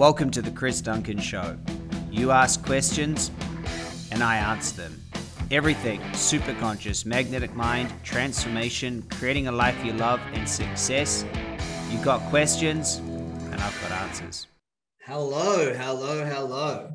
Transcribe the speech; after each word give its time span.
Welcome 0.00 0.30
to 0.30 0.40
the 0.40 0.50
Chris 0.50 0.80
Duncan 0.80 1.18
Show. 1.18 1.58
You 2.10 2.30
ask 2.30 2.64
questions, 2.64 3.30
and 4.10 4.22
I 4.22 4.36
answer 4.36 4.80
them. 4.80 4.98
Everything 5.50 6.00
super 6.14 6.54
conscious, 6.54 7.04
magnetic 7.04 7.54
mind, 7.54 7.92
transformation, 8.02 9.02
creating 9.10 9.48
a 9.48 9.52
life 9.52 9.76
you 9.84 9.92
love, 9.92 10.18
and 10.32 10.48
success. 10.48 11.26
You've 11.90 12.02
got 12.02 12.22
questions, 12.30 12.96
and 12.96 13.56
I've 13.56 13.78
got 13.82 13.92
answers. 13.92 14.46
Hello, 15.02 15.74
hello, 15.74 16.24
hello. 16.24 16.92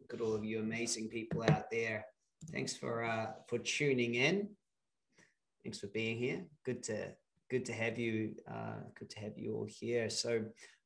Look 0.00 0.12
at 0.12 0.20
all 0.20 0.34
of 0.34 0.44
you 0.44 0.60
amazing 0.60 1.08
people 1.08 1.44
out 1.44 1.70
there. 1.70 2.04
Thanks 2.52 2.76
for 2.76 3.04
uh, 3.04 3.28
for 3.48 3.58
tuning 3.58 4.16
in. 4.16 4.50
Thanks 5.62 5.78
for 5.78 5.86
being 5.86 6.18
here. 6.18 6.44
Good 6.66 6.82
to 6.82 7.14
good 7.48 7.64
to 7.64 7.72
have 7.72 7.98
you. 7.98 8.34
Uh, 8.46 8.82
good 8.98 9.08
to 9.08 9.20
have 9.20 9.38
you 9.38 9.54
all 9.54 9.66
here. 9.66 10.10
So 10.10 10.44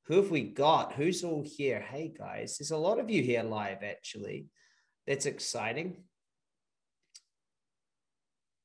who 0.09 0.17
have 0.17 0.31
we 0.31 0.43
got? 0.43 0.95
Who's 0.95 1.23
all 1.23 1.45
here? 1.45 1.81
Hey 1.81 2.13
guys, 2.17 2.57
there's 2.57 2.71
a 2.71 2.77
lot 2.79 2.99
of 2.99 3.11
you 3.11 3.23
here 3.23 3.43
live 3.43 3.83
actually. 3.83 4.47
That's 5.07 5.27
exciting. 5.27 5.99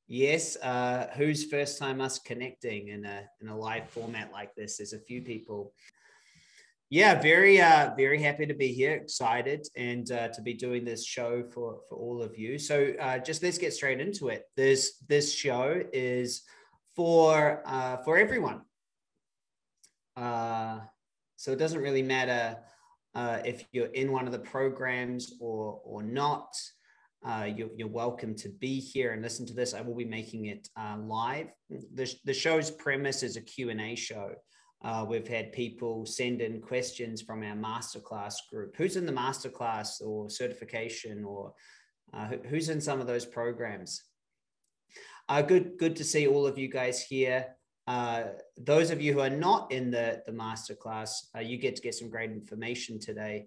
Yes, 0.06 0.56
uh, 0.56 1.08
who's 1.16 1.44
first 1.44 1.78
time 1.78 2.00
us 2.00 2.18
connecting 2.18 2.88
in 2.88 3.04
a 3.04 3.28
in 3.42 3.48
a 3.48 3.56
live 3.56 3.90
format 3.90 4.32
like 4.32 4.54
this? 4.54 4.78
There's 4.78 4.94
a 4.94 4.98
few 4.98 5.20
people. 5.20 5.74
Yeah, 6.88 7.20
very 7.20 7.60
uh, 7.60 7.94
very 7.94 8.22
happy 8.22 8.46
to 8.46 8.54
be 8.54 8.68
here, 8.68 8.92
excited, 8.92 9.66
and 9.76 10.10
uh, 10.10 10.28
to 10.28 10.40
be 10.40 10.54
doing 10.54 10.84
this 10.84 11.04
show 11.04 11.44
for 11.52 11.80
for 11.88 11.96
all 11.98 12.22
of 12.22 12.38
you. 12.38 12.58
So 12.58 12.94
uh, 12.98 13.18
just 13.18 13.42
let's 13.42 13.58
get 13.58 13.74
straight 13.74 14.00
into 14.00 14.28
it. 14.28 14.44
This 14.56 14.96
this 15.08 15.32
show 15.32 15.82
is 15.92 16.42
for 16.96 17.62
uh, 17.66 17.98
for 17.98 18.16
everyone. 18.16 18.62
Uh, 20.16 20.80
so 21.36 21.52
it 21.52 21.58
doesn't 21.58 21.80
really 21.80 22.02
matter 22.02 22.56
uh, 23.14 23.38
if 23.44 23.64
you're 23.72 23.86
in 23.86 24.12
one 24.12 24.26
of 24.26 24.32
the 24.32 24.38
programs 24.38 25.34
or 25.40 25.80
or 25.84 26.02
not. 26.02 26.54
Uh, 27.26 27.48
you're, 27.56 27.70
you're, 27.74 27.88
welcome 27.88 28.34
to 28.34 28.50
be 28.50 28.78
here 28.78 29.12
and 29.14 29.22
listen 29.22 29.46
to 29.46 29.54
this. 29.54 29.72
I 29.72 29.80
will 29.80 29.94
be 29.94 30.04
making 30.04 30.44
it 30.44 30.68
uh, 30.76 30.98
live. 31.00 31.46
The, 31.70 32.14
the 32.26 32.34
show's 32.34 32.70
premise 32.70 33.22
is 33.22 33.38
a 33.38 33.40
Q&A 33.40 33.94
show. 33.94 34.34
Uh, 34.84 35.06
we've 35.08 35.26
had 35.26 35.50
people 35.50 36.04
send 36.04 36.42
in 36.42 36.60
questions 36.60 37.22
from 37.22 37.42
our 37.42 37.56
masterclass 37.56 38.34
group. 38.50 38.76
Who's 38.76 38.96
in 38.96 39.06
the 39.06 39.12
masterclass 39.12 40.02
or 40.02 40.28
certification 40.28 41.24
or 41.24 41.54
uh, 42.12 42.32
who's 42.46 42.68
in 42.68 42.82
some 42.82 43.00
of 43.00 43.06
those 43.06 43.24
programs? 43.24 44.02
Uh, 45.30 45.40
good, 45.40 45.78
good 45.78 45.96
to 45.96 46.04
see 46.04 46.26
all 46.26 46.46
of 46.46 46.58
you 46.58 46.68
guys 46.68 47.02
here. 47.02 47.46
Uh, 47.86 48.24
those 48.56 48.90
of 48.90 49.00
you 49.00 49.12
who 49.12 49.20
are 49.20 49.30
not 49.30 49.70
in 49.70 49.90
the, 49.90 50.22
the 50.26 50.32
masterclass, 50.32 51.26
uh, 51.36 51.40
you 51.40 51.56
get 51.56 51.76
to 51.76 51.82
get 51.82 51.94
some 51.94 52.08
great 52.08 52.30
information 52.30 52.98
today. 52.98 53.46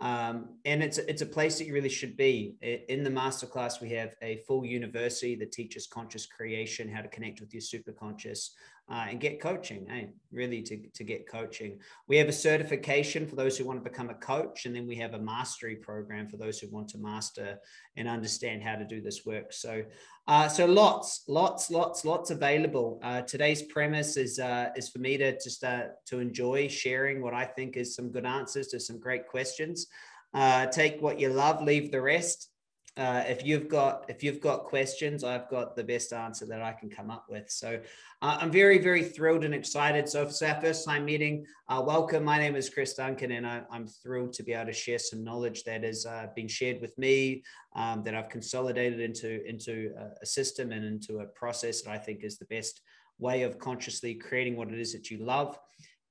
Um, 0.00 0.50
and 0.64 0.82
it's, 0.82 0.98
it's 0.98 1.22
a 1.22 1.26
place 1.26 1.58
that 1.58 1.66
you 1.66 1.74
really 1.74 1.88
should 1.88 2.16
be. 2.16 2.54
In 2.88 3.02
the 3.02 3.10
masterclass, 3.10 3.80
we 3.80 3.90
have 3.90 4.14
a 4.22 4.36
full 4.46 4.64
university 4.64 5.34
that 5.36 5.50
teaches 5.50 5.86
conscious 5.86 6.26
creation, 6.26 6.88
how 6.88 7.02
to 7.02 7.08
connect 7.08 7.40
with 7.40 7.52
your 7.52 7.62
superconscious 7.62 8.50
uh, 8.90 9.06
and 9.10 9.20
get 9.20 9.40
coaching, 9.40 9.86
hey, 9.88 10.08
really 10.32 10.62
to, 10.62 10.78
to 10.94 11.04
get 11.04 11.28
coaching. 11.28 11.78
We 12.06 12.16
have 12.16 12.28
a 12.28 12.32
certification 12.32 13.26
for 13.26 13.36
those 13.36 13.58
who 13.58 13.64
want 13.64 13.82
to 13.82 13.90
become 13.90 14.08
a 14.08 14.14
coach, 14.14 14.64
and 14.64 14.74
then 14.74 14.86
we 14.86 14.96
have 14.96 15.12
a 15.12 15.18
mastery 15.18 15.76
program 15.76 16.26
for 16.28 16.38
those 16.38 16.58
who 16.58 16.68
want 16.70 16.88
to 16.90 16.98
master 16.98 17.58
and 17.96 18.08
understand 18.08 18.62
how 18.62 18.76
to 18.76 18.84
do 18.84 19.02
this 19.02 19.26
work. 19.26 19.52
So, 19.52 19.84
uh, 20.26 20.48
so 20.48 20.64
lots, 20.64 21.24
lots, 21.28 21.70
lots, 21.70 22.04
lots 22.06 22.30
available. 22.30 22.98
Uh, 23.02 23.22
today's 23.22 23.62
premise 23.62 24.16
is 24.16 24.38
uh, 24.38 24.70
is 24.74 24.88
for 24.88 25.00
me 25.00 25.18
to 25.18 25.32
just 25.32 25.64
uh, 25.64 25.88
to 26.06 26.18
enjoy 26.18 26.68
sharing 26.68 27.20
what 27.20 27.34
I 27.34 27.44
think 27.44 27.76
is 27.76 27.94
some 27.94 28.10
good 28.10 28.26
answers 28.26 28.68
to 28.68 28.80
some 28.80 28.98
great 28.98 29.26
questions. 29.26 29.86
Uh, 30.32 30.66
take 30.66 31.00
what 31.00 31.18
you 31.18 31.28
love, 31.28 31.62
leave 31.62 31.90
the 31.90 32.00
rest 32.00 32.50
uh, 32.98 33.22
if 33.28 33.46
you've 33.46 33.68
got 33.68 34.04
if 34.08 34.24
you've 34.24 34.40
got 34.40 34.64
questions, 34.64 35.22
I've 35.22 35.48
got 35.48 35.76
the 35.76 35.84
best 35.84 36.12
answer 36.12 36.44
that 36.46 36.60
I 36.60 36.72
can 36.72 36.90
come 36.90 37.10
up 37.10 37.26
with. 37.30 37.48
So 37.48 37.80
uh, 38.22 38.38
I'm 38.40 38.50
very 38.50 38.78
very 38.78 39.04
thrilled 39.04 39.44
and 39.44 39.54
excited. 39.54 40.08
So 40.08 40.22
if 40.22 40.30
it's 40.30 40.42
our 40.42 40.60
first 40.60 40.84
time 40.84 41.04
meeting, 41.04 41.46
uh, 41.68 41.80
welcome. 41.86 42.24
My 42.24 42.38
name 42.38 42.56
is 42.56 42.68
Chris 42.68 42.94
Duncan, 42.94 43.30
and 43.30 43.46
I, 43.46 43.62
am 43.72 43.86
thrilled 43.86 44.32
to 44.34 44.42
be 44.42 44.52
able 44.52 44.66
to 44.66 44.72
share 44.72 44.98
some 44.98 45.22
knowledge 45.22 45.62
that 45.62 45.84
has 45.84 46.06
uh, 46.06 46.26
been 46.34 46.48
shared 46.48 46.80
with 46.80 46.98
me, 46.98 47.44
um, 47.76 48.02
that 48.02 48.16
I've 48.16 48.28
consolidated 48.28 48.98
into 48.98 49.46
into 49.48 49.92
a, 50.20 50.26
system 50.26 50.72
and 50.72 50.84
into 50.84 51.20
a 51.20 51.26
process 51.26 51.82
that 51.82 51.92
I 51.92 51.98
think 51.98 52.24
is 52.24 52.36
the 52.36 52.46
best 52.46 52.80
way 53.20 53.42
of 53.42 53.60
consciously 53.60 54.14
creating 54.14 54.56
what 54.56 54.72
it 54.72 54.78
is 54.80 54.92
that 54.92 55.08
you 55.08 55.18
love 55.18 55.56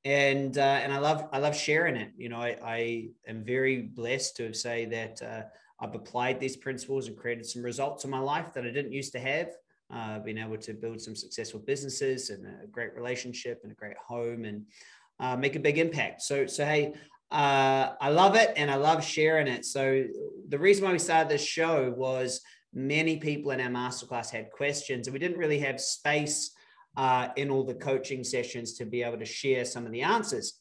and 0.06 0.58
uh, 0.58 0.62
and 0.62 0.94
I 0.94 1.00
love 1.00 1.28
I 1.34 1.40
love 1.40 1.56
sharing 1.56 1.98
it. 1.98 2.12
You 2.18 2.30
know, 2.30 2.38
I, 2.38 2.56
I 2.64 3.10
am 3.28 3.44
very 3.44 3.82
blessed 3.82 4.38
to 4.38 4.54
say 4.54 4.86
that 4.86 5.22
uh, 5.22 5.42
I've 5.80 5.96
applied 5.96 6.40
these 6.40 6.58
principles 6.58 7.08
and 7.08 7.18
created 7.18 7.46
some 7.46 7.64
results 7.64 8.04
in 8.04 8.10
my 8.10 8.20
life 8.20 8.54
that 8.54 8.66
I 8.66 8.72
didn't 8.72 8.94
used 8.94 9.12
to 9.14 9.20
have. 9.20 9.50
Uh, 9.90 10.20
been 10.20 10.38
able 10.38 10.58
to 10.58 10.74
build 10.74 11.00
some 11.00 11.16
successful 11.16 11.62
businesses 11.62 12.30
and 12.30 12.46
a 12.46 12.68
great 12.68 12.94
relationship 12.94 13.62
and 13.64 13.72
a 13.72 13.76
great 13.76 13.96
home 13.96 14.44
and 14.44 14.66
uh, 15.22 15.38
make 15.38 15.56
a 15.56 15.60
big 15.60 15.78
impact. 15.78 16.22
So, 16.22 16.46
so 16.46 16.66
hey, 16.66 16.94
uh, 17.32 17.94
I 18.02 18.10
love 18.10 18.36
it 18.36 18.52
and 18.58 18.70
I 18.70 18.76
love 18.76 19.02
sharing 19.02 19.48
it. 19.48 19.66
So 19.66 20.04
the 20.50 20.60
reason 20.60 20.84
why 20.84 20.92
we 20.92 21.00
started 21.00 21.30
this 21.30 21.46
show 21.46 21.94
was 21.96 22.42
many 22.74 23.16
people 23.18 23.52
in 23.52 23.62
our 23.62 23.70
masterclass 23.70 24.30
had 24.30 24.52
questions 24.52 25.08
and 25.08 25.14
we 25.14 25.20
didn't 25.20 25.38
really 25.38 25.60
have 25.60 25.80
space 25.80 26.52
uh, 26.98 27.30
in 27.38 27.50
all 27.50 27.64
the 27.64 27.76
coaching 27.76 28.24
sessions 28.24 28.74
to 28.74 28.86
be 28.86 29.04
able 29.04 29.20
to 29.20 29.26
share 29.26 29.64
some 29.64 29.86
of 29.86 29.92
the 29.94 30.02
answers. 30.02 30.60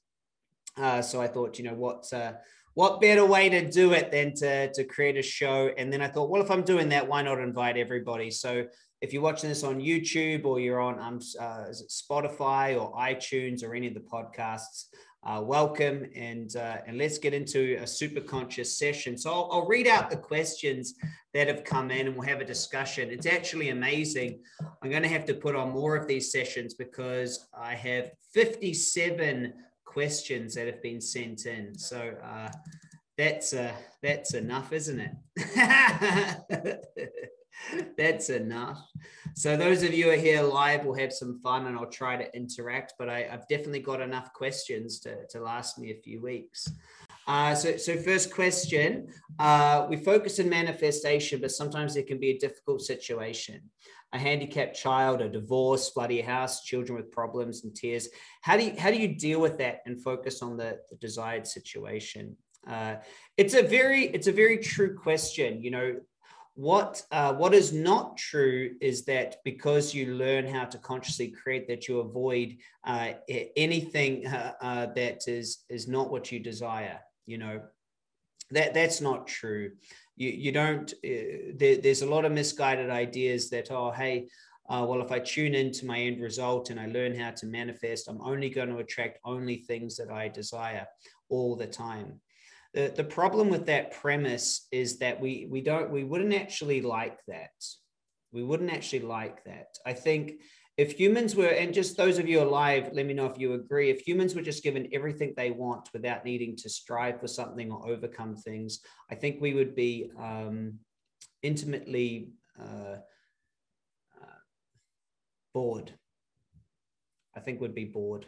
Uh, 0.76 1.00
so 1.00 1.20
I 1.20 1.26
thought, 1.26 1.58
you 1.58 1.64
know, 1.64 1.74
what 1.74 2.12
uh, 2.12 2.34
what 2.76 3.00
better 3.00 3.24
way 3.24 3.48
to 3.48 3.70
do 3.70 3.92
it 3.92 4.12
than 4.12 4.34
to, 4.34 4.70
to 4.70 4.84
create 4.84 5.16
a 5.16 5.22
show? 5.22 5.70
And 5.78 5.90
then 5.90 6.02
I 6.02 6.08
thought, 6.08 6.28
well, 6.28 6.42
if 6.42 6.50
I'm 6.50 6.62
doing 6.62 6.90
that, 6.90 7.08
why 7.08 7.22
not 7.22 7.40
invite 7.40 7.78
everybody? 7.78 8.30
So 8.30 8.66
if 9.00 9.14
you're 9.14 9.22
watching 9.22 9.48
this 9.48 9.64
on 9.64 9.80
YouTube 9.80 10.44
or 10.44 10.60
you're 10.60 10.78
on 10.78 11.00
um, 11.00 11.18
uh, 11.40 11.72
Spotify 11.88 12.78
or 12.78 12.92
iTunes 12.94 13.64
or 13.64 13.74
any 13.74 13.86
of 13.86 13.94
the 13.94 14.00
podcasts, 14.00 14.88
uh, 15.24 15.40
welcome 15.40 16.04
and 16.14 16.54
uh, 16.54 16.76
and 16.86 16.98
let's 16.98 17.16
get 17.16 17.32
into 17.32 17.78
a 17.80 17.86
super 17.86 18.20
conscious 18.20 18.78
session. 18.78 19.16
So 19.16 19.32
I'll, 19.32 19.48
I'll, 19.50 19.66
read 19.66 19.86
out 19.86 20.10
the 20.10 20.16
questions 20.16 20.94
that 21.32 21.48
have 21.48 21.64
come 21.64 21.90
in 21.90 22.08
and 22.08 22.14
we'll 22.14 22.28
have 22.28 22.42
a 22.42 22.44
discussion. 22.44 23.10
It's 23.10 23.26
actually 23.26 23.70
amazing. 23.70 24.40
I'm 24.82 24.90
going 24.90 25.02
to 25.02 25.08
have 25.08 25.24
to 25.24 25.34
put 25.34 25.56
on 25.56 25.70
more 25.70 25.96
of 25.96 26.06
these 26.06 26.30
sessions 26.30 26.74
because 26.74 27.48
I 27.58 27.74
have 27.74 28.10
57 28.34 29.54
questions 29.96 30.52
that 30.52 30.66
have 30.66 30.82
been 30.82 31.00
sent 31.00 31.46
in. 31.46 31.74
So 31.78 32.12
uh, 32.22 32.50
that's 33.16 33.54
uh, 33.54 33.72
that's 34.02 34.34
enough, 34.34 34.74
isn't 34.74 35.00
it? 35.00 35.14
that's 37.96 38.28
enough. 38.28 38.78
So 39.36 39.56
those 39.56 39.82
of 39.82 39.94
you 39.94 40.04
who 40.04 40.10
are 40.10 40.16
here 40.28 40.42
live 40.42 40.84
will 40.84 41.00
have 41.02 41.14
some 41.14 41.40
fun, 41.42 41.66
and 41.66 41.78
I'll 41.78 41.96
try 42.02 42.14
to 42.18 42.36
interact. 42.36 42.92
But 42.98 43.08
I, 43.08 43.22
have 43.22 43.48
definitely 43.48 43.80
got 43.80 44.02
enough 44.02 44.34
questions 44.34 45.00
to, 45.00 45.26
to 45.30 45.40
last 45.40 45.78
me 45.78 45.92
a 45.92 46.02
few 46.02 46.20
weeks. 46.20 46.68
Uh, 47.26 47.54
so, 47.54 47.78
so 47.78 47.96
first 47.96 48.34
question: 48.34 49.08
uh, 49.38 49.86
We 49.88 49.96
focus 49.96 50.38
on 50.40 50.50
manifestation, 50.50 51.40
but 51.40 51.52
sometimes 51.52 51.96
it 51.96 52.06
can 52.06 52.20
be 52.20 52.32
a 52.32 52.38
difficult 52.38 52.82
situation 52.82 53.62
a 54.16 54.18
handicapped 54.18 54.74
child, 54.74 55.20
a 55.20 55.28
divorce, 55.28 55.90
bloody 55.90 56.20
house, 56.20 56.64
children 56.64 56.96
with 56.96 57.12
problems 57.12 57.62
and 57.62 57.74
tears. 57.74 58.08
How 58.40 58.56
do 58.56 58.64
you 58.64 58.74
how 58.78 58.90
do 58.90 58.96
you 58.96 59.08
deal 59.08 59.40
with 59.40 59.58
that 59.58 59.82
and 59.86 60.02
focus 60.02 60.42
on 60.42 60.56
the, 60.56 60.78
the 60.90 60.96
desired 60.96 61.46
situation? 61.46 62.36
Uh, 62.66 62.96
it's 63.36 63.54
a 63.54 63.62
very 63.62 64.06
it's 64.06 64.26
a 64.26 64.32
very 64.32 64.58
true 64.58 64.96
question. 64.96 65.62
You 65.62 65.70
know, 65.70 65.96
what 66.54 67.02
uh, 67.12 67.34
what 67.34 67.54
is 67.54 67.72
not 67.72 68.16
true 68.16 68.74
is 68.80 69.04
that 69.04 69.36
because 69.44 69.94
you 69.94 70.14
learn 70.14 70.46
how 70.46 70.64
to 70.64 70.78
consciously 70.78 71.28
create 71.28 71.68
that 71.68 71.86
you 71.86 72.00
avoid 72.00 72.56
uh, 72.84 73.12
anything 73.56 74.26
uh, 74.26 74.52
uh, 74.60 74.86
that 74.94 75.28
is 75.28 75.64
is 75.68 75.86
not 75.86 76.10
what 76.10 76.32
you 76.32 76.40
desire. 76.40 77.00
You 77.26 77.38
know, 77.38 77.60
that 78.50 78.72
that's 78.72 79.00
not 79.00 79.26
true 79.26 79.72
you 80.16 80.30
you 80.30 80.52
don't 80.52 80.92
uh, 81.04 81.52
there, 81.56 81.76
there's 81.76 82.02
a 82.02 82.10
lot 82.14 82.24
of 82.24 82.32
misguided 82.32 82.90
ideas 82.90 83.50
that 83.50 83.70
oh 83.70 83.90
hey 83.90 84.26
uh, 84.68 84.84
well 84.88 85.00
if 85.00 85.12
i 85.12 85.18
tune 85.18 85.54
into 85.54 85.86
my 85.86 85.98
end 86.00 86.20
result 86.20 86.70
and 86.70 86.80
i 86.80 86.86
learn 86.86 87.14
how 87.14 87.30
to 87.30 87.46
manifest 87.46 88.08
i'm 88.08 88.20
only 88.22 88.50
going 88.50 88.68
to 88.68 88.78
attract 88.78 89.18
only 89.24 89.56
things 89.58 89.96
that 89.96 90.10
i 90.10 90.26
desire 90.28 90.86
all 91.28 91.56
the 91.56 91.66
time. 91.66 92.20
The, 92.74 92.92
the 92.94 93.04
problem 93.04 93.48
with 93.48 93.66
that 93.66 93.92
premise 93.92 94.66
is 94.70 94.98
that 94.98 95.20
we 95.20 95.46
we 95.50 95.60
don't 95.60 95.90
we 95.90 96.04
wouldn't 96.04 96.34
actually 96.34 96.82
like 96.82 97.18
that. 97.26 97.50
We 98.32 98.42
wouldn't 98.42 98.72
actually 98.72 99.00
like 99.00 99.44
that. 99.44 99.68
I 99.86 99.94
think 99.94 100.32
if 100.76 100.98
humans 100.98 101.34
were, 101.34 101.46
and 101.46 101.72
just 101.72 101.96
those 101.96 102.18
of 102.18 102.28
you 102.28 102.42
alive, 102.42 102.90
let 102.92 103.06
me 103.06 103.14
know 103.14 103.26
if 103.26 103.38
you 103.38 103.54
agree, 103.54 103.88
if 103.88 104.06
humans 104.06 104.34
were 104.34 104.42
just 104.42 104.62
given 104.62 104.88
everything 104.92 105.32
they 105.34 105.50
want 105.50 105.88
without 105.94 106.24
needing 106.24 106.54
to 106.56 106.68
strive 106.68 107.18
for 107.18 107.28
something 107.28 107.72
or 107.72 107.88
overcome 107.88 108.36
things, 108.36 108.80
I 109.10 109.14
think 109.14 109.40
we 109.40 109.54
would 109.54 109.74
be 109.74 110.10
um, 110.18 110.78
intimately 111.42 112.32
uh, 112.60 112.96
uh, 114.20 114.40
bored. 115.54 115.94
I 117.34 117.40
think 117.40 117.60
we'd 117.60 117.74
be 117.74 117.84
bored. 117.86 118.26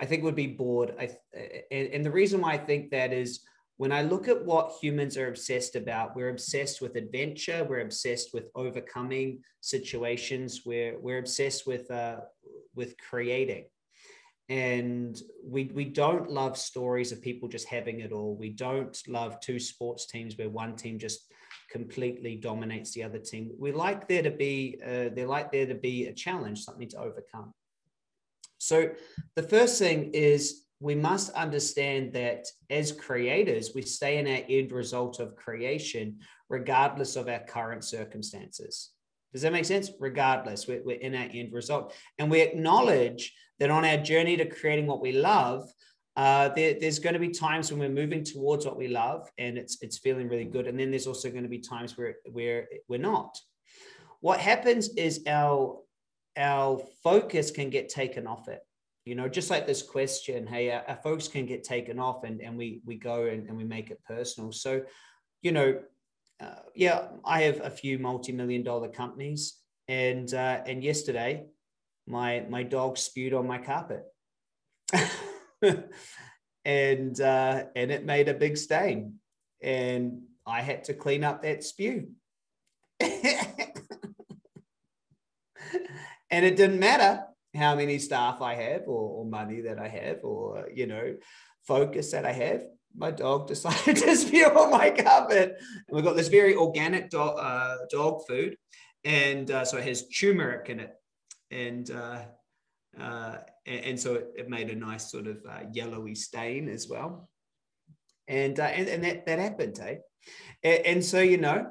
I 0.00 0.06
think 0.06 0.22
would 0.22 0.36
be 0.36 0.46
bored. 0.46 0.94
I, 0.98 1.10
and, 1.72 1.88
and 1.88 2.06
the 2.06 2.10
reason 2.10 2.40
why 2.40 2.52
I 2.52 2.58
think 2.58 2.90
that 2.90 3.12
is 3.12 3.40
when 3.76 3.92
I 3.92 4.02
look 4.02 4.28
at 4.28 4.44
what 4.44 4.76
humans 4.80 5.16
are 5.16 5.28
obsessed 5.28 5.74
about, 5.74 6.14
we're 6.14 6.28
obsessed 6.28 6.80
with 6.80 6.94
adventure, 6.94 7.66
we're 7.68 7.80
obsessed 7.80 8.32
with 8.32 8.48
overcoming 8.54 9.40
situations, 9.60 10.62
we're, 10.64 10.98
we're 11.00 11.18
obsessed 11.18 11.66
with, 11.66 11.90
uh, 11.90 12.20
with 12.74 12.96
creating. 12.98 13.64
And 14.48 15.20
we, 15.42 15.70
we 15.74 15.86
don't 15.86 16.30
love 16.30 16.56
stories 16.56 17.10
of 17.10 17.22
people 17.22 17.48
just 17.48 17.66
having 17.66 18.00
it 18.00 18.12
all. 18.12 18.36
We 18.36 18.50
don't 18.50 18.96
love 19.08 19.40
two 19.40 19.58
sports 19.58 20.06
teams 20.06 20.36
where 20.36 20.50
one 20.50 20.76
team 20.76 20.98
just 20.98 21.32
completely 21.70 22.36
dominates 22.36 22.92
the 22.92 23.02
other 23.02 23.18
team. 23.18 23.52
We 23.58 23.72
like 23.72 24.06
there 24.06 24.22
to 24.22 24.30
be, 24.30 24.78
uh, 24.84 25.08
they 25.14 25.24
like 25.24 25.50
there 25.50 25.66
to 25.66 25.74
be 25.74 26.06
a 26.06 26.12
challenge, 26.12 26.62
something 26.62 26.88
to 26.90 26.98
overcome. 26.98 27.54
So 28.58 28.90
the 29.34 29.42
first 29.42 29.78
thing 29.78 30.10
is 30.12 30.63
we 30.80 30.94
must 30.94 31.30
understand 31.32 32.12
that 32.12 32.46
as 32.70 32.92
creators, 32.92 33.72
we 33.74 33.82
stay 33.82 34.18
in 34.18 34.26
our 34.26 34.42
end 34.48 34.72
result 34.72 35.20
of 35.20 35.36
creation, 35.36 36.18
regardless 36.48 37.16
of 37.16 37.28
our 37.28 37.40
current 37.40 37.84
circumstances. 37.84 38.90
Does 39.32 39.42
that 39.42 39.52
make 39.52 39.64
sense? 39.64 39.90
Regardless, 39.98 40.66
we're, 40.68 40.82
we're 40.84 41.00
in 41.00 41.14
our 41.14 41.28
end 41.32 41.52
result. 41.52 41.94
And 42.18 42.30
we 42.30 42.40
acknowledge 42.40 43.34
that 43.58 43.70
on 43.70 43.84
our 43.84 43.96
journey 43.96 44.36
to 44.36 44.46
creating 44.46 44.86
what 44.86 45.00
we 45.00 45.12
love, 45.12 45.68
uh, 46.16 46.50
there, 46.50 46.74
there's 46.78 47.00
going 47.00 47.14
to 47.14 47.18
be 47.20 47.30
times 47.30 47.70
when 47.70 47.80
we're 47.80 47.88
moving 47.88 48.22
towards 48.22 48.64
what 48.64 48.76
we 48.76 48.86
love 48.86 49.28
and 49.38 49.58
it's, 49.58 49.78
it's 49.80 49.98
feeling 49.98 50.28
really 50.28 50.44
good. 50.44 50.68
And 50.68 50.78
then 50.78 50.90
there's 50.90 51.08
also 51.08 51.30
going 51.30 51.42
to 51.42 51.48
be 51.48 51.58
times 51.58 51.98
where, 51.98 52.16
where 52.30 52.68
we're 52.88 53.00
not. 53.00 53.36
What 54.20 54.38
happens 54.38 54.90
is 54.90 55.22
our, 55.26 55.80
our 56.36 56.80
focus 57.02 57.50
can 57.50 57.70
get 57.70 57.88
taken 57.88 58.26
off 58.26 58.48
it 58.48 58.60
you 59.04 59.14
know 59.14 59.28
just 59.28 59.50
like 59.50 59.66
this 59.66 59.82
question 59.82 60.46
hey 60.46 60.70
our, 60.70 60.82
our, 60.88 60.96
folks 60.96 61.28
can 61.28 61.46
get 61.46 61.62
taken 61.62 61.98
off 61.98 62.24
and, 62.24 62.40
and 62.40 62.56
we 62.56 62.80
we 62.84 62.96
go 62.96 63.26
and, 63.26 63.48
and 63.48 63.56
we 63.56 63.64
make 63.64 63.90
it 63.90 64.00
personal. 64.06 64.52
So 64.52 64.82
you 65.42 65.52
know 65.52 65.80
uh, 66.40 66.62
yeah 66.74 67.08
i 67.24 67.42
have 67.42 67.60
a 67.62 67.70
few 67.70 67.98
multi-million 67.98 68.62
dollar 68.62 68.88
companies 68.88 69.58
and 69.88 70.32
uh, 70.32 70.60
and 70.66 70.82
yesterday 70.82 71.44
my 72.06 72.44
my 72.48 72.62
dog 72.62 72.98
spewed 72.98 73.34
on 73.34 73.46
my 73.46 73.58
carpet. 73.58 74.04
And 76.66 77.20
uh, 77.20 77.64
and 77.76 77.90
it 77.90 78.06
made 78.06 78.28
a 78.30 78.32
big 78.32 78.56
stain 78.56 79.16
and 79.62 80.22
i 80.46 80.62
had 80.62 80.84
to 80.84 80.94
clean 80.94 81.22
up 81.22 81.42
that 81.42 81.62
spew. 81.62 82.08
And 86.34 86.44
it 86.44 86.56
didn't 86.56 86.80
matter 86.80 87.22
how 87.54 87.74
many 87.74 87.98
staff 87.98 88.42
I 88.42 88.54
have 88.54 88.82
or, 88.86 89.18
or 89.18 89.24
money 89.24 89.60
that 89.62 89.78
I 89.78 89.88
have 89.88 90.24
or, 90.24 90.68
you 90.72 90.86
know, 90.86 91.14
focus 91.66 92.10
that 92.12 92.24
I 92.24 92.32
have. 92.32 92.62
My 92.96 93.10
dog 93.10 93.46
decided 93.48 93.96
to 93.96 94.16
spew 94.16 94.46
on 94.46 94.70
my 94.70 94.90
carpet. 94.90 95.56
And 95.58 95.94
we've 95.94 96.04
got 96.04 96.16
this 96.16 96.28
very 96.28 96.54
organic 96.54 97.10
dog, 97.10 97.38
uh, 97.38 97.76
dog 97.90 98.22
food. 98.28 98.56
And 99.04 99.50
uh, 99.50 99.64
so 99.64 99.78
it 99.78 99.84
has 99.84 100.08
turmeric 100.08 100.68
in 100.68 100.80
it. 100.80 100.94
And, 101.50 101.90
uh, 101.90 102.22
uh 102.98 103.36
and, 103.66 103.84
and, 103.84 104.00
so 104.00 104.14
it, 104.14 104.28
it, 104.36 104.48
made 104.48 104.70
a 104.70 104.74
nice 104.74 105.10
sort 105.10 105.26
of 105.26 105.38
uh, 105.48 105.64
yellowy 105.72 106.14
stain 106.14 106.68
as 106.68 106.88
well. 106.88 107.28
And, 108.28 108.58
uh, 108.58 108.64
and, 108.64 108.88
and 108.88 109.04
that, 109.04 109.26
that 109.26 109.38
happened, 109.38 109.78
eh? 109.80 109.96
And, 110.62 110.86
and 110.86 111.04
so, 111.04 111.20
you 111.20 111.36
know, 111.36 111.66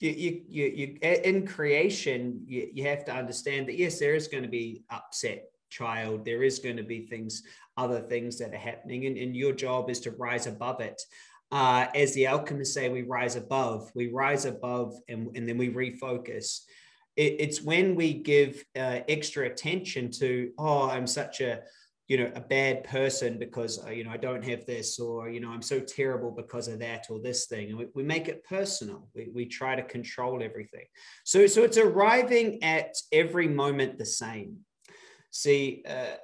you, 0.00 0.42
you, 0.48 0.64
you, 0.66 0.98
in 1.02 1.46
creation, 1.46 2.42
you, 2.46 2.68
you 2.72 2.84
have 2.84 3.04
to 3.04 3.12
understand 3.14 3.68
that 3.68 3.78
yes, 3.78 3.98
there 3.98 4.14
is 4.14 4.28
going 4.28 4.42
to 4.42 4.48
be 4.48 4.84
upset 4.90 5.44
child. 5.70 6.24
There 6.24 6.42
is 6.42 6.58
going 6.58 6.76
to 6.76 6.82
be 6.82 7.06
things, 7.06 7.42
other 7.76 8.00
things 8.00 8.38
that 8.38 8.52
are 8.52 8.58
happening, 8.58 9.06
and, 9.06 9.16
and 9.16 9.36
your 9.36 9.52
job 9.52 9.90
is 9.90 10.00
to 10.00 10.10
rise 10.12 10.46
above 10.46 10.80
it. 10.80 11.00
Uh, 11.50 11.86
as 11.94 12.14
the 12.14 12.26
alchemists 12.26 12.74
say, 12.74 12.88
we 12.88 13.02
rise 13.02 13.36
above. 13.36 13.90
We 13.94 14.10
rise 14.12 14.44
above, 14.44 14.94
and, 15.08 15.36
and 15.36 15.48
then 15.48 15.58
we 15.58 15.70
refocus. 15.70 16.60
It, 17.16 17.36
it's 17.38 17.62
when 17.62 17.94
we 17.94 18.14
give 18.14 18.64
uh, 18.76 19.00
extra 19.08 19.46
attention 19.46 20.10
to, 20.12 20.50
oh, 20.58 20.88
I'm 20.90 21.06
such 21.06 21.40
a 21.40 21.60
you 22.08 22.18
know 22.18 22.30
a 22.34 22.40
bad 22.40 22.84
person 22.84 23.38
because 23.38 23.82
uh, 23.86 23.90
you 23.90 24.04
know 24.04 24.10
i 24.10 24.16
don't 24.16 24.44
have 24.44 24.66
this 24.66 24.98
or 24.98 25.30
you 25.30 25.40
know 25.40 25.50
i'm 25.50 25.62
so 25.62 25.80
terrible 25.80 26.30
because 26.30 26.68
of 26.68 26.78
that 26.78 27.06
or 27.08 27.18
this 27.18 27.46
thing. 27.46 27.70
And 27.70 27.78
we, 27.78 27.86
we 27.94 28.02
make 28.02 28.28
it 28.28 28.44
personal. 28.44 29.08
We, 29.14 29.30
we 29.32 29.46
try 29.46 29.74
to 29.74 29.82
control 29.82 30.42
everything. 30.42 30.86
So 31.24 31.46
so 31.46 31.62
it's 31.62 31.78
arriving 31.78 32.62
at 32.62 32.94
every 33.12 33.48
moment 33.48 33.98
the 33.98 34.06
same. 34.06 34.58
See 35.30 35.82
uh, 35.88 36.16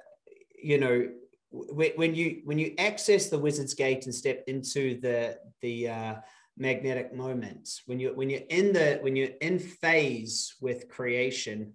you 0.61 0.77
know 0.77 1.09
when 1.51 2.15
you 2.15 2.41
when 2.45 2.57
you 2.57 2.73
access 2.77 3.29
the 3.29 3.39
wizard's 3.39 3.73
gate 3.73 4.05
and 4.05 4.15
step 4.15 4.43
into 4.47 4.99
the 5.01 5.37
the 5.61 5.89
uh, 5.89 6.15
magnetic 6.57 7.13
moments 7.13 7.81
when 7.87 7.99
you 7.99 8.13
when 8.15 8.29
you're 8.29 8.47
in 8.49 8.71
the 8.71 8.99
when 9.01 9.15
you're 9.15 9.35
in 9.41 9.57
phase 9.57 10.55
with 10.61 10.87
creation 10.89 11.73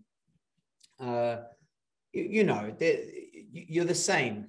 uh 1.01 1.39
you, 2.13 2.23
you 2.23 2.45
know 2.45 2.75
you're 3.69 3.85
the 3.85 3.95
same. 3.95 4.47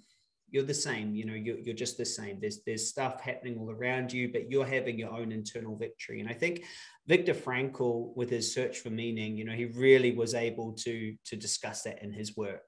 You're 0.50 0.64
the 0.64 0.74
same 0.74 1.14
you 1.14 1.26
know 1.26 1.34
you're, 1.34 1.60
you're 1.60 1.76
just 1.76 1.98
the 1.98 2.06
same. 2.06 2.40
There's 2.40 2.62
there's 2.66 2.88
stuff 2.88 3.20
happening 3.20 3.58
all 3.60 3.70
around 3.70 4.14
you 4.14 4.32
but 4.32 4.50
you're 4.50 4.66
having 4.66 4.98
your 4.98 5.12
own 5.12 5.34
internal 5.34 5.76
victory. 5.76 6.22
And 6.22 6.30
i 6.30 6.34
think 6.34 6.64
viktor 7.06 7.34
frankl 7.34 8.16
with 8.16 8.30
his 8.30 8.54
search 8.54 8.80
for 8.80 8.90
meaning 8.90 9.36
you 9.36 9.44
know 9.44 9.52
he 9.52 9.66
really 9.66 10.12
was 10.12 10.34
able 10.34 10.72
to 10.86 11.16
to 11.26 11.36
discuss 11.36 11.82
that 11.82 12.02
in 12.02 12.14
his 12.14 12.38
work 12.38 12.64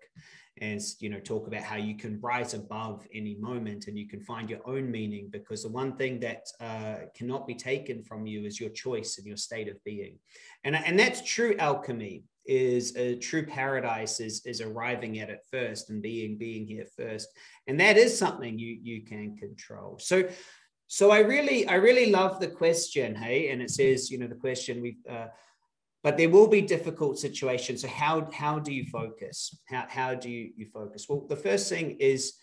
and 0.62 0.81
you 1.00 1.09
know 1.09 1.19
talk 1.19 1.47
about 1.47 1.62
how 1.62 1.75
you 1.75 1.95
can 1.95 2.19
rise 2.21 2.53
above 2.53 3.06
any 3.13 3.35
moment 3.35 3.88
and 3.88 3.97
you 3.97 4.07
can 4.07 4.19
find 4.21 4.50
your 4.50 4.59
own 4.65 4.89
meaning 4.89 5.30
because 5.31 5.63
the 5.63 5.69
one 5.69 5.95
thing 5.95 6.19
that 6.19 6.45
uh, 6.59 7.06
cannot 7.15 7.47
be 7.47 7.56
taken 7.56 8.03
from 8.03 8.25
you 8.25 8.45
is 8.45 8.59
your 8.59 8.69
choice 8.69 9.18
and 9.18 9.27
your 9.27 9.38
state 9.38 9.68
of 9.68 9.81
being. 9.83 10.18
And, 10.63 10.75
and 10.75 11.00
that's 11.00 11.21
true 11.21 11.56
alchemy 11.59 12.24
is 12.49 12.95
a 12.95 13.15
true 13.15 13.45
paradise 13.45 14.19
is 14.19 14.43
is 14.43 14.59
arriving 14.59 15.19
at 15.19 15.29
it 15.29 15.45
first 15.51 15.91
and 15.91 16.01
being 16.01 16.35
being 16.37 16.65
here 16.65 16.87
first. 16.97 17.29
And 17.67 17.79
that 17.79 17.95
is 17.95 18.17
something 18.17 18.57
you 18.57 18.77
you 18.81 19.03
can 19.03 19.37
control. 19.37 19.99
So 19.99 20.27
so 20.87 21.11
i 21.11 21.19
really 21.19 21.67
i 21.67 21.75
really 21.75 22.09
love 22.09 22.39
the 22.39 22.47
question 22.47 23.13
hey? 23.13 23.49
And 23.51 23.61
it 23.61 23.69
says 23.69 24.09
you 24.09 24.17
know 24.17 24.27
the 24.27 24.43
question 24.47 24.81
we 24.81 24.97
uh, 25.07 25.27
but 26.01 26.17
there 26.17 26.29
will 26.29 26.47
be 26.47 26.61
difficult 26.61 27.19
situations. 27.19 27.81
So 27.81 27.87
how 27.87 28.29
how 28.33 28.57
do 28.57 28.73
you 28.73 28.85
focus? 28.85 29.55
How, 29.67 29.85
how 29.87 30.15
do 30.15 30.29
you, 30.29 30.51
you 30.55 30.65
focus? 30.65 31.05
Well 31.07 31.27
the 31.29 31.35
first 31.35 31.69
thing 31.69 31.97
is 31.99 32.33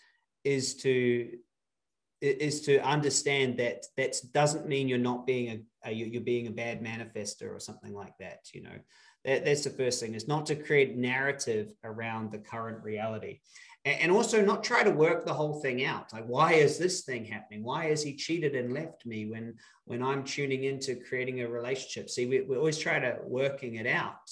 is 0.45 0.75
to 0.83 1.37
is 2.21 2.61
to 2.61 2.79
understand 2.79 3.57
that 3.59 3.85
that 3.97 4.15
doesn't 4.33 4.67
mean 4.67 4.87
you're 4.87 4.97
not 5.11 5.27
being 5.27 5.47
a, 5.83 5.89
a 5.89 5.91
you're 5.91 6.21
being 6.21 6.47
a 6.47 6.51
bad 6.51 6.81
manifester 6.81 7.53
or 7.55 7.59
something 7.59 7.93
like 7.93 8.17
that 8.19 8.39
you 8.53 8.63
know 8.63 8.77
that's 9.27 9.65
the 9.65 9.69
first 9.69 9.99
thing 9.99 10.15
is 10.15 10.27
not 10.27 10.45
to 10.47 10.55
create 10.55 10.95
narrative 10.95 11.73
around 11.83 12.31
the 12.31 12.39
current 12.39 12.83
reality. 12.83 13.39
And, 13.85 14.11
also 14.11 14.43
not 14.43 14.65
try 14.65 14.83
to 14.83 14.91
work 14.91 15.25
the 15.25 15.33
whole 15.33 15.61
thing 15.61 15.85
out. 15.85 16.11
Like, 16.11 16.25
why 16.25 16.53
is 16.53 16.77
this 16.77 17.05
thing 17.05 17.23
happening? 17.23 17.63
Why 17.63 17.85
has 17.85 18.03
he 18.03 18.15
cheated 18.15 18.53
and 18.53 18.73
left 18.73 19.05
me 19.05 19.27
when, 19.27 19.55
when 19.85 20.03
I'm 20.03 20.25
tuning 20.25 20.65
into 20.65 20.97
creating 21.07 21.41
a 21.41 21.47
relationship? 21.47 22.09
See, 22.09 22.25
we, 22.25 22.41
we 22.41 22.57
always 22.57 22.77
try 22.77 22.99
to 22.99 23.19
working 23.23 23.75
it 23.75 23.87
out. 23.87 24.29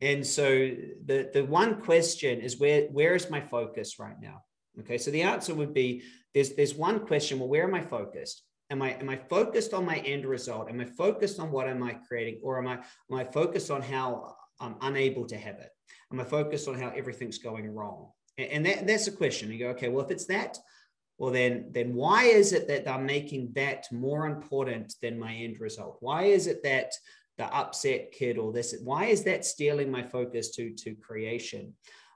And 0.00 0.24
so 0.24 0.44
the, 0.44 1.28
the 1.32 1.44
one 1.44 1.80
question 1.82 2.40
is 2.40 2.60
where, 2.60 2.82
where 2.82 3.16
is 3.16 3.30
my 3.30 3.40
focus 3.40 3.98
right 3.98 4.20
now? 4.20 4.42
Okay, 4.80 4.98
so 4.98 5.10
the 5.10 5.22
answer 5.22 5.54
would 5.54 5.72
be 5.74 6.02
there's 6.34 6.50
there's 6.54 6.74
one 6.74 7.06
question. 7.06 7.38
Well, 7.38 7.48
where 7.48 7.64
am 7.64 7.74
I 7.74 7.80
focused? 7.80 8.42
Am 8.70 8.82
I 8.82 8.92
am 8.94 9.08
I 9.08 9.16
focused 9.16 9.74
on 9.74 9.84
my 9.84 9.98
end 9.98 10.24
result? 10.24 10.68
Am 10.68 10.80
I 10.80 10.84
focused 10.84 11.38
on 11.40 11.50
what 11.50 11.68
am 11.68 11.82
I 11.82 11.94
creating, 11.94 12.40
or 12.42 12.58
am 12.58 12.68
I 12.68 12.74
am 12.74 13.18
I 13.18 13.24
focused 13.24 13.70
on 13.70 13.82
how 13.82 14.34
I'm 14.60 14.76
unable 14.82 15.26
to 15.26 15.36
have 15.36 15.56
it? 15.56 15.70
Am 16.12 16.20
I 16.20 16.24
focused 16.24 16.68
on 16.68 16.78
how 16.78 16.90
everything's 16.90 17.38
going 17.38 17.68
wrong? 17.68 18.10
And, 18.38 18.50
and 18.50 18.66
that, 18.66 18.86
that's 18.86 19.06
a 19.06 19.12
question. 19.12 19.50
You 19.50 19.58
go, 19.58 19.68
okay, 19.70 19.88
well, 19.88 20.04
if 20.04 20.10
it's 20.10 20.26
that, 20.26 20.58
well 21.18 21.32
then 21.32 21.70
then 21.70 21.94
why 21.94 22.24
is 22.24 22.52
it 22.52 22.68
that 22.68 22.88
I'm 22.88 23.06
making 23.06 23.52
that 23.54 23.86
more 23.92 24.26
important 24.26 24.94
than 25.02 25.18
my 25.18 25.32
end 25.34 25.60
result? 25.60 25.98
Why 26.00 26.24
is 26.24 26.46
it 26.46 26.62
that 26.64 26.92
the 27.36 27.52
upset 27.52 28.12
kid 28.12 28.38
or 28.38 28.52
this 28.52 28.76
why 28.82 29.06
is 29.06 29.24
that 29.24 29.44
stealing 29.44 29.90
my 29.90 30.02
focus 30.02 30.50
to 30.56 30.70
to 30.70 30.94
creation? 30.94 31.74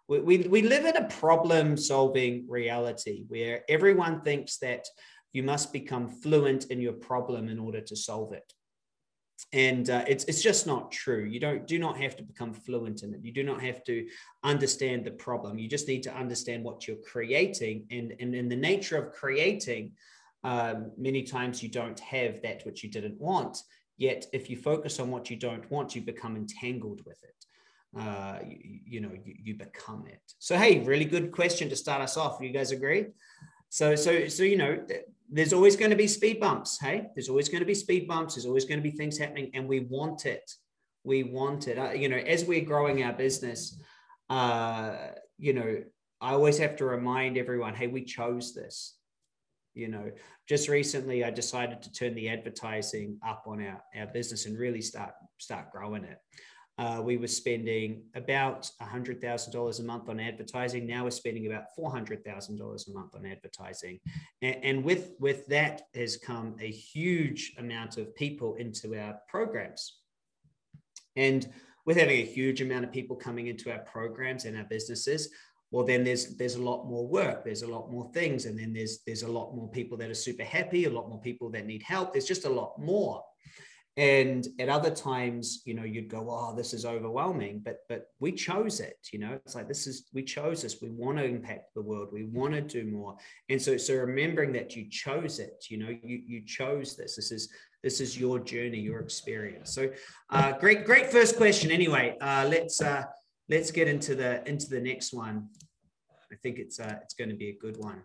We, 0.09 0.21
we, 0.21 0.39
we 0.39 0.63
live 0.63 0.87
in 0.87 0.97
a 0.97 1.09
problem 1.09 1.77
solving 1.77 2.47
reality 2.49 3.25
where 3.29 3.63
everyone 3.69 4.23
thinks 4.23 4.57
that 4.59 4.87
you 5.33 5.43
must 5.43 5.73
become 5.73 6.09
fluent 6.09 6.67
in 6.67 6.81
your 6.81 6.95
problem 6.95 7.49
in 7.49 7.59
order 7.59 7.81
to 7.81 7.97
solve 7.97 8.33
it. 8.33 8.53
And 9.53 9.89
uh, 9.89 10.05
it's, 10.09 10.25
it's 10.25 10.43
just 10.43 10.67
not 10.67 10.91
true. 10.91 11.25
You 11.25 11.39
don't 11.39 11.67
do 11.67 11.79
not 11.79 11.97
have 11.99 12.17
to 12.17 12.23
become 12.23 12.53
fluent 12.53 13.03
in 13.03 13.15
it. 13.15 13.21
You 13.23 13.33
do 13.33 13.45
not 13.45 13.63
have 13.63 13.85
to 13.85 14.07
understand 14.43 15.05
the 15.05 15.13
problem. 15.13 15.59
You 15.59 15.69
just 15.69 15.87
need 15.87 16.03
to 16.05 16.15
understand 16.15 16.65
what 16.65 16.89
you're 16.89 16.97
creating 16.97 17.87
and, 17.91 18.15
and 18.19 18.35
in 18.35 18.49
the 18.49 18.57
nature 18.57 18.97
of 18.97 19.13
creating 19.13 19.93
um, 20.45 20.91
many 20.97 21.23
times 21.23 21.63
you 21.63 21.69
don't 21.69 21.99
have 22.01 22.43
that 22.43 22.65
which 22.67 22.83
you 22.83 22.91
didn't 22.91 23.21
want. 23.21 23.59
Yet 23.97 24.27
if 24.33 24.51
you 24.51 24.57
focus 24.57 24.99
on 25.01 25.11
what 25.11 25.31
you 25.31 25.37
don't 25.37 25.69
want 25.71 25.95
you 25.95 26.03
become 26.03 26.37
entangled 26.37 27.03
with 27.07 27.23
it. 27.23 27.35
Uh, 27.99 28.39
you, 28.47 28.81
you 28.85 29.01
know 29.01 29.11
you, 29.25 29.35
you 29.43 29.55
become 29.55 30.05
it. 30.07 30.21
So 30.39 30.59
hey 30.59 30.81
really 30.81 31.07
good 31.07 31.33
question 31.33 31.69
to 31.71 31.77
start 31.77 32.03
us 32.03 32.17
off. 32.17 32.39
You 32.41 32.51
guys 32.51 32.71
agree? 32.71 33.07
So 33.71 33.95
so 33.95 34.29
so 34.29 34.43
you 34.43 34.57
know 34.57 34.79
there's 35.31 35.53
always 35.53 35.77
going 35.77 35.91
to 35.91 35.97
be 35.97 36.09
speed 36.09 36.41
bumps 36.41 36.79
hey? 36.81 37.07
There's 37.15 37.29
always 37.29 37.49
going 37.49 37.61
to 37.61 37.67
be 37.67 37.75
speed 37.75 38.09
bumps 38.09 38.35
there's 38.35 38.47
always 38.47 38.65
going 38.65 38.79
to 38.79 38.91
be 38.91 38.97
things 38.97 39.19
happening 39.19 39.51
and 39.55 39.69
we 39.69 39.81
want 39.81 40.27
it. 40.27 40.51
We 41.05 41.23
want 41.23 41.69
it. 41.69 41.79
Uh, 41.79 41.93
you 41.93 42.09
know 42.09 42.17
as 42.17 42.45
we're 42.45 42.65
growing 42.65 43.03
our 43.03 43.13
business 43.13 43.81
uh 44.31 44.95
you 45.39 45.55
know 45.55 45.83
i 46.21 46.33
always 46.33 46.59
have 46.59 46.77
to 46.77 46.85
remind 46.85 47.39
everyone 47.39 47.75
hey 47.75 47.87
we 47.87 48.05
chose 48.05 48.55
this. 48.55 48.97
You 49.75 49.89
know 49.89 50.11
just 50.49 50.69
recently 50.69 51.25
i 51.25 51.31
decided 51.31 51.83
to 51.83 51.93
turn 51.93 52.15
the 52.15 52.29
advertising 52.29 53.19
up 53.27 53.45
on 53.47 53.65
our, 53.65 53.83
our 53.97 54.07
business 54.07 54.47
and 54.47 54.59
really 54.59 54.83
start 54.83 55.13
start 55.39 55.71
growing 55.71 56.05
it 56.05 56.19
uh, 56.79 57.01
we 57.03 57.17
were 57.17 57.27
spending 57.27 58.03
about 58.15 58.71
$100,000 58.81 59.81
a 59.81 59.83
month 59.83 60.09
on 60.09 60.21
advertising. 60.21 60.87
Now 60.87 61.05
we're 61.05 61.11
spending 61.11 61.47
about 61.47 61.65
$400,000 61.77 62.89
a 62.89 62.93
month 62.93 63.15
on 63.17 63.27
advertising. 63.27 63.99
And, 64.43 64.57
and, 64.63 64.85
with, 64.85 65.13
with 65.19 65.45
that 65.49 65.83
has 65.95 66.17
come 66.17 66.55
a 66.61 66.71
huge 66.71 67.55
amount 67.59 67.99
of 67.99 68.15
people 68.15 68.55
into 68.55 68.97
our 68.97 69.19
programs. 69.29 69.99
And 71.17 71.49
with 71.85 71.97
having 71.97 72.21
a 72.21 72.25
huge 72.25 72.61
amount 72.61 72.85
of 72.85 72.93
people 72.93 73.17
coming 73.17 73.49
into 73.49 73.73
our 73.73 73.81
programs 73.81 74.45
and 74.45 74.57
our 74.57 74.65
businesses, 74.65 75.31
well, 75.71 75.85
then 75.85 76.03
there's 76.03 76.37
there's 76.37 76.55
a 76.55 76.63
lot 76.63 76.87
more 76.87 77.07
work, 77.07 77.45
there's 77.45 77.63
a 77.63 77.69
lot 77.69 77.93
more 77.93 78.11
things, 78.15 78.47
and 78.47 78.59
then 78.59 78.73
there's 78.73 79.01
there's 79.07 79.23
a 79.23 79.31
lot 79.31 79.55
more 79.55 79.69
people 79.69 79.99
that 79.99 80.09
are 80.09 80.15
super 80.15 80.45
happy, 80.45 80.87
a 80.87 80.91
lot 80.91 81.11
more 81.11 81.21
people 81.21 81.51
that 81.51 81.67
need 81.67 81.83
help. 81.83 82.13
There's 82.13 82.25
just 82.27 82.47
a 82.47 82.51
lot 82.51 82.79
more 82.79 83.23
and 83.99 84.47
at 84.61 84.69
other 84.69 84.91
times 84.91 85.63
you 85.67 85.75
know 85.75 85.83
you'd 85.83 86.09
go 86.09 86.25
oh 86.31 86.55
this 86.57 86.73
is 86.73 86.87
overwhelming 86.87 87.61
but 87.65 87.81
but 87.89 88.07
we 88.21 88.33
chose 88.33 88.79
it 88.81 88.97
you 89.13 89.19
know? 89.19 89.33
It's 89.35 89.55
like 89.55 89.69
this 89.69 89.87
is 89.87 90.09
we 90.13 90.23
chose 90.23 90.63
this. 90.63 90.81
We 90.81 90.91
want 90.91 91.19
to 91.19 91.25
impact 91.25 91.75
the 91.75 91.83
world. 91.83 92.09
We 92.13 92.25
want 92.25 92.55
to 92.55 92.61
do 92.61 92.85
more. 92.85 93.17
And 93.49 93.61
so 93.61 93.77
so 93.77 93.95
remembering 93.95 94.53
that 94.53 94.77
you 94.77 94.89
chose 94.89 95.39
it 95.39 95.65
you 95.69 95.79
know 95.79 95.89
you 95.89 96.23
you 96.27 96.45
chose 96.45 96.97
this. 96.97 97.17
This 97.17 97.33
is 97.33 97.49
this 97.83 98.01
is 98.01 98.19
your 98.19 98.39
journey 98.39 98.79
your 98.79 99.01
experience. 99.01 99.75
So 99.75 99.91
uh 100.31 100.53
great 100.59 100.85
great 100.85 101.07
first 101.11 101.37
question 101.37 101.71
anyway. 101.71 102.17
Uh 102.21 102.47
let's 102.49 102.81
uh 102.81 103.05
let's 103.49 103.71
get 103.71 103.89
into 103.89 104.15
the 104.15 104.47
into 104.49 104.69
the 104.69 104.81
next 104.81 105.13
one 105.13 105.49
i 106.33 106.37
think 106.37 106.59
it's 106.59 106.79
uh 106.81 106.99
it's 107.03 107.15
going 107.15 107.31
to 107.31 107.37
be 107.37 107.49
a 107.49 107.59
good 107.59 107.77
one 107.77 108.03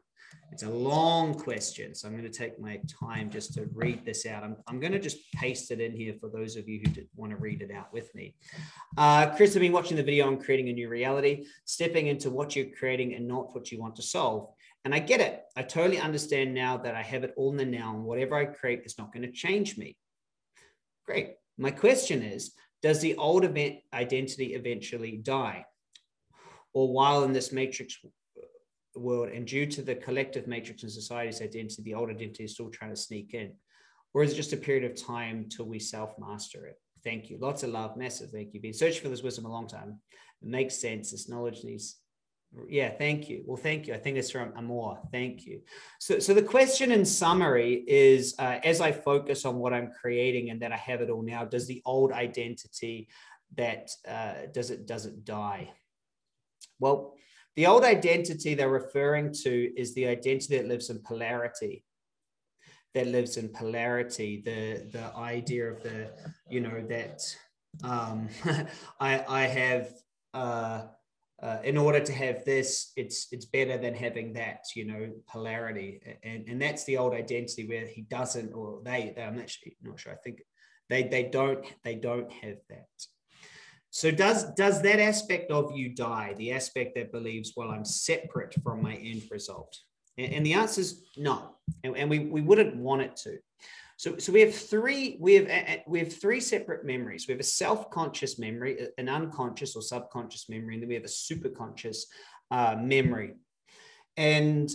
it's 0.51 0.63
a 0.63 0.69
long 0.69 1.33
question, 1.33 1.95
so 1.95 2.07
I'm 2.07 2.15
going 2.15 2.29
to 2.31 2.37
take 2.37 2.59
my 2.59 2.79
time 2.87 3.29
just 3.29 3.53
to 3.55 3.67
read 3.73 4.05
this 4.05 4.25
out. 4.25 4.43
I'm, 4.43 4.55
I'm 4.67 4.79
going 4.79 4.91
to 4.91 4.99
just 4.99 5.31
paste 5.33 5.71
it 5.71 5.79
in 5.79 5.95
here 5.95 6.13
for 6.19 6.29
those 6.29 6.55
of 6.55 6.67
you 6.67 6.81
who 6.83 7.01
want 7.15 7.31
to 7.31 7.37
read 7.37 7.61
it 7.61 7.71
out 7.71 7.91
with 7.91 8.13
me. 8.13 8.35
Uh, 8.97 9.31
Chris, 9.35 9.55
I've 9.55 9.61
been 9.61 9.71
watching 9.71 9.97
the 9.97 10.03
video 10.03 10.27
on 10.27 10.39
creating 10.39 10.69
a 10.69 10.73
new 10.73 10.89
reality, 10.89 11.45
stepping 11.65 12.07
into 12.07 12.29
what 12.29 12.55
you're 12.55 12.67
creating 12.77 13.15
and 13.15 13.27
not 13.27 13.53
what 13.55 13.71
you 13.71 13.79
want 13.79 13.95
to 13.95 14.03
solve. 14.03 14.49
And 14.85 14.93
I 14.93 14.99
get 14.99 15.21
it. 15.21 15.43
I 15.55 15.63
totally 15.63 15.99
understand 15.99 16.53
now 16.53 16.77
that 16.77 16.93
I 16.93 17.01
have 17.01 17.23
it 17.23 17.33
all 17.35 17.51
in 17.51 17.57
the 17.57 17.65
now, 17.65 17.95
and 17.95 18.03
whatever 18.03 18.35
I 18.35 18.45
create 18.45 18.83
is 18.85 18.97
not 18.97 19.11
going 19.11 19.23
to 19.23 19.31
change 19.31 19.77
me. 19.77 19.97
Great. 21.05 21.35
My 21.57 21.71
question 21.71 22.21
is 22.21 22.53
Does 22.83 22.99
the 22.99 23.15
old 23.15 23.43
event 23.43 23.77
identity 23.93 24.53
eventually 24.53 25.17
die? 25.17 25.65
Or 26.73 26.91
while 26.91 27.23
in 27.23 27.33
this 27.33 27.51
matrix 27.51 27.97
world 28.95 29.29
and 29.29 29.45
due 29.45 29.65
to 29.67 29.81
the 29.81 29.95
collective 29.95 30.47
matrix 30.47 30.83
in 30.83 30.89
society's 30.89 31.41
identity, 31.41 31.81
the 31.83 31.93
old 31.93 32.09
identity 32.09 32.43
is 32.43 32.53
still 32.53 32.69
trying 32.69 32.91
to 32.91 32.95
sneak 32.95 33.33
in? 33.33 33.53
Or 34.13 34.23
is 34.23 34.33
it 34.33 34.35
just 34.35 34.53
a 34.53 34.57
period 34.57 34.89
of 34.89 35.01
time 35.01 35.47
till 35.49 35.65
we 35.65 35.79
self-master 35.79 36.67
it? 36.67 36.79
Thank 37.03 37.29
you. 37.29 37.37
Lots 37.39 37.63
of 37.63 37.71
love. 37.71 37.97
Massive 37.97 38.29
thank 38.29 38.53
you. 38.53 38.61
Been 38.61 38.73
searching 38.73 39.01
for 39.01 39.09
this 39.09 39.23
wisdom 39.23 39.45
a 39.45 39.51
long 39.51 39.67
time. 39.67 39.99
It 40.41 40.47
makes 40.47 40.79
sense. 40.79 41.11
This 41.11 41.27
knowledge 41.27 41.63
needs 41.63 41.97
yeah 42.67 42.89
thank 42.89 43.29
you 43.29 43.43
well 43.45 43.57
thank 43.57 43.87
you 43.87 43.93
i 43.93 43.97
think 43.97 44.17
it's 44.17 44.31
from 44.31 44.53
amor 44.55 44.99
thank 45.11 45.45
you 45.45 45.61
so 45.99 46.19
so 46.19 46.33
the 46.33 46.41
question 46.41 46.91
in 46.91 47.03
summary 47.03 47.83
is 47.87 48.35
uh, 48.39 48.59
as 48.63 48.79
i 48.79 48.91
focus 48.91 49.45
on 49.45 49.55
what 49.55 49.73
i'm 49.73 49.91
creating 49.91 50.49
and 50.49 50.61
that 50.61 50.71
i 50.71 50.77
have 50.77 51.01
it 51.01 51.09
all 51.09 51.23
now 51.23 51.43
does 51.43 51.67
the 51.67 51.81
old 51.85 52.11
identity 52.11 53.07
that 53.55 53.89
uh, 54.07 54.33
does 54.53 54.69
it 54.69 54.85
does 54.85 55.05
it 55.05 55.25
die 55.25 55.69
well 56.83 57.13
the 57.55 57.67
old 57.67 57.83
identity 57.83 58.55
they're 58.55 58.69
referring 58.69 59.31
to 59.43 59.79
is 59.79 59.93
the 59.93 60.07
identity 60.07 60.57
that 60.57 60.67
lives 60.67 60.89
in 60.89 60.99
polarity, 61.03 61.85
that 62.95 63.07
lives 63.07 63.37
in 63.37 63.49
polarity, 63.49 64.41
the, 64.43 64.89
the 64.91 65.15
idea 65.15 65.71
of 65.71 65.83
the, 65.83 66.11
you 66.49 66.61
know, 66.61 66.83
that 66.89 67.21
um, 67.83 68.27
I, 68.99 69.23
I 69.27 69.41
have, 69.43 69.93
uh, 70.33 70.83
uh, 71.41 71.57
in 71.63 71.77
order 71.77 71.99
to 71.99 72.13
have 72.13 72.45
this, 72.45 72.93
it's 72.95 73.27
it's 73.33 73.45
better 73.45 73.77
than 73.77 73.93
having 73.93 74.31
that, 74.31 74.63
you 74.77 74.85
know, 74.85 75.11
polarity, 75.27 75.99
and 76.23 76.47
and 76.47 76.61
that's 76.61 76.85
the 76.85 76.95
old 76.95 77.13
identity 77.13 77.67
where 77.67 77.85
he 77.85 78.03
doesn't, 78.03 78.53
or 78.53 78.79
they, 78.85 79.11
they 79.13 79.23
I'm 79.23 79.39
actually 79.39 79.75
not 79.81 79.99
sure. 79.99 80.13
I 80.13 80.15
think 80.23 80.41
they 80.89 81.03
they 81.03 81.23
don't 81.23 81.65
they 81.83 81.95
don't 81.95 82.31
have 82.31 82.59
that. 82.69 82.87
So 83.93 84.09
does 84.09 84.51
does 84.55 84.81
that 84.81 84.99
aspect 84.99 85.51
of 85.51 85.77
you 85.77 85.89
die? 85.89 86.33
The 86.39 86.51
aspect 86.51 86.95
that 86.95 87.11
believes, 87.11 87.53
well, 87.55 87.69
I'm 87.69 87.85
separate 87.85 88.55
from 88.63 88.81
my 88.81 88.95
end 88.95 89.21
result, 89.29 89.77
and, 90.17 90.33
and 90.33 90.43
the 90.43 90.53
answer 90.53 90.81
is 90.81 91.03
no, 91.15 91.57
and, 91.83 91.95
and, 91.95 92.09
we 92.09 92.17
we 92.17 92.41
wouldn't 92.41 92.75
want 92.75 93.03
it 93.03 93.15
to. 93.17 93.37
So 93.97 94.17
so 94.17 94.33
we 94.33 94.41
have 94.41 94.55
three 94.55 95.17
we 95.21 95.35
have 95.35 95.81
we 95.85 95.99
have 95.99 96.11
three 96.11 96.39
separate 96.39 96.87
memories. 96.87 97.27
We 97.27 97.33
have 97.33 97.39
a 97.39 97.43
self 97.43 97.91
conscious 97.91 98.39
memory, 98.39 98.87
an 98.97 99.09
unconscious 99.09 99.75
or 99.75 99.83
subconscious 99.83 100.49
memory, 100.49 100.73
and 100.73 100.81
then 100.81 100.89
we 100.89 100.95
have 100.95 101.03
a 101.03 101.07
superconscious 101.07 102.05
uh, 102.49 102.75
memory, 102.81 103.35
and 104.17 104.73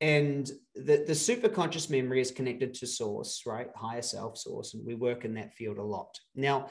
and 0.00 0.50
the, 0.74 1.04
the 1.06 1.12
superconscious 1.12 1.90
memory 1.90 2.22
is 2.22 2.30
connected 2.30 2.72
to 2.74 2.86
source 2.86 3.42
right 3.46 3.68
higher 3.74 4.02
self 4.02 4.36
source 4.36 4.74
and 4.74 4.84
we 4.84 4.94
work 4.94 5.24
in 5.24 5.32
that 5.32 5.54
field 5.54 5.78
a 5.78 5.82
lot 5.82 6.14
now 6.34 6.68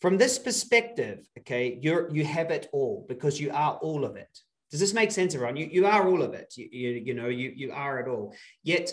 from 0.00 0.18
this 0.18 0.38
perspective, 0.38 1.26
okay, 1.38 1.78
you're 1.80 2.10
you 2.14 2.24
have 2.24 2.50
it 2.50 2.68
all 2.72 3.06
because 3.08 3.40
you 3.40 3.50
are 3.52 3.78
all 3.82 4.04
of 4.04 4.16
it. 4.16 4.38
Does 4.70 4.80
this 4.80 4.92
make 4.92 5.10
sense, 5.10 5.34
everyone? 5.34 5.56
You, 5.56 5.68
you 5.70 5.86
are 5.86 6.08
all 6.08 6.22
of 6.22 6.34
it. 6.34 6.52
You, 6.56 6.68
you, 6.70 6.90
you 7.06 7.14
know, 7.14 7.28
you, 7.28 7.52
you 7.54 7.72
are 7.72 8.00
it 8.00 8.08
all. 8.08 8.34
Yet, 8.62 8.92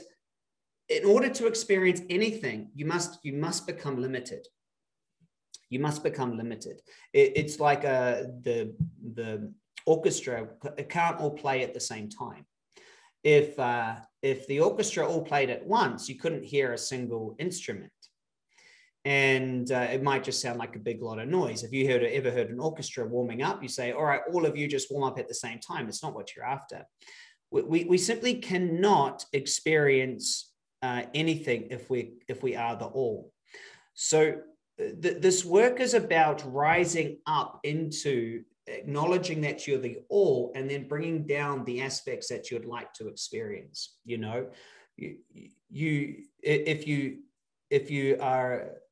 in 0.88 1.03
order 1.05 1.29
to 1.29 1.48
experience 1.48 2.01
anything, 2.10 2.69
you 2.75 2.86
must 2.86 3.19
you 3.24 3.33
must 3.33 3.67
become 3.67 4.01
limited. 4.01 4.48
You 5.69 5.79
must 5.79 6.03
become 6.03 6.38
limited. 6.38 6.81
It, 7.13 7.33
it's 7.36 7.60
like 7.60 7.83
a, 7.83 7.89
uh, 7.89 8.24
the 8.41 8.75
the 9.15 9.53
orchestra 9.86 10.48
it 10.77 10.88
can't 10.89 11.19
all 11.19 11.31
play 11.31 11.63
at 11.63 11.74
the 11.74 11.79
same 11.79 12.07
time. 12.10 12.45
If 13.24 13.57
uh, 13.60 13.95
if 14.22 14.48
the 14.48 14.62
orchestra 14.62 15.05
all 15.07 15.24
played 15.24 15.50
at 15.50 15.65
once, 15.65 16.07
you 16.07 16.15
couldn't 16.15 16.45
hear 16.45 16.72
a 16.72 16.77
single 16.77 17.36
instrument 17.39 17.91
and 19.05 19.69
uh, 19.72 19.88
it 19.91 20.01
might 20.01 20.24
just 20.24 20.41
sound 20.41 20.60
like 20.60 20.75
a 20.75 20.79
big 20.79 21.01
lot 21.01 21.19
of 21.19 21.27
noise. 21.27 21.63
If 21.63 21.74
you 21.74 21.88
heard 21.88 22.03
ever 22.03 22.31
heard 22.31 22.50
an 22.50 22.60
orchestra 22.60 23.05
warming 23.05 23.41
up, 23.41 23.62
you 23.62 23.69
say, 23.69 23.91
"All 23.91 24.05
right, 24.05 24.22
all 24.31 24.45
of 24.45 24.55
you 24.55 24.67
just 24.67 24.91
warm 24.91 25.03
up 25.03 25.19
at 25.19 25.27
the 25.27 25.33
same 25.33 25.60
time." 25.60 25.89
It's 25.89 26.03
not 26.03 26.15
what 26.15 26.36
you're 26.36 26.45
after. 26.45 26.86
We, 27.51 27.62
we, 27.63 27.83
we 27.83 27.98
simply 27.98 28.36
cannot 28.36 29.25
experience 29.33 30.51
uh, 30.81 31.03
anything 31.13 31.67
if 31.69 31.89
we 31.89 32.13
if 32.27 32.43
we 32.43 32.55
are 32.55 32.75
the 32.77 32.86
all. 32.86 33.33
So 33.93 34.39
uh, 34.79 34.83
th- 35.01 35.22
this 35.22 35.43
work 35.43 35.81
is 35.81 35.93
about 35.93 36.43
rising 36.51 37.17
up 37.27 37.60
into 37.63 38.43
acknowledging 38.67 39.41
that 39.41 39.67
you're 39.67 39.79
the 39.79 40.00
all, 40.07 40.53
and 40.55 40.69
then 40.69 40.88
bringing 40.88 41.27
down 41.27 41.65
the 41.65 41.81
aspects 41.81 42.29
that 42.29 42.50
you'd 42.50 42.65
like 42.65 42.93
to 42.93 43.10
experience. 43.10 43.98
You 44.05 44.19
know, 44.19 44.48
you, 44.95 45.17
you 45.69 46.24
if 46.41 46.88
you 46.88 47.17
if 47.69 47.91
you 47.91 48.17
are 48.22 48.82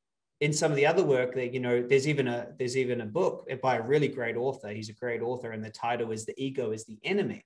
in 0.42 0.52
some 0.52 0.72
of 0.72 0.76
the 0.76 0.88
other 0.88 1.04
work 1.04 1.36
that 1.36 1.54
you 1.54 1.60
know 1.60 1.82
there's 1.82 2.08
even 2.08 2.28
a 2.28 2.48
there's 2.58 2.76
even 2.76 3.02
a 3.02 3.06
book 3.06 3.48
by 3.62 3.78
a 3.78 3.82
really 3.82 4.08
great 4.08 4.36
author. 4.36 4.70
He's 4.70 4.90
a 4.90 4.94
great 4.94 5.22
author 5.22 5.52
and 5.52 5.64
the 5.64 5.70
title 5.70 6.12
is 6.12 6.26
the 6.26 6.34
ego 6.44 6.72
is 6.72 6.86
the 6.86 7.00
enemy. 7.04 7.46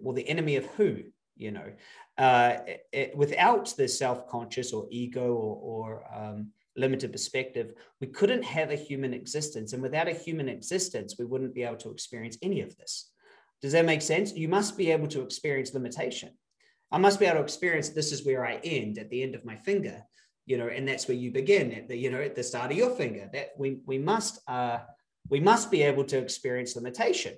Well 0.00 0.14
the 0.14 0.28
enemy 0.28 0.56
of 0.56 0.64
who 0.76 1.02
you 1.36 1.50
know. 1.50 1.70
Uh, 2.16 2.58
it, 2.92 3.14
without 3.14 3.74
the 3.76 3.86
self-conscious 3.86 4.72
or 4.72 4.86
ego 4.90 5.34
or, 5.34 6.00
or 6.00 6.04
um, 6.16 6.50
limited 6.76 7.12
perspective 7.12 7.74
we 8.00 8.06
couldn't 8.06 8.44
have 8.44 8.70
a 8.70 8.76
human 8.76 9.12
existence. 9.12 9.72
And 9.72 9.82
without 9.82 10.08
a 10.08 10.14
human 10.14 10.48
existence 10.48 11.16
we 11.18 11.24
wouldn't 11.24 11.54
be 11.54 11.64
able 11.64 11.76
to 11.78 11.90
experience 11.90 12.38
any 12.40 12.60
of 12.60 12.76
this. 12.76 13.10
Does 13.60 13.72
that 13.72 13.84
make 13.84 14.02
sense? 14.02 14.32
You 14.32 14.48
must 14.48 14.78
be 14.78 14.92
able 14.92 15.08
to 15.08 15.22
experience 15.22 15.74
limitation. 15.74 16.30
I 16.92 16.98
must 16.98 17.18
be 17.18 17.26
able 17.26 17.38
to 17.38 17.42
experience 17.42 17.88
this 17.88 18.12
is 18.12 18.24
where 18.24 18.46
i 18.46 18.60
end 18.62 18.98
at 18.98 19.10
the 19.10 19.24
end 19.24 19.34
of 19.34 19.44
my 19.44 19.56
finger 19.56 20.04
you 20.46 20.56
know, 20.56 20.68
and 20.68 20.86
that's 20.86 21.08
where 21.08 21.16
you 21.16 21.32
begin 21.32 21.72
at 21.72 21.88
the, 21.88 21.96
you 21.96 22.10
know, 22.10 22.20
at 22.20 22.36
the 22.36 22.42
start 22.42 22.70
of 22.70 22.76
your 22.76 22.90
finger. 22.90 23.28
That 23.32 23.50
we 23.58 23.80
we 23.84 23.98
must 23.98 24.40
uh, 24.48 24.78
we 25.28 25.40
must 25.40 25.70
be 25.70 25.82
able 25.82 26.04
to 26.04 26.18
experience 26.18 26.76
limitation. 26.76 27.34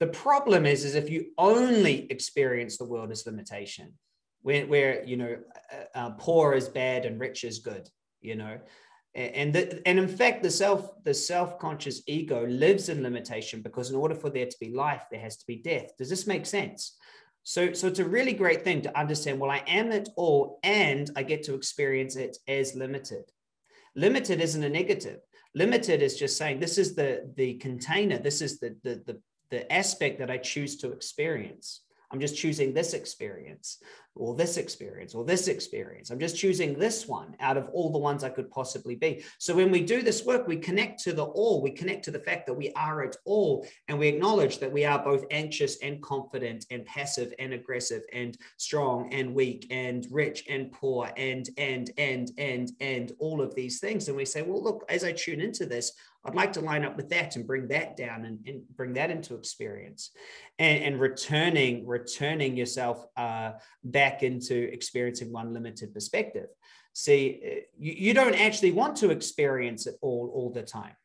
The 0.00 0.08
problem 0.08 0.66
is, 0.66 0.84
is 0.84 0.94
if 0.94 1.08
you 1.08 1.26
only 1.38 2.10
experience 2.10 2.76
the 2.76 2.84
world 2.84 3.10
as 3.10 3.24
limitation, 3.24 3.94
where, 4.42 4.66
where 4.66 5.04
you 5.04 5.16
know, 5.16 5.38
uh, 5.72 5.98
uh, 5.98 6.10
poor 6.18 6.52
is 6.52 6.68
bad 6.68 7.06
and 7.06 7.18
rich 7.18 7.44
is 7.44 7.60
good, 7.60 7.88
you 8.20 8.34
know, 8.34 8.58
and 9.16 9.54
the, 9.54 9.82
and 9.88 9.98
in 9.98 10.08
fact 10.08 10.42
the 10.42 10.50
self 10.50 10.90
the 11.04 11.14
self-conscious 11.14 12.02
ego 12.06 12.46
lives 12.46 12.90
in 12.90 13.02
limitation 13.02 13.62
because 13.62 13.90
in 13.90 13.96
order 13.96 14.14
for 14.14 14.28
there 14.28 14.46
to 14.46 14.56
be 14.60 14.70
life 14.74 15.04
there 15.10 15.20
has 15.20 15.38
to 15.38 15.46
be 15.46 15.56
death 15.56 15.96
does 15.96 16.10
this 16.10 16.26
make 16.26 16.44
sense 16.44 16.98
so 17.48 17.72
so 17.72 17.86
it's 17.86 18.00
a 18.00 18.04
really 18.04 18.32
great 18.32 18.64
thing 18.64 18.82
to 18.82 18.98
understand 18.98 19.38
well 19.38 19.52
i 19.52 19.62
am 19.68 19.92
it 19.92 20.08
all 20.16 20.58
and 20.64 21.12
i 21.14 21.22
get 21.22 21.44
to 21.44 21.54
experience 21.54 22.16
it 22.16 22.36
as 22.48 22.74
limited. 22.74 23.22
Limited 23.94 24.40
isn't 24.40 24.64
a 24.64 24.68
negative. 24.68 25.20
Limited 25.54 26.02
is 26.02 26.18
just 26.18 26.36
saying 26.36 26.58
this 26.58 26.76
is 26.76 26.96
the 26.96 27.32
the 27.36 27.54
container. 27.54 28.18
This 28.18 28.42
is 28.42 28.58
the 28.58 28.76
the 28.82 28.94
the, 29.06 29.20
the 29.52 29.72
aspect 29.72 30.18
that 30.18 30.30
i 30.30 30.38
choose 30.38 30.76
to 30.78 30.90
experience 30.90 31.82
I'm 32.10 32.20
just 32.20 32.36
choosing 32.36 32.72
this 32.72 32.94
experience 32.94 33.78
or 34.14 34.34
this 34.34 34.56
experience 34.56 35.14
or 35.14 35.24
this 35.24 35.48
experience. 35.48 36.10
I'm 36.10 36.18
just 36.18 36.36
choosing 36.36 36.78
this 36.78 37.06
one 37.06 37.36
out 37.40 37.56
of 37.56 37.68
all 37.72 37.92
the 37.92 37.98
ones 37.98 38.24
I 38.24 38.30
could 38.30 38.50
possibly 38.50 38.94
be. 38.94 39.24
So 39.38 39.54
when 39.54 39.70
we 39.70 39.82
do 39.82 40.02
this 40.02 40.24
work, 40.24 40.46
we 40.46 40.56
connect 40.56 41.02
to 41.04 41.12
the 41.12 41.24
all, 41.24 41.60
we 41.62 41.70
connect 41.70 42.04
to 42.06 42.10
the 42.10 42.20
fact 42.20 42.46
that 42.46 42.54
we 42.54 42.72
are 42.72 43.02
it 43.02 43.16
all, 43.24 43.66
and 43.88 43.98
we 43.98 44.08
acknowledge 44.08 44.58
that 44.58 44.72
we 44.72 44.84
are 44.84 45.02
both 45.02 45.24
anxious 45.30 45.76
and 45.82 46.02
confident 46.02 46.66
and 46.70 46.86
passive 46.86 47.32
and 47.38 47.52
aggressive 47.52 48.02
and 48.12 48.38
strong 48.56 49.12
and 49.12 49.34
weak 49.34 49.66
and 49.70 50.06
rich 50.10 50.44
and 50.48 50.72
poor 50.72 51.10
and, 51.16 51.50
and, 51.58 51.90
and, 51.98 52.32
and, 52.38 52.72
and 52.80 53.12
all 53.18 53.42
of 53.42 53.54
these 53.54 53.80
things. 53.80 54.08
And 54.08 54.16
we 54.16 54.24
say, 54.24 54.42
well, 54.42 54.62
look, 54.62 54.84
as 54.88 55.04
I 55.04 55.12
tune 55.12 55.40
into 55.40 55.66
this, 55.66 55.92
I'd 56.26 56.34
like 56.34 56.52
to 56.54 56.60
line 56.60 56.84
up 56.84 56.96
with 56.96 57.08
that 57.10 57.36
and 57.36 57.46
bring 57.46 57.68
that 57.68 57.96
down 57.96 58.24
and, 58.24 58.38
and 58.46 58.62
bring 58.76 58.94
that 58.94 59.10
into 59.10 59.34
experience 59.34 60.10
and, 60.58 60.82
and 60.82 61.00
returning, 61.00 61.86
returning 61.86 62.56
yourself 62.56 63.06
uh, 63.16 63.52
back 63.84 64.22
into 64.22 64.72
experiencing 64.72 65.32
one 65.32 65.54
limited 65.54 65.94
perspective. 65.94 66.48
See, 66.94 67.62
you, 67.78 67.92
you 67.92 68.14
don't 68.14 68.34
actually 68.34 68.72
want 68.72 68.96
to 68.96 69.10
experience 69.10 69.86
it 69.86 69.96
all, 70.00 70.32
all 70.34 70.50
the 70.50 70.62
time. 70.62 70.96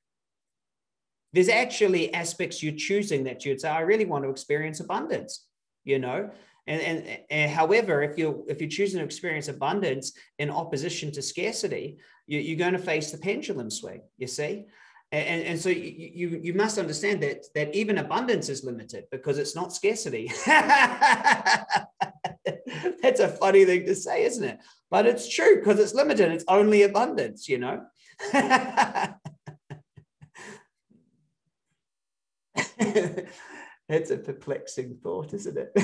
There's 1.33 1.49
actually 1.49 2.13
aspects 2.13 2.63
you're 2.63 2.73
choosing 2.75 3.25
that 3.25 3.45
you'd 3.45 3.61
say, 3.61 3.69
I 3.69 3.81
really 3.81 4.05
want 4.05 4.23
to 4.23 4.29
experience 4.29 4.79
abundance, 4.79 5.45
you 5.83 5.99
know? 5.99 6.31
And, 6.67 6.81
and, 6.81 7.19
and, 7.29 7.51
however, 7.51 8.03
if 8.03 8.17
you're 8.17 8.43
if 8.47 8.61
you're 8.61 8.69
choosing 8.69 8.99
to 8.99 9.05
experience 9.05 9.47
abundance 9.47 10.13
in 10.37 10.51
opposition 10.51 11.11
to 11.13 11.21
scarcity, 11.21 11.97
you, 12.27 12.39
you're 12.39 12.57
going 12.57 12.73
to 12.73 12.79
face 12.79 13.11
the 13.11 13.17
pendulum 13.17 13.71
swing. 13.71 14.01
You 14.17 14.27
see, 14.27 14.65
and, 15.11 15.43
and 15.43 15.59
so 15.59 15.67
you, 15.67 16.39
you, 16.41 16.53
must 16.53 16.77
understand 16.77 17.21
that 17.21 17.43
that 17.53 17.75
even 17.75 17.97
abundance 17.97 18.47
is 18.47 18.63
limited 18.63 19.07
because 19.11 19.37
it's 19.37 19.55
not 19.55 19.73
scarcity. 19.73 20.31
That's 23.01 23.19
a 23.19 23.27
funny 23.27 23.65
thing 23.65 23.85
to 23.87 23.95
say, 23.95 24.23
isn't 24.23 24.43
it? 24.43 24.59
But 24.89 25.05
it's 25.05 25.27
true 25.27 25.57
because 25.57 25.79
it's 25.79 25.93
limited. 25.93 26.31
It's 26.31 26.45
only 26.47 26.83
abundance, 26.83 27.49
you 27.49 27.57
know. 27.57 27.83
it's 33.89 34.11
a 34.11 34.17
perplexing 34.17 34.99
thought, 35.03 35.33
isn't 35.33 35.57
it? 35.57 35.71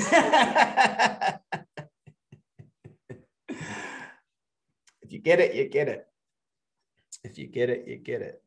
if 5.02 5.12
you 5.12 5.18
get 5.18 5.40
it, 5.40 5.54
you 5.54 5.68
get 5.68 5.88
it. 5.88 6.06
If 7.24 7.36
you 7.36 7.46
get 7.46 7.68
it, 7.68 7.86
you 7.86 7.96
get 7.96 8.22
it. 8.22 8.42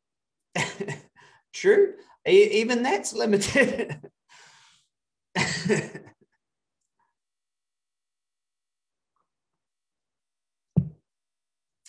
True. 1.54 1.94
Even 2.26 2.84
that's 2.84 3.14
limited. 3.14 4.00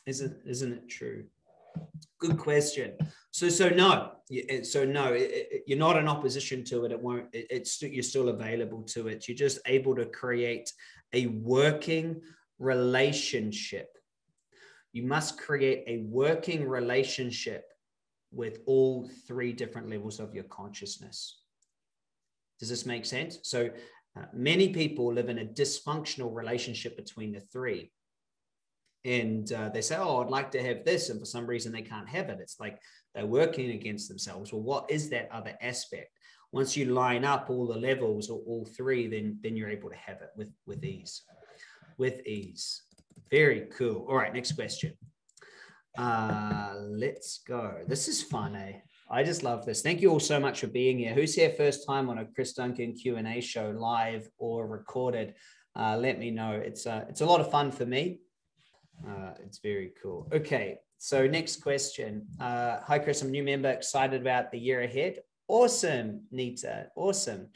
isn't 0.06 0.36
isn't 0.46 0.72
it 0.72 0.88
true? 0.88 1.24
Good 2.18 2.38
question. 2.38 2.94
So 3.30 3.48
so 3.48 3.68
no. 3.68 4.12
Eh, 4.32 4.62
so 4.62 4.84
no. 4.84 5.12
Eh, 5.12 5.28
eh, 5.32 5.58
you're 5.66 5.78
not 5.78 5.96
in 5.96 6.08
opposition 6.08 6.64
to 6.64 6.84
it. 6.84 6.92
It 6.92 7.00
won't. 7.00 7.26
it's 7.32 7.82
you're 7.82 8.02
still 8.02 8.28
available 8.28 8.82
to 8.94 9.08
it. 9.08 9.28
You're 9.28 9.36
just 9.36 9.58
able 9.66 9.94
to 9.96 10.06
create 10.06 10.72
a 11.12 11.26
working 11.26 12.20
relationship. 12.58 13.88
You 14.92 15.04
must 15.04 15.38
create 15.38 15.84
a 15.86 16.04
working 16.08 16.68
relationship 16.68 17.71
with 18.32 18.60
all 18.66 19.08
three 19.28 19.52
different 19.52 19.88
levels 19.88 20.18
of 20.18 20.34
your 20.34 20.44
consciousness. 20.44 21.40
Does 22.58 22.68
this 22.68 22.86
make 22.86 23.04
sense? 23.04 23.38
So 23.42 23.70
uh, 24.16 24.24
many 24.32 24.70
people 24.70 25.12
live 25.12 25.28
in 25.28 25.38
a 25.38 25.44
dysfunctional 25.44 26.34
relationship 26.34 26.96
between 26.96 27.32
the 27.32 27.40
three. 27.40 27.90
And 29.04 29.52
uh, 29.52 29.68
they 29.70 29.80
say, 29.80 29.96
Oh, 29.96 30.22
I'd 30.22 30.30
like 30.30 30.50
to 30.52 30.62
have 30.62 30.84
this. 30.84 31.10
And 31.10 31.18
for 31.18 31.26
some 31.26 31.46
reason, 31.46 31.72
they 31.72 31.82
can't 31.82 32.08
have 32.08 32.28
it. 32.28 32.38
It's 32.40 32.60
like 32.60 32.78
they're 33.14 33.26
working 33.26 33.70
against 33.72 34.08
themselves. 34.08 34.52
Well, 34.52 34.62
what 34.62 34.90
is 34.90 35.10
that 35.10 35.28
other 35.32 35.56
aspect? 35.60 36.10
Once 36.52 36.76
you 36.76 36.86
line 36.86 37.24
up 37.24 37.48
all 37.48 37.66
the 37.66 37.78
levels 37.78 38.28
or 38.28 38.40
all 38.46 38.64
three, 38.64 39.08
then, 39.08 39.38
then 39.42 39.56
you're 39.56 39.70
able 39.70 39.88
to 39.90 39.96
have 39.96 40.20
it 40.20 40.30
with, 40.36 40.52
with 40.66 40.84
ease. 40.84 41.22
With 41.98 42.24
ease. 42.26 42.82
Very 43.30 43.68
cool. 43.76 44.06
All 44.08 44.16
right, 44.16 44.32
next 44.32 44.52
question. 44.52 44.92
Uh, 45.96 46.74
let's 46.78 47.38
go. 47.46 47.78
This 47.86 48.08
is 48.08 48.22
fun, 48.22 48.56
eh? 48.56 48.78
I 49.10 49.22
just 49.22 49.42
love 49.42 49.66
this. 49.66 49.82
Thank 49.82 50.00
you 50.00 50.10
all 50.10 50.20
so 50.20 50.40
much 50.40 50.60
for 50.60 50.68
being 50.68 50.98
here. 50.98 51.12
Who's 51.12 51.34
here 51.34 51.50
first 51.50 51.86
time 51.86 52.08
on 52.08 52.18
a 52.18 52.24
Chris 52.24 52.54
Duncan 52.54 52.94
Q 52.94 53.16
and 53.16 53.28
A 53.28 53.40
show, 53.40 53.74
live 53.76 54.26
or 54.38 54.66
recorded? 54.66 55.34
Uh, 55.76 55.98
let 55.98 56.18
me 56.18 56.30
know. 56.30 56.52
It's 56.52 56.86
uh, 56.86 57.04
it's 57.08 57.20
a 57.20 57.26
lot 57.26 57.40
of 57.40 57.50
fun 57.50 57.70
for 57.72 57.84
me. 57.84 58.20
Uh, 59.06 59.32
it's 59.44 59.58
very 59.58 59.92
cool. 60.02 60.28
Okay, 60.32 60.78
so 60.96 61.26
next 61.26 61.62
question. 61.62 62.26
Uh, 62.40 62.80
hi, 62.82 62.98
Chris. 62.98 63.20
I'm 63.20 63.28
a 63.28 63.32
new 63.32 63.42
member. 63.42 63.68
Excited 63.70 64.20
about 64.20 64.50
the 64.50 64.58
year 64.58 64.82
ahead. 64.82 65.18
Awesome, 65.48 66.22
Nita. 66.30 66.86
Awesome. 66.96 67.48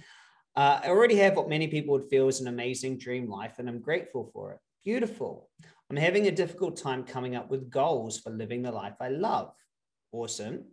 Uh, 0.54 0.80
I 0.84 0.88
already 0.88 1.16
have 1.16 1.36
what 1.36 1.48
many 1.48 1.68
people 1.68 1.92
would 1.92 2.08
feel 2.10 2.28
is 2.28 2.40
an 2.40 2.48
amazing 2.48 2.98
dream 2.98 3.30
life, 3.30 3.58
and 3.58 3.68
I'm 3.68 3.80
grateful 3.80 4.30
for 4.32 4.52
it. 4.52 4.58
Beautiful. 4.84 5.48
I'm 5.90 5.96
having 5.96 6.26
a 6.26 6.32
difficult 6.32 6.76
time 6.76 7.04
coming 7.04 7.36
up 7.36 7.50
with 7.50 7.70
goals 7.70 8.18
for 8.18 8.30
living 8.30 8.62
the 8.62 8.72
life 8.72 8.94
I 9.00 9.08
love. 9.08 9.52
Awesome. 10.12 10.64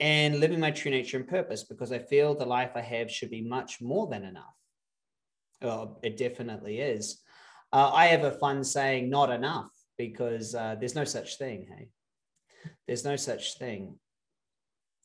And 0.00 0.40
living 0.40 0.58
my 0.58 0.70
true 0.70 0.90
nature 0.90 1.18
and 1.18 1.28
purpose 1.28 1.64
because 1.64 1.92
I 1.92 1.98
feel 1.98 2.34
the 2.34 2.46
life 2.46 2.70
I 2.74 2.80
have 2.80 3.10
should 3.10 3.30
be 3.30 3.42
much 3.42 3.80
more 3.80 4.08
than 4.08 4.24
enough. 4.24 4.54
Oh, 5.62 5.98
it 6.02 6.16
definitely 6.16 6.80
is. 6.80 7.20
Uh, 7.72 7.90
I 7.92 8.06
have 8.06 8.24
a 8.24 8.38
fun 8.38 8.64
saying, 8.64 9.10
not 9.10 9.30
enough, 9.30 9.70
because 9.96 10.54
uh, 10.54 10.74
there's 10.80 10.94
no 10.94 11.04
such 11.04 11.36
thing. 11.36 11.66
Hey, 11.68 11.90
there's 12.86 13.04
no 13.04 13.14
such 13.16 13.58
thing. 13.58 13.96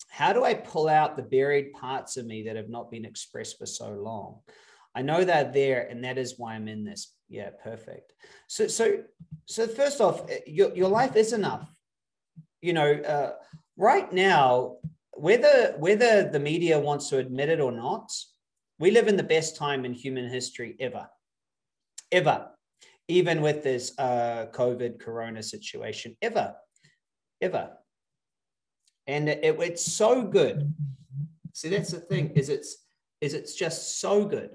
How 0.07 0.31
do 0.31 0.45
I 0.45 0.53
pull 0.53 0.87
out 0.87 1.17
the 1.17 1.23
buried 1.23 1.73
parts 1.73 2.15
of 2.15 2.25
me 2.25 2.43
that 2.43 2.55
have 2.55 2.69
not 2.69 2.89
been 2.89 3.05
expressed 3.05 3.59
for 3.59 3.65
so 3.65 3.89
long? 3.91 4.39
I 4.95 5.01
know 5.01 5.25
they're 5.25 5.51
there, 5.51 5.87
and 5.89 6.03
that 6.05 6.17
is 6.17 6.35
why 6.37 6.55
I'm 6.55 6.69
in 6.69 6.85
this. 6.85 7.13
Yeah, 7.27 7.49
perfect. 7.61 8.13
So, 8.47 8.67
so, 8.67 9.03
so 9.45 9.67
first 9.67 9.99
off, 9.99 10.29
eh, 10.29 10.39
your 10.47 10.73
your 10.73 10.89
life 10.89 11.17
is 11.17 11.33
enough. 11.33 11.69
You 12.61 12.73
know, 12.73 12.93
uh, 12.93 13.33
right 13.75 14.11
now, 14.13 14.77
whether 15.11 15.75
whether 15.77 16.29
the 16.29 16.39
media 16.39 16.79
wants 16.79 17.09
to 17.09 17.17
admit 17.17 17.49
it 17.49 17.59
or 17.59 17.73
not, 17.73 18.09
we 18.79 18.91
live 18.91 19.09
in 19.09 19.17
the 19.17 19.23
best 19.23 19.57
time 19.57 19.83
in 19.83 19.93
human 19.93 20.29
history 20.29 20.75
ever, 20.79 21.07
ever. 22.11 22.47
Even 23.07 23.41
with 23.41 23.63
this 23.63 23.93
uh, 23.99 24.47
COVID 24.51 24.99
Corona 24.99 25.43
situation, 25.43 26.17
ever, 26.23 26.55
ever. 27.39 27.71
And 29.05 29.29
it, 29.29 29.59
it's 29.59 29.85
so 29.85 30.23
good. 30.23 30.73
See, 31.53 31.69
that's 31.69 31.91
the 31.91 31.99
thing. 31.99 32.31
Is 32.31 32.49
it's 32.49 32.77
is 33.19 33.33
it's 33.33 33.55
just 33.55 33.99
so 33.99 34.25
good 34.25 34.51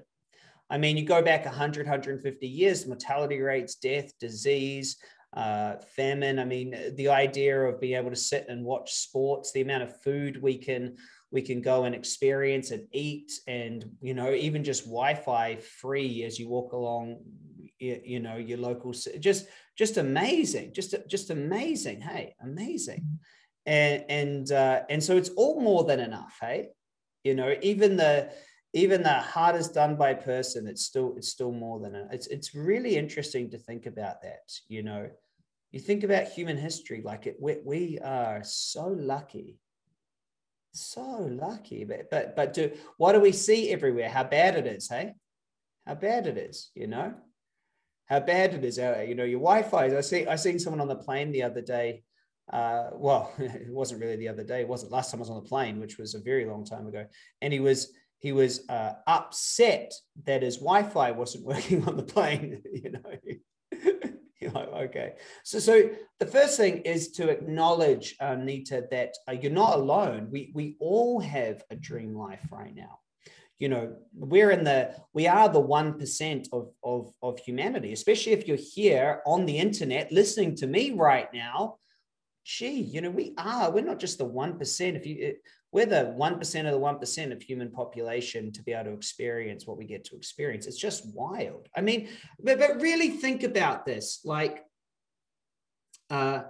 I 0.71 0.77
mean, 0.77 0.95
you 0.95 1.03
go 1.03 1.21
back 1.21 1.43
100, 1.43 1.85
150 1.85 2.47
years, 2.47 2.87
mortality 2.87 3.41
rates, 3.41 3.75
death, 3.75 4.17
disease, 4.19 4.95
uh, 5.33 5.75
famine. 5.95 6.39
I 6.39 6.45
mean, 6.45 6.93
the 6.95 7.09
idea 7.09 7.59
of 7.61 7.81
being 7.81 7.97
able 7.97 8.09
to 8.09 8.15
sit 8.15 8.45
and 8.47 8.63
watch 8.63 8.93
sports, 8.93 9.51
the 9.51 9.61
amount 9.61 9.83
of 9.83 10.01
food 10.01 10.41
we 10.41 10.57
can 10.57 10.95
we 11.29 11.41
can 11.41 11.61
go 11.61 11.85
and 11.85 11.95
experience 11.95 12.71
and 12.71 12.87
eat, 12.91 13.31
and 13.47 13.85
you 14.01 14.13
know, 14.13 14.33
even 14.33 14.63
just 14.63 14.85
Wi-Fi 14.85 15.57
free 15.57 16.23
as 16.23 16.39
you 16.39 16.49
walk 16.49 16.73
along, 16.73 17.19
you, 17.79 18.19
know, 18.19 18.35
your 18.37 18.57
local. 18.57 18.93
Just 19.19 19.47
just 19.77 19.97
amazing, 19.97 20.73
just 20.73 20.95
just 21.07 21.29
amazing. 21.29 22.01
Hey, 22.01 22.35
amazing, 22.41 23.19
and 23.65 24.05
and 24.09 24.51
uh, 24.51 24.81
and 24.89 25.03
so 25.03 25.17
it's 25.17 25.29
all 25.29 25.61
more 25.61 25.83
than 25.83 25.99
enough. 25.99 26.37
Hey, 26.41 26.69
you 27.23 27.35
know, 27.35 27.55
even 27.61 27.95
the 27.95 28.31
even 28.73 29.03
the 29.03 29.13
hardest 29.13 29.73
done 29.73 29.95
by 29.95 30.13
person, 30.13 30.67
it's 30.67 30.83
still 30.83 31.13
it's 31.17 31.29
still 31.29 31.51
more 31.51 31.79
than 31.79 32.07
it's 32.11 32.27
it's 32.27 32.55
really 32.55 32.95
interesting 32.95 33.49
to 33.51 33.57
think 33.57 33.85
about 33.85 34.21
that. 34.21 34.49
You 34.67 34.83
know, 34.83 35.09
you 35.71 35.79
think 35.79 36.03
about 36.03 36.27
human 36.27 36.57
history, 36.57 37.01
like 37.03 37.27
it 37.27 37.37
we, 37.39 37.57
we 37.65 37.99
are 37.99 38.41
so 38.43 38.87
lucky, 38.87 39.57
so 40.73 41.01
lucky. 41.29 41.83
But 41.83 42.09
but 42.09 42.35
but 42.35 42.53
do 42.53 42.71
what 42.97 43.13
do 43.13 43.19
we 43.19 43.33
see 43.33 43.71
everywhere? 43.71 44.09
How 44.09 44.23
bad 44.23 44.55
it 44.55 44.67
is, 44.67 44.87
hey? 44.87 45.13
How 45.85 45.95
bad 45.95 46.27
it 46.27 46.37
is, 46.37 46.71
you 46.75 46.87
know? 46.87 47.13
How 48.05 48.19
bad 48.19 48.53
it 48.53 48.63
is. 48.63 48.77
Uh, 48.77 49.03
you 49.07 49.15
know, 49.15 49.23
your 49.23 49.39
Wi-Fi. 49.39 49.97
I 49.97 50.01
see 50.01 50.27
I 50.27 50.35
seen 50.35 50.59
someone 50.59 50.81
on 50.81 50.87
the 50.87 50.95
plane 50.95 51.31
the 51.31 51.43
other 51.43 51.61
day 51.61 52.03
uh, 52.51 52.89
well, 52.93 53.33
it 53.37 53.71
wasn't 53.71 54.01
really 54.01 54.17
the 54.17 54.27
other 54.27 54.43
day. 54.43 54.61
It 54.61 54.67
wasn't 54.67 54.91
last 54.91 55.11
time 55.11 55.19
I 55.19 55.21
was 55.21 55.29
on 55.29 55.41
the 55.41 55.49
plane, 55.49 55.79
which 55.79 55.97
was 55.97 56.15
a 56.15 56.19
very 56.19 56.45
long 56.45 56.65
time 56.65 56.87
ago. 56.87 57.05
And 57.41 57.53
he 57.53 57.59
was 57.59 57.93
he 58.21 58.31
was 58.31 58.67
uh, 58.69 58.93
upset 59.07 59.93
that 60.25 60.43
his 60.43 60.57
Wi-Fi 60.57 61.11
wasn't 61.11 61.45
working 61.53 61.85
on 61.87 61.97
the 61.97 62.03
plane. 62.03 62.61
you 62.73 62.91
know, 62.91 63.01
you're 64.39 64.51
like, 64.51 64.69
okay. 64.69 65.13
So, 65.43 65.59
so 65.59 65.89
the 66.19 66.25
first 66.25 66.55
thing 66.55 66.81
is 66.81 67.11
to 67.13 67.29
acknowledge, 67.29 68.15
uh, 68.19 68.35
Nita, 68.35 68.85
that 68.91 69.15
uh, 69.27 69.33
you're 69.33 69.51
not 69.51 69.75
alone. 69.75 70.29
We 70.31 70.51
we 70.53 70.77
all 70.79 71.19
have 71.19 71.63
a 71.69 71.75
dream 71.75 72.15
life 72.15 72.47
right 72.51 72.73
now 72.73 72.99
you 73.61 73.69
know 73.69 73.95
we're 74.15 74.49
in 74.49 74.63
the 74.63 74.91
we 75.13 75.27
are 75.27 75.47
the 75.47 75.61
1% 75.61 76.47
of, 76.51 76.71
of 76.83 77.13
of 77.21 77.37
humanity 77.37 77.93
especially 77.93 78.31
if 78.31 78.47
you're 78.47 78.57
here 78.75 79.21
on 79.27 79.45
the 79.45 79.55
internet 79.55 80.11
listening 80.11 80.55
to 80.55 80.65
me 80.65 80.91
right 80.91 81.31
now 81.31 81.75
gee 82.43 82.81
you 82.81 83.01
know 83.01 83.11
we 83.11 83.35
are 83.37 83.69
we're 83.69 83.85
not 83.85 83.99
just 83.99 84.17
the 84.17 84.25
1% 84.25 84.95
if 84.95 85.05
you 85.05 85.35
we're 85.71 85.85
the 85.85 86.13
1% 86.17 86.65
of 86.65 86.71
the 86.71 86.79
1% 86.79 87.31
of 87.31 87.41
human 87.41 87.71
population 87.71 88.51
to 88.51 88.61
be 88.63 88.73
able 88.73 88.91
to 88.91 88.93
experience 88.93 89.65
what 89.65 89.77
we 89.77 89.85
get 89.85 90.03
to 90.05 90.15
experience 90.15 90.67
it's 90.67 90.77
just 90.77 91.13
wild 91.13 91.67
i 91.75 91.81
mean 91.81 92.09
but, 92.43 92.59
but 92.59 92.81
really 92.81 93.09
think 93.09 93.43
about 93.43 93.85
this 93.85 94.21
like 94.25 94.63
uh 96.09 96.41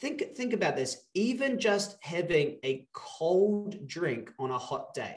think 0.00 0.36
think 0.36 0.52
about 0.52 0.76
this 0.76 1.06
even 1.14 1.58
just 1.58 1.96
having 2.02 2.58
a 2.64 2.86
cold 2.92 3.86
drink 3.86 4.30
on 4.38 4.50
a 4.50 4.58
hot 4.58 4.92
day 4.94 5.16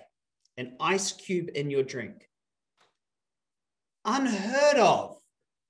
an 0.59 0.75
ice 0.81 1.13
cube 1.13 1.49
in 1.55 1.71
your 1.71 1.83
drink. 1.83 2.27
Unheard 4.03 4.77
of, 4.77 5.17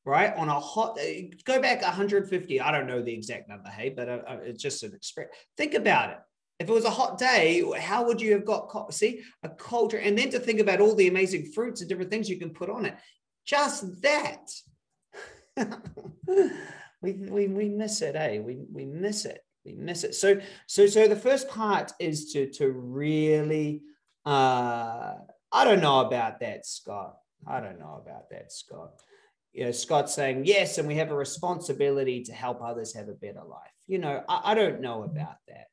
right? 0.04 0.34
On 0.36 0.50
a 0.50 0.60
hot, 0.60 0.98
uh, 1.00 1.22
go 1.46 1.62
back 1.62 1.84
150. 1.84 2.60
I 2.60 2.72
don't 2.72 2.88
know 2.88 3.02
the 3.02 3.14
exact 3.14 3.48
number, 3.48 3.70
hey, 3.70 3.90
but 3.90 4.10
uh, 4.10 4.22
uh, 4.28 4.38
it's 4.42 4.62
just 4.62 4.82
an 4.82 4.94
express. 4.96 5.28
Think 5.58 5.76
about 5.76 6.10
it. 6.10 6.18
If 6.60 6.68
it 6.68 6.74
was 6.74 6.86
a 6.86 6.90
hot 6.90 7.18
day, 7.18 7.64
how 7.80 8.06
would 8.06 8.20
you 8.20 8.34
have 8.34 8.46
got, 8.46 8.94
see, 8.94 9.22
a 9.44 9.50
culture? 9.50 9.98
And 9.98 10.18
then 10.18 10.30
to 10.32 10.40
think 10.40 10.60
about 10.60 10.82
all 10.82 10.94
the 10.94 11.08
amazing 11.08 11.52
fruits 11.54 11.82
and 11.82 11.90
different 11.90 12.12
things 12.12 12.30
you 12.30 12.38
can 12.38 12.50
put 12.50 12.70
on 12.70 12.86
it. 12.86 12.96
Just 13.46 14.02
that. 14.02 14.50
we, 17.02 17.14
we, 17.14 17.48
we 17.48 17.70
miss 17.70 18.02
it, 18.02 18.16
eh? 18.16 18.40
We, 18.40 18.66
we 18.72 18.86
miss 18.86 19.26
it. 19.26 19.42
We 19.66 19.74
miss 19.74 20.04
it. 20.04 20.16
So, 20.16 20.40
so, 20.68 20.86
so 20.88 21.08
the 21.08 21.16
first 21.16 21.48
part 21.48 21.94
is 22.00 22.34
to, 22.34 22.50
to 22.52 22.70
really 22.72 23.82
uh, 24.26 25.16
I 25.52 25.66
don't 25.66 25.82
know 25.82 26.02
about 26.02 26.40
that, 26.42 26.66
Scott. 26.66 27.18
I 27.48 27.60
don't 27.60 27.80
know 27.80 28.02
about 28.06 28.30
that, 28.32 28.52
Scott. 28.52 28.92
You 29.54 29.66
know, 29.66 29.72
Scott's 29.72 30.14
saying 30.14 30.46
yes, 30.46 30.78
and 30.78 30.88
we 30.88 30.96
have 30.96 31.10
a 31.10 31.16
responsibility 31.16 32.24
to 32.26 32.34
help 32.34 32.62
others 32.62 32.94
have 32.94 33.10
a 33.10 33.14
better 33.14 33.44
life. 33.44 33.74
You 33.88 33.98
know, 33.98 34.24
I, 34.30 34.52
I 34.52 34.54
don't 34.54 34.82
know 34.82 35.04
about 35.04 35.38
that. 35.48 35.68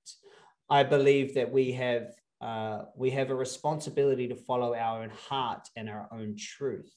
I 0.68 0.82
believe 0.82 1.34
that 1.34 1.50
we 1.50 1.72
have 1.72 2.14
uh, 2.40 2.82
we 2.94 3.10
have 3.10 3.30
a 3.30 3.34
responsibility 3.34 4.28
to 4.28 4.34
follow 4.34 4.74
our 4.74 5.02
own 5.02 5.10
heart 5.10 5.68
and 5.74 5.88
our 5.88 6.06
own 6.12 6.36
truth. 6.36 6.92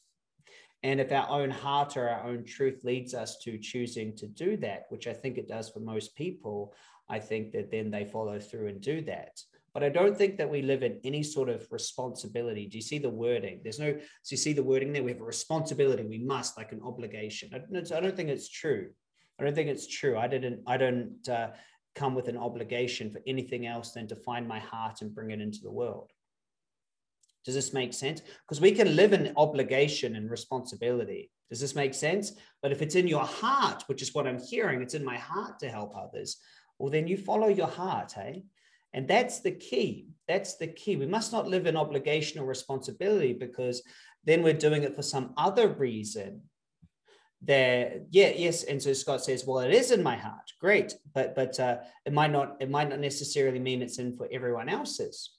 And 0.83 0.99
if 0.99 1.11
our 1.13 1.29
own 1.29 1.49
heart 1.49 1.95
or 1.95 2.09
our 2.09 2.27
own 2.27 2.43
truth 2.43 2.83
leads 2.83 3.13
us 3.13 3.37
to 3.43 3.57
choosing 3.57 4.15
to 4.17 4.27
do 4.27 4.57
that, 4.57 4.85
which 4.89 5.07
I 5.07 5.13
think 5.13 5.37
it 5.37 5.47
does 5.47 5.69
for 5.69 5.79
most 5.79 6.13
people, 6.15 6.73
I 7.07 7.19
think 7.19 7.53
that 7.53 7.71
then 7.71 7.89
they 7.89 8.03
follow 8.03 8.37
through 8.39 8.67
and 8.67 8.81
do 8.81 9.01
that 9.03 9.39
but 9.73 9.83
I 9.83 9.89
don't 9.89 10.17
think 10.17 10.37
that 10.37 10.49
we 10.49 10.61
live 10.61 10.83
in 10.83 10.99
any 11.03 11.23
sort 11.23 11.49
of 11.49 11.67
responsibility. 11.71 12.67
Do 12.67 12.77
you 12.77 12.81
see 12.81 12.97
the 12.97 13.09
wording? 13.09 13.61
There's 13.63 13.79
no, 13.79 13.93
so 13.93 14.33
you 14.33 14.37
see 14.37 14.53
the 14.53 14.63
wording 14.63 14.91
there? 14.91 15.03
We 15.03 15.11
have 15.11 15.21
a 15.21 15.25
responsibility. 15.25 16.03
We 16.03 16.19
must, 16.19 16.57
like 16.57 16.71
an 16.71 16.81
obligation. 16.83 17.49
I, 17.53 17.57
I 17.77 17.99
don't 17.99 18.15
think 18.15 18.29
it's 18.29 18.49
true. 18.49 18.89
I 19.39 19.43
don't 19.43 19.55
think 19.55 19.69
it's 19.69 19.87
true. 19.87 20.17
I 20.17 20.27
didn't, 20.27 20.61
I 20.65 20.77
don't 20.77 21.29
uh, 21.29 21.51
come 21.99 22.15
with 22.15 22.29
an 22.29 22.37
obligation 22.37 23.11
for 23.11 23.19
anything 23.27 23.65
else 23.65 23.91
than 23.91 24.07
to 24.07 24.15
find 24.15 24.47
my 24.47 24.59
heart 24.59 25.01
and 25.01 25.13
bring 25.13 25.31
it 25.31 25.41
into 25.41 25.59
the 25.61 25.71
world. 25.71 26.11
Does 27.45 27.55
this 27.55 27.73
make 27.73 27.93
sense? 27.93 28.21
Because 28.45 28.61
we 28.61 28.71
can 28.71 28.95
live 28.95 29.11
in 29.11 29.33
obligation 29.35 30.15
and 30.15 30.31
responsibility. 30.31 31.29
Does 31.49 31.59
this 31.59 31.75
make 31.75 31.93
sense? 31.93 32.33
But 32.61 32.71
if 32.71 32.81
it's 32.81 32.95
in 32.95 33.07
your 33.07 33.25
heart, 33.25 33.83
which 33.87 34.01
is 34.01 34.13
what 34.13 34.27
I'm 34.27 34.39
hearing, 34.39 34.81
it's 34.81 34.93
in 34.93 35.03
my 35.03 35.17
heart 35.17 35.59
to 35.59 35.69
help 35.69 35.93
others, 35.95 36.37
well, 36.77 36.91
then 36.91 37.07
you 37.07 37.17
follow 37.17 37.47
your 37.47 37.67
heart, 37.67 38.13
hey? 38.13 38.45
And 38.93 39.07
that's 39.07 39.41
the 39.41 39.51
key. 39.51 40.07
That's 40.27 40.55
the 40.57 40.67
key. 40.67 40.95
We 40.95 41.05
must 41.05 41.31
not 41.31 41.47
live 41.47 41.67
in 41.67 41.75
obligation 41.75 42.39
or 42.39 42.45
responsibility 42.45 43.33
because 43.33 43.83
then 44.23 44.41
we're 44.41 44.53
doing 44.53 44.83
it 44.83 44.95
for 44.95 45.01
some 45.03 45.33
other 45.37 45.67
reason. 45.67 46.41
There, 47.41 48.01
yeah, 48.11 48.33
yes. 48.35 48.63
And 48.63 48.81
so 48.81 48.93
Scott 48.93 49.23
says, 49.23 49.45
"Well, 49.45 49.59
it 49.59 49.73
is 49.73 49.91
in 49.91 50.03
my 50.03 50.17
heart. 50.17 50.51
Great, 50.59 50.95
but 51.13 51.35
but 51.35 51.59
uh, 51.59 51.77
it 52.05 52.11
might 52.11 52.31
not. 52.31 52.57
It 52.59 52.69
might 52.69 52.89
not 52.89 52.99
necessarily 52.99 53.59
mean 53.59 53.81
it's 53.81 53.97
in 53.97 54.17
for 54.17 54.27
everyone 54.31 54.67
else's. 54.67 55.31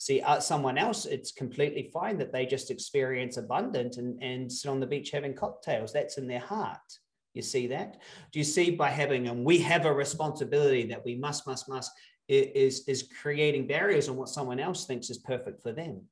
See, 0.00 0.20
uh, 0.20 0.38
someone 0.38 0.78
else, 0.78 1.06
it's 1.06 1.32
completely 1.32 1.90
fine 1.92 2.18
that 2.18 2.32
they 2.32 2.46
just 2.46 2.70
experience 2.70 3.36
abundant 3.36 3.96
and 3.96 4.22
and 4.22 4.50
sit 4.50 4.70
on 4.70 4.78
the 4.78 4.86
beach 4.86 5.10
having 5.10 5.34
cocktails. 5.34 5.92
That's 5.92 6.18
in 6.18 6.28
their 6.28 6.38
heart. 6.38 6.78
You 7.34 7.42
see 7.42 7.66
that? 7.68 7.98
Do 8.32 8.38
you 8.38 8.44
see 8.44 8.70
by 8.70 8.90
having 8.90 9.28
and 9.28 9.44
we 9.44 9.58
have 9.58 9.86
a 9.86 9.92
responsibility 9.92 10.86
that 10.86 11.04
we 11.04 11.14
must, 11.14 11.46
must, 11.46 11.68
must 11.68 11.92
is 12.28 12.86
is 12.86 13.08
creating 13.22 13.66
barriers 13.66 14.08
on 14.08 14.16
what 14.16 14.28
someone 14.28 14.60
else 14.60 14.86
thinks 14.86 15.10
is 15.10 15.18
perfect 15.18 15.62
for 15.62 15.72
them. 15.72 16.02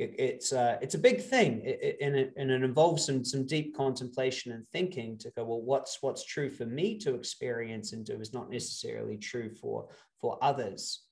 It, 0.00 0.14
it's 0.18 0.52
uh, 0.52 0.78
it's 0.80 0.94
a 0.94 0.98
big 0.98 1.22
thing, 1.22 1.62
it, 1.64 1.98
and 2.00 2.16
it, 2.16 2.32
and 2.36 2.50
it 2.50 2.62
involves 2.62 3.04
some 3.06 3.24
some 3.24 3.46
deep 3.46 3.76
contemplation 3.76 4.52
and 4.52 4.66
thinking 4.68 5.18
to 5.18 5.30
go 5.30 5.44
well, 5.44 5.60
what's 5.60 5.98
what's 6.00 6.24
true 6.24 6.50
for 6.50 6.66
me 6.66 6.98
to 6.98 7.14
experience 7.14 7.92
and 7.92 8.04
do 8.04 8.20
is 8.20 8.32
not 8.32 8.50
necessarily 8.50 9.16
true 9.16 9.50
for 9.50 9.88
for 10.20 10.38
others. 10.42 11.02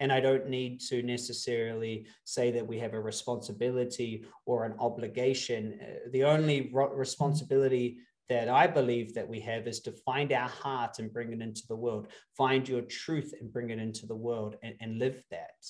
And 0.00 0.12
I 0.12 0.20
don't 0.20 0.48
need 0.48 0.80
to 0.88 1.02
necessarily 1.02 2.06
say 2.24 2.50
that 2.50 2.66
we 2.66 2.78
have 2.80 2.94
a 2.94 3.00
responsibility 3.00 4.24
or 4.44 4.64
an 4.64 4.74
obligation. 4.80 5.78
Uh, 5.80 6.10
the 6.10 6.24
only 6.24 6.72
responsibility 6.72 7.98
that 8.28 8.48
I 8.48 8.66
believe 8.66 9.14
that 9.14 9.28
we 9.28 9.40
have 9.40 9.66
is 9.68 9.80
to 9.80 9.92
find 9.92 10.32
our 10.32 10.48
heart 10.48 10.98
and 10.98 11.12
bring 11.12 11.32
it 11.32 11.40
into 11.40 11.62
the 11.68 11.76
world, 11.76 12.08
find 12.36 12.68
your 12.68 12.82
truth 12.82 13.32
and 13.40 13.52
bring 13.52 13.70
it 13.70 13.78
into 13.78 14.06
the 14.06 14.16
world 14.16 14.56
and, 14.62 14.74
and 14.80 14.98
live 14.98 15.22
that. 15.30 15.64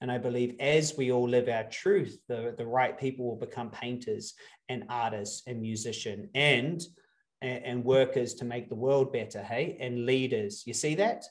And 0.00 0.12
I 0.12 0.18
believe 0.18 0.54
as 0.60 0.96
we 0.96 1.10
all 1.10 1.28
live 1.28 1.48
our 1.48 1.64
truth, 1.64 2.18
the, 2.28 2.54
the 2.56 2.66
right 2.66 2.98
people 2.98 3.26
will 3.26 3.36
become 3.36 3.70
painters 3.70 4.34
and 4.68 4.84
artists 4.88 5.42
and 5.46 5.60
musicians 5.60 6.28
and, 6.34 6.82
and, 7.42 7.64
and 7.64 7.84
workers 7.84 8.34
to 8.34 8.44
make 8.44 8.68
the 8.68 8.74
world 8.74 9.12
better, 9.12 9.42
hey, 9.42 9.76
and 9.80 10.06
leaders. 10.06 10.62
You 10.66 10.74
see 10.74 10.94
that? 10.96 11.24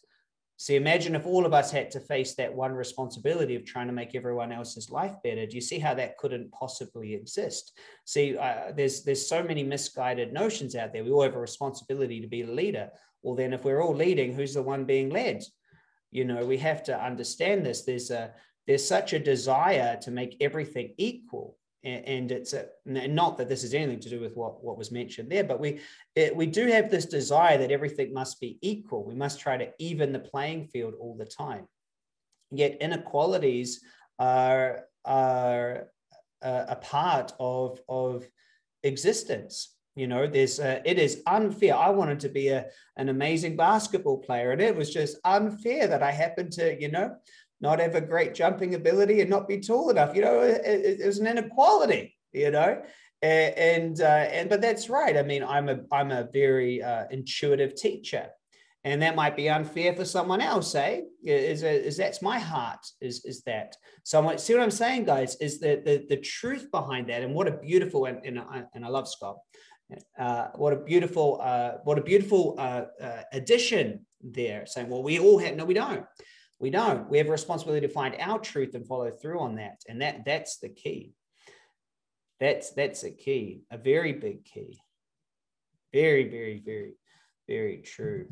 See, 0.59 0.75
imagine 0.75 1.13
if 1.13 1.27
all 1.27 1.45
of 1.45 1.53
us 1.53 1.69
had 1.69 1.91
to 1.91 1.99
face 1.99 2.33
that 2.35 2.53
one 2.53 2.71
responsibility 2.71 3.55
of 3.55 3.63
trying 3.63 3.87
to 3.87 3.93
make 3.93 4.15
everyone 4.15 4.51
else's 4.51 4.89
life 4.89 5.13
better. 5.23 5.45
Do 5.45 5.53
you 5.55 5.61
see 5.61 5.77
how 5.77 5.93
that 5.93 6.17
couldn't 6.17 6.51
possibly 6.51 7.13
exist? 7.13 7.77
See, 8.05 8.35
uh, 8.35 8.71
there's 8.75 9.03
there's 9.03 9.27
so 9.27 9.43
many 9.43 9.61
misguided 9.61 10.33
notions 10.33 10.75
out 10.75 10.93
there. 10.93 11.03
We 11.03 11.11
all 11.11 11.21
have 11.21 11.35
a 11.35 11.39
responsibility 11.39 12.21
to 12.21 12.27
be 12.27 12.41
a 12.41 12.47
leader. 12.47 12.89
Well, 13.21 13.35
then, 13.35 13.53
if 13.53 13.63
we're 13.63 13.83
all 13.83 13.95
leading, 13.95 14.33
who's 14.33 14.55
the 14.55 14.63
one 14.63 14.85
being 14.85 15.11
led? 15.11 15.43
You 16.09 16.25
know, 16.25 16.43
we 16.43 16.57
have 16.57 16.81
to 16.85 16.99
understand 16.99 17.63
this. 17.63 17.83
There's 17.83 18.09
a 18.09 18.33
there's 18.67 18.85
such 18.85 19.13
a 19.13 19.19
desire 19.19 19.97
to 20.01 20.11
make 20.11 20.37
everything 20.41 20.93
equal 20.97 21.57
and 21.83 22.31
it's 22.31 22.53
a, 22.53 22.67
not 22.85 23.37
that 23.37 23.47
this 23.47 23.63
is 23.63 23.73
anything 23.73 23.99
to 23.99 24.09
do 24.09 24.19
with 24.19 24.35
what, 24.35 24.63
what 24.63 24.77
was 24.77 24.91
mentioned 24.91 25.31
there, 25.31 25.43
but 25.43 25.59
we 25.59 25.79
it, 26.15 26.35
we 26.35 26.45
do 26.45 26.67
have 26.67 26.89
this 26.89 27.05
desire 27.05 27.57
that 27.57 27.71
everything 27.71 28.13
must 28.13 28.41
be 28.41 28.57
equal. 28.61 29.05
We 29.05 29.15
must 29.15 29.39
try 29.39 29.57
to 29.57 29.71
even 29.79 30.11
the 30.11 30.19
playing 30.19 30.67
field 30.67 30.95
all 30.99 31.15
the 31.15 31.25
time. 31.25 31.67
Yet 32.51 32.77
inequalities 32.81 33.81
are 34.19 34.85
are 35.05 35.87
a, 36.41 36.75
part 36.75 37.33
of 37.39 37.79
of 37.87 38.27
existence. 38.83 39.75
You 39.95 40.07
know, 40.07 40.27
there's 40.27 40.59
a, 40.59 40.81
it 40.87 40.99
is 40.99 41.23
unfair. 41.25 41.75
I 41.75 41.89
wanted 41.89 42.19
to 42.21 42.29
be 42.29 42.49
a, 42.49 42.67
an 42.97 43.09
amazing 43.09 43.55
basketball 43.55 44.17
player, 44.17 44.51
and 44.51 44.61
it 44.61 44.75
was 44.75 44.93
just 44.93 45.17
unfair 45.23 45.87
that 45.87 46.03
I 46.03 46.11
happened 46.11 46.51
to, 46.53 46.79
you 46.79 46.91
know, 46.91 47.15
not 47.61 47.79
have 47.79 47.95
a 47.95 48.01
great 48.01 48.33
jumping 48.35 48.75
ability 48.75 49.21
and 49.21 49.29
not 49.29 49.47
be 49.47 49.59
tall 49.59 49.89
enough. 49.89 50.15
You 50.15 50.21
know, 50.21 50.41
it, 50.41 50.99
it, 50.99 51.05
was 51.05 51.19
an 51.19 51.27
inequality. 51.27 52.15
You 52.33 52.51
know, 52.51 52.81
and 53.21 53.55
and, 53.55 54.01
uh, 54.01 54.05
and 54.05 54.49
but 54.49 54.61
that's 54.61 54.89
right. 54.89 55.17
I 55.17 55.23
mean, 55.23 55.43
I'm 55.43 55.69
a 55.69 55.79
I'm 55.91 56.11
a 56.11 56.27
very 56.31 56.83
uh, 56.83 57.05
intuitive 57.09 57.75
teacher, 57.75 58.27
and 58.83 59.01
that 59.01 59.15
might 59.15 59.35
be 59.35 59.49
unfair 59.49 59.95
for 59.95 60.05
someone 60.05 60.41
else. 60.41 60.75
Eh? 60.75 61.01
Is 61.23 61.63
is 61.63 61.97
that's 61.97 62.21
my 62.21 62.37
heart? 62.37 62.85
Is 63.01 63.25
is 63.25 63.41
that 63.43 63.75
someone? 64.03 64.37
See 64.37 64.53
what 64.53 64.61
I'm 64.61 64.71
saying, 64.71 65.05
guys? 65.05 65.35
Is 65.37 65.59
that 65.61 65.83
the 65.83 66.05
the 66.07 66.17
truth 66.17 66.69
behind 66.71 67.09
that? 67.09 67.23
And 67.23 67.33
what 67.33 67.47
a 67.47 67.57
beautiful 67.57 68.05
and 68.05 68.23
and, 68.23 68.39
and 68.73 68.85
I 68.85 68.89
love 68.89 69.07
Scott. 69.07 69.37
Uh, 70.19 70.49
what 70.55 70.73
a 70.73 70.77
beautiful 70.77 71.39
uh, 71.41 71.73
what 71.85 71.97
a 71.97 72.03
beautiful 72.03 72.55
uh, 72.59 72.83
uh, 73.01 73.21
addition 73.31 74.05
there. 74.21 74.65
Saying, 74.65 74.89
well, 74.89 75.01
we 75.01 75.17
all 75.17 75.39
have 75.39 75.55
no, 75.55 75.65
we 75.65 75.73
don't 75.73 76.05
we 76.59 76.69
don't. 76.69 77.09
We 77.09 77.19
have 77.19 77.27
a 77.27 77.31
responsibility 77.31 77.85
to 77.85 77.93
find 77.93 78.15
our 78.19 78.39
truth 78.39 78.73
and 78.73 78.85
follow 78.85 79.11
through 79.11 79.39
on 79.39 79.55
that. 79.55 79.81
And 79.87 80.01
that 80.01 80.25
that's 80.25 80.57
the 80.57 80.69
key. 80.69 81.13
That's 82.39 82.71
that's 82.71 83.03
a 83.03 83.11
key, 83.11 83.61
a 83.71 83.77
very 83.77 84.13
big 84.13 84.45
key. 84.45 84.79
Very, 85.93 86.29
very, 86.29 86.61
very, 86.63 86.93
very 87.47 87.77
true. 87.77 88.27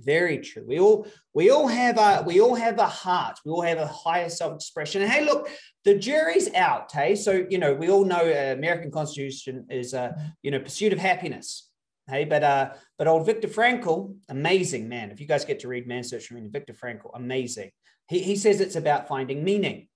Very 0.00 0.38
true. 0.38 0.64
We 0.66 0.80
all 0.80 1.06
we 1.32 1.50
all 1.50 1.68
have 1.68 1.98
a 1.98 2.24
we 2.26 2.40
all 2.40 2.54
have 2.54 2.78
a 2.78 2.86
heart. 2.86 3.38
We 3.44 3.52
all 3.52 3.62
have 3.62 3.78
a 3.78 3.86
higher 3.86 4.28
self-expression. 4.28 5.02
And 5.02 5.10
hey, 5.10 5.24
look, 5.24 5.48
the 5.84 5.96
jury's 5.96 6.52
out. 6.54 6.90
Hey, 6.90 7.14
so 7.14 7.46
you 7.48 7.58
know 7.58 7.74
we 7.74 7.90
all 7.90 8.04
know 8.04 8.18
uh, 8.18 8.54
American 8.54 8.90
Constitution 8.90 9.66
is 9.70 9.94
uh, 9.94 10.12
you 10.42 10.50
know 10.50 10.58
pursuit 10.58 10.92
of 10.92 10.98
happiness. 10.98 11.70
Hey, 12.06 12.24
but 12.24 12.42
uh, 12.44 12.72
but 12.98 13.08
old 13.08 13.24
Viktor 13.24 13.48
Frankl, 13.48 14.14
amazing 14.28 14.88
man. 14.88 15.10
If 15.10 15.20
you 15.20 15.26
guys 15.26 15.44
get 15.44 15.60
to 15.60 15.68
read 15.68 15.86
Man's 15.86 16.10
Search 16.10 16.26
for 16.26 16.34
Meaning, 16.34 16.50
Viktor 16.50 16.74
Frankl, 16.74 17.10
amazing. 17.14 17.70
He 18.08 18.18
he 18.18 18.36
says 18.36 18.60
it's 18.60 18.76
about 18.76 19.08
finding 19.08 19.42
meaning, 19.42 19.88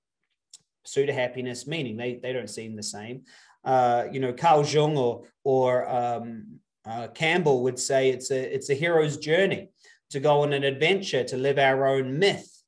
of 0.97 1.09
happiness, 1.15 1.67
meaning. 1.67 1.97
They 1.97 2.19
they 2.23 2.33
don't 2.33 2.49
seem 2.49 2.77
the 2.77 2.83
same. 2.83 3.25
Uh, 3.63 4.07
you 4.11 4.21
know, 4.21 4.33
Carl 4.33 4.65
Jung 4.65 4.97
or 4.97 5.25
or 5.45 5.89
um, 5.89 6.61
uh, 6.87 7.09
Campbell 7.09 7.63
would 7.65 7.79
say 7.79 8.09
it's 8.09 8.31
a 8.31 8.55
it's 8.55 8.71
a 8.71 8.75
hero's 8.75 9.19
journey 9.19 9.69
to 10.11 10.21
go 10.21 10.43
on 10.43 10.55
an 10.55 10.65
adventure 10.65 11.25
to 11.25 11.37
live 11.37 11.59
our 11.59 11.87
own 11.87 12.19
myth, 12.19 12.63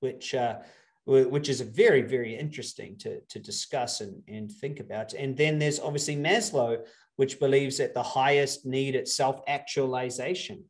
which 0.00 0.34
uh, 0.34 0.56
which 1.04 1.50
is 1.50 1.60
very 1.60 2.00
very 2.00 2.34
interesting 2.34 2.96
to 2.98 3.20
to 3.28 3.38
discuss 3.38 4.00
and 4.00 4.22
and 4.28 4.50
think 4.50 4.80
about. 4.80 5.12
And 5.12 5.36
then 5.36 5.58
there's 5.58 5.78
obviously 5.80 6.16
Maslow, 6.16 6.86
which 7.18 7.40
believes 7.40 7.78
that 7.78 7.94
the 7.94 8.02
highest 8.02 8.64
need 8.64 8.94
is 8.94 9.16
self 9.16 9.40
actualization. 9.48 10.62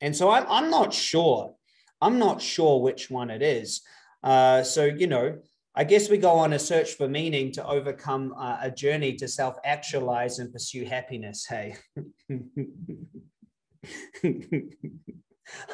And 0.00 0.16
so 0.16 0.30
I'm 0.30 0.46
I'm 0.48 0.70
not 0.70 0.94
sure. 0.94 1.54
I'm 2.00 2.18
not 2.18 2.40
sure 2.40 2.80
which 2.80 3.10
one 3.10 3.28
it 3.30 3.42
is. 3.42 3.82
Uh, 4.22 4.62
so 4.62 4.86
you 4.86 5.06
know, 5.06 5.36
I 5.74 5.84
guess 5.84 6.08
we 6.08 6.16
go 6.16 6.30
on 6.30 6.54
a 6.54 6.58
search 6.58 6.94
for 6.94 7.08
meaning 7.08 7.52
to 7.52 7.66
overcome 7.66 8.34
uh, 8.38 8.56
a 8.62 8.70
journey 8.70 9.16
to 9.16 9.28
self 9.28 9.56
actualize 9.66 10.38
and 10.38 10.50
pursue 10.50 10.86
happiness. 10.86 11.44
Hey. 11.46 11.76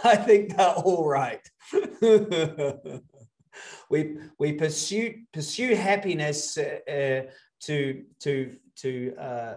I 0.02 0.16
think 0.16 0.56
they're 0.56 0.66
all 0.66 1.06
right. 1.08 1.48
we 3.88 4.16
we 4.40 4.52
pursue 4.54 5.14
pursue 5.32 5.76
happiness 5.76 6.58
uh, 6.58 6.78
uh, 6.90 7.22
to 7.62 8.04
to 8.20 8.56
to 8.76 9.14
uh, 9.16 9.54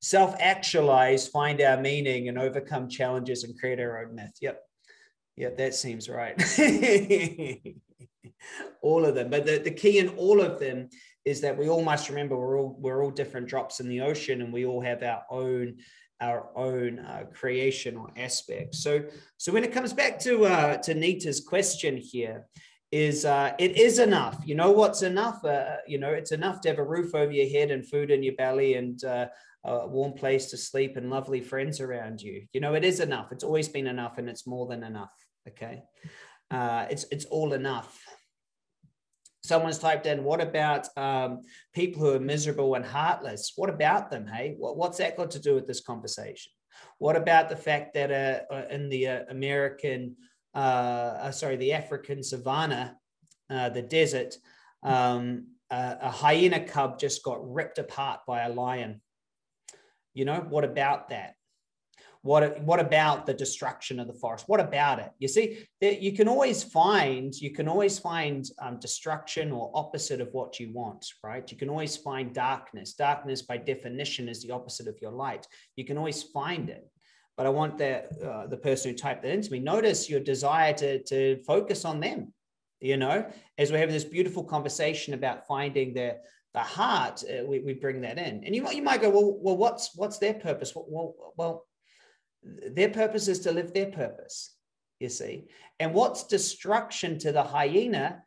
self 0.00 0.34
actualize, 0.40 1.28
find 1.28 1.60
our 1.60 1.80
meaning, 1.80 2.28
and 2.28 2.38
overcome 2.38 2.88
challenges 2.88 3.44
and 3.44 3.58
create 3.58 3.80
our 3.80 4.04
own 4.04 4.14
myth. 4.14 4.36
Yep, 4.40 4.60
yep, 5.36 5.56
that 5.56 5.74
seems 5.74 6.08
right. 6.08 6.36
all 8.82 9.04
of 9.04 9.14
them. 9.14 9.30
But 9.30 9.46
the, 9.46 9.58
the 9.58 9.70
key 9.70 9.98
in 9.98 10.08
all 10.10 10.40
of 10.40 10.60
them 10.60 10.88
is 11.24 11.40
that 11.40 11.56
we 11.56 11.68
all 11.68 11.82
must 11.82 12.08
remember 12.08 12.36
we're 12.36 12.58
all 12.58 12.76
we're 12.78 13.02
all 13.02 13.10
different 13.10 13.48
drops 13.48 13.80
in 13.80 13.88
the 13.88 14.00
ocean 14.00 14.42
and 14.42 14.52
we 14.52 14.66
all 14.66 14.80
have 14.82 15.02
our 15.02 15.22
own 15.30 15.76
our 16.20 16.48
own 16.54 16.98
uh, 17.00 17.24
creation 17.32 17.96
or 17.96 18.10
aspect. 18.16 18.74
So 18.74 19.04
so 19.36 19.52
when 19.52 19.64
it 19.64 19.72
comes 19.72 19.92
back 19.92 20.18
to 20.20 20.44
uh, 20.46 20.76
to 20.78 20.94
Nita's 20.94 21.40
question 21.40 21.96
here, 21.96 22.46
is 22.94 23.24
uh, 23.24 23.52
it 23.58 23.76
is 23.76 23.98
enough. 23.98 24.38
You 24.46 24.54
know 24.54 24.70
what's 24.70 25.02
enough? 25.02 25.44
Uh, 25.44 25.78
you 25.84 25.98
know 25.98 26.10
it's 26.10 26.30
enough 26.30 26.60
to 26.60 26.68
have 26.68 26.78
a 26.78 26.84
roof 26.84 27.12
over 27.12 27.32
your 27.32 27.50
head 27.50 27.72
and 27.72 27.84
food 27.84 28.12
in 28.12 28.22
your 28.22 28.36
belly 28.36 28.74
and 28.74 29.02
uh, 29.04 29.26
a 29.64 29.88
warm 29.88 30.12
place 30.12 30.46
to 30.50 30.56
sleep 30.56 30.96
and 30.96 31.10
lovely 31.10 31.40
friends 31.40 31.80
around 31.80 32.22
you. 32.22 32.46
You 32.52 32.60
know 32.60 32.74
it 32.74 32.84
is 32.84 33.00
enough. 33.00 33.32
It's 33.32 33.42
always 33.42 33.68
been 33.68 33.88
enough, 33.88 34.18
and 34.18 34.28
it's 34.28 34.46
more 34.46 34.68
than 34.68 34.84
enough. 34.84 35.10
Okay, 35.48 35.82
uh, 36.52 36.86
it's 36.88 37.04
it's 37.10 37.24
all 37.24 37.52
enough 37.52 38.00
someone's 39.42 39.78
typed 39.78 40.06
in 40.06 40.24
what 40.24 40.40
about 40.40 40.88
um, 40.96 41.42
people 41.74 42.00
who 42.00 42.14
are 42.14 42.18
miserable 42.18 42.76
and 42.76 42.84
heartless 42.84 43.52
what 43.56 43.68
about 43.68 44.10
them 44.10 44.26
hey 44.26 44.54
what, 44.56 44.78
what's 44.78 44.96
that 44.96 45.18
got 45.18 45.30
to 45.30 45.38
do 45.38 45.54
with 45.54 45.66
this 45.66 45.82
conversation 45.82 46.50
what 46.96 47.14
about 47.14 47.50
the 47.50 47.56
fact 47.56 47.92
that 47.92 48.10
uh, 48.10 48.54
uh 48.54 48.64
in 48.70 48.88
the 48.88 49.06
uh, 49.06 49.20
american 49.28 50.16
uh, 50.54 50.58
uh, 50.58 51.30
sorry 51.30 51.56
the 51.56 51.72
african 51.72 52.22
savannah 52.22 52.96
uh, 53.50 53.68
the 53.68 53.82
desert 53.82 54.36
um, 54.82 55.46
a 55.70 56.10
hyena 56.10 56.60
cub 56.60 56.98
just 56.98 57.24
got 57.24 57.52
ripped 57.52 57.78
apart 57.78 58.20
by 58.26 58.42
a 58.42 58.52
lion 58.52 59.00
you 60.12 60.24
know 60.24 60.46
what 60.48 60.64
about 60.64 61.08
that 61.08 61.34
what, 62.24 62.58
what 62.62 62.80
about 62.80 63.26
the 63.26 63.34
destruction 63.34 64.00
of 64.00 64.06
the 64.06 64.14
forest? 64.14 64.48
What 64.48 64.58
about 64.58 64.98
it? 64.98 65.10
You 65.18 65.28
see, 65.28 65.66
you 65.82 66.12
can 66.12 66.26
always 66.26 66.62
find 66.64 67.34
you 67.34 67.50
can 67.50 67.68
always 67.68 67.98
find 67.98 68.48
um, 68.62 68.78
destruction 68.80 69.52
or 69.52 69.70
opposite 69.74 70.22
of 70.22 70.32
what 70.32 70.58
you 70.58 70.72
want, 70.72 71.06
right? 71.22 71.48
You 71.52 71.58
can 71.58 71.68
always 71.68 71.98
find 71.98 72.34
darkness. 72.34 72.94
Darkness, 72.94 73.42
by 73.42 73.58
definition, 73.58 74.30
is 74.30 74.42
the 74.42 74.52
opposite 74.52 74.88
of 74.88 74.96
your 75.02 75.10
light. 75.10 75.46
You 75.76 75.84
can 75.84 75.98
always 75.98 76.22
find 76.22 76.70
it. 76.70 76.88
But 77.36 77.46
I 77.46 77.50
want 77.50 77.78
the 77.78 78.04
uh, 78.24 78.46
the 78.46 78.56
person 78.56 78.90
who 78.90 78.96
typed 78.96 79.22
that 79.22 79.32
into 79.32 79.50
me 79.50 79.58
notice 79.58 80.08
your 80.08 80.20
desire 80.20 80.72
to 80.74 81.02
to 81.04 81.42
focus 81.44 81.84
on 81.84 82.00
them. 82.00 82.32
You 82.80 82.96
know, 82.96 83.26
as 83.56 83.72
we're 83.72 83.78
having 83.78 83.94
this 83.94 84.04
beautiful 84.04 84.44
conversation 84.44 85.14
about 85.14 85.46
finding 85.46 85.94
the 85.94 86.18
the 86.52 86.60
heart, 86.60 87.24
uh, 87.28 87.44
we, 87.44 87.58
we 87.58 87.74
bring 87.74 88.00
that 88.02 88.18
in. 88.18 88.44
And 88.44 88.54
you 88.54 88.62
might 88.62 88.76
you 88.76 88.82
might 88.82 89.02
go, 89.02 89.10
well, 89.10 89.38
well, 89.40 89.56
what's 89.56 89.96
what's 89.96 90.18
their 90.18 90.34
purpose? 90.34 90.72
Well, 90.74 91.14
well, 91.36 91.66
their 92.44 92.90
purpose 92.90 93.28
is 93.28 93.40
to 93.40 93.52
live 93.52 93.72
their 93.72 93.90
purpose, 93.90 94.54
you 95.00 95.08
see. 95.08 95.46
And 95.80 95.94
what's 95.94 96.24
destruction 96.24 97.18
to 97.20 97.32
the 97.32 97.42
hyena 97.42 98.22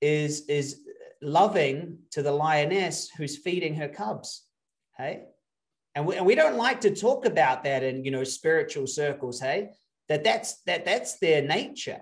is, 0.00 0.46
is 0.48 0.80
loving 1.20 1.98
to 2.12 2.22
the 2.22 2.32
lioness 2.32 3.10
who's 3.10 3.36
feeding 3.36 3.74
her 3.74 3.88
cubs. 3.88 4.44
Hey? 4.96 5.24
And 5.94 6.06
we, 6.06 6.16
and 6.16 6.26
we 6.26 6.34
don't 6.34 6.56
like 6.56 6.80
to 6.82 6.94
talk 6.94 7.24
about 7.24 7.64
that 7.64 7.82
in 7.82 8.04
you 8.04 8.10
know 8.10 8.24
spiritual 8.24 8.86
circles, 8.86 9.40
hey? 9.40 9.70
That 10.08 10.24
that's 10.24 10.62
that 10.62 10.84
that's 10.84 11.18
their 11.18 11.42
nature. 11.42 12.00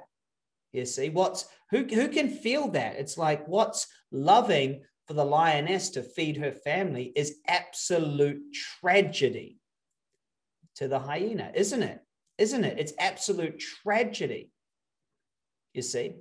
You 0.72 0.84
see, 0.84 1.08
what's 1.08 1.46
who 1.70 1.84
who 1.84 2.08
can 2.08 2.28
feel 2.28 2.68
that? 2.68 2.96
It's 2.96 3.18
like 3.18 3.46
what's 3.48 3.86
loving 4.12 4.82
for 5.06 5.14
the 5.14 5.24
lioness 5.24 5.90
to 5.90 6.02
feed 6.02 6.36
her 6.36 6.52
family 6.52 7.12
is 7.14 7.38
absolute 7.46 8.42
tragedy 8.80 9.58
to 10.76 10.88
the 10.88 10.98
hyena, 10.98 11.52
isn't 11.54 11.82
it? 11.82 12.00
Isn't 12.38 12.64
it? 12.64 12.78
It's 12.78 12.92
absolute 12.98 13.62
tragedy. 13.82 14.50
You 15.72 15.82
see, 15.82 16.16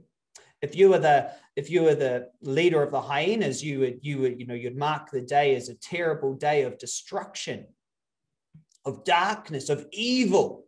if 0.66 0.76
you 0.76 0.90
were 0.90 1.00
the 1.00 1.32
if 1.56 1.70
you 1.70 1.84
were 1.84 1.96
the 1.96 2.30
leader 2.42 2.82
of 2.82 2.92
the 2.92 3.02
hyenas, 3.02 3.64
you 3.64 3.80
would 3.82 4.00
you 4.02 4.16
would 4.20 4.40
you 4.40 4.46
know 4.48 4.60
you'd 4.62 4.78
mark 4.78 5.12
the 5.12 5.22
day 5.22 5.56
as 5.56 5.70
a 5.70 5.76
terrible 5.76 6.34
day 6.34 6.64
of 6.64 6.78
destruction, 6.80 7.68
of 8.84 9.04
darkness, 9.06 9.70
of 9.70 9.86
evil. 9.92 10.66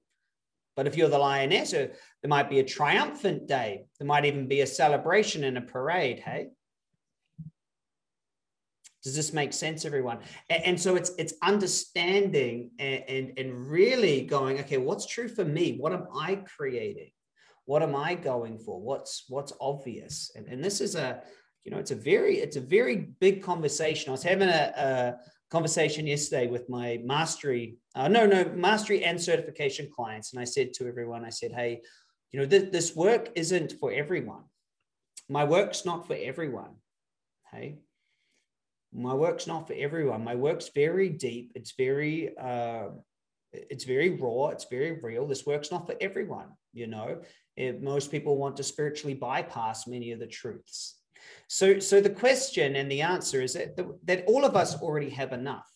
But 0.75 0.85
if 0.85 0.95
you're 0.95 1.09
the 1.09 1.17
lioness, 1.17 1.73
uh, 1.73 1.87
there 2.21 2.29
might 2.29 2.51
be 2.51 2.59
a 2.59 2.63
triumphant 2.63 3.47
day. 3.47 3.85
There 3.97 4.07
might 4.07 4.25
even 4.25 4.47
be 4.47 4.61
a 4.61 4.67
celebration 4.67 5.43
and 5.43 5.57
a 5.57 5.61
parade. 5.61 6.19
Hey, 6.19 6.49
does 9.03 9.15
this 9.15 9.33
make 9.33 9.53
sense, 9.53 9.83
everyone? 9.83 10.19
And, 10.51 10.63
and 10.63 10.79
so 10.79 10.95
it's 10.95 11.11
it's 11.17 11.33
understanding 11.41 12.69
and, 12.77 13.03
and, 13.07 13.25
and 13.39 13.67
really 13.67 14.21
going, 14.21 14.59
okay, 14.59 14.77
what's 14.77 15.07
true 15.07 15.27
for 15.27 15.43
me? 15.43 15.77
What 15.81 15.91
am 15.91 16.05
I 16.15 16.35
creating? 16.35 17.11
What 17.67 17.83
am 17.83 17.95
I 17.95 18.15
going 18.15 18.57
for? 18.57 18.81
What's 18.81 19.25
what's 19.27 19.53
obvious? 19.59 20.31
And, 20.35 20.47
and 20.47 20.63
this 20.63 20.79
is 20.79 20.95
a, 20.95 21.21
you 21.63 21.71
know, 21.71 21.79
it's 21.83 21.91
a 21.91 21.95
very 22.11 22.35
it's 22.37 22.55
a 22.55 22.61
very 22.61 22.95
big 23.19 23.43
conversation. 23.43 24.09
I 24.09 24.13
was 24.13 24.23
having 24.23 24.47
a, 24.47 24.63
a 24.87 25.15
conversation 25.51 26.07
yesterday 26.07 26.47
with 26.47 26.69
my 26.69 26.99
mastery, 27.03 27.77
uh, 27.93 28.07
no, 28.07 28.25
no, 28.25 28.45
mastery 28.55 29.03
and 29.03 29.21
certification 29.21 29.89
clients, 29.93 30.31
and 30.31 30.41
I 30.41 30.45
said 30.45 30.73
to 30.75 30.87
everyone, 30.87 31.25
I 31.25 31.29
said, 31.29 31.51
hey, 31.51 31.81
you 32.31 32.39
know, 32.39 32.45
th- 32.45 32.71
this 32.71 32.95
work 32.95 33.29
isn't 33.35 33.73
for 33.79 33.91
everyone. 33.91 34.43
My 35.29 35.43
work's 35.43 35.85
not 35.85 36.07
for 36.07 36.15
everyone. 36.15 36.73
Hey, 37.51 37.79
my 38.93 39.13
work's 39.13 39.47
not 39.47 39.67
for 39.67 39.73
everyone. 39.73 40.23
My 40.23 40.35
work's 40.35 40.69
very 40.69 41.09
deep. 41.09 41.51
It's 41.53 41.73
very, 41.77 42.37
uh, 42.37 42.89
it's 43.51 43.83
very 43.83 44.11
raw. 44.11 44.49
It's 44.49 44.67
very 44.69 44.99
real. 45.01 45.27
This 45.27 45.45
work's 45.45 45.71
not 45.71 45.85
for 45.85 45.95
everyone. 45.99 46.49
You 46.73 46.87
know, 46.87 47.21
if 47.57 47.81
most 47.81 48.11
people 48.11 48.37
want 48.37 48.55
to 48.57 48.63
spiritually 48.63 49.15
bypass 49.15 49.87
many 49.87 50.11
of 50.11 50.19
the 50.19 50.27
truths. 50.27 50.95
So, 51.47 51.79
so 51.79 51.99
the 51.99 52.09
question 52.09 52.75
and 52.75 52.89
the 52.91 53.01
answer 53.01 53.41
is 53.41 53.53
that, 53.53 53.75
that 54.05 54.25
all 54.27 54.45
of 54.45 54.55
us 54.55 54.75
already 54.75 55.09
have 55.09 55.33
enough. 55.33 55.67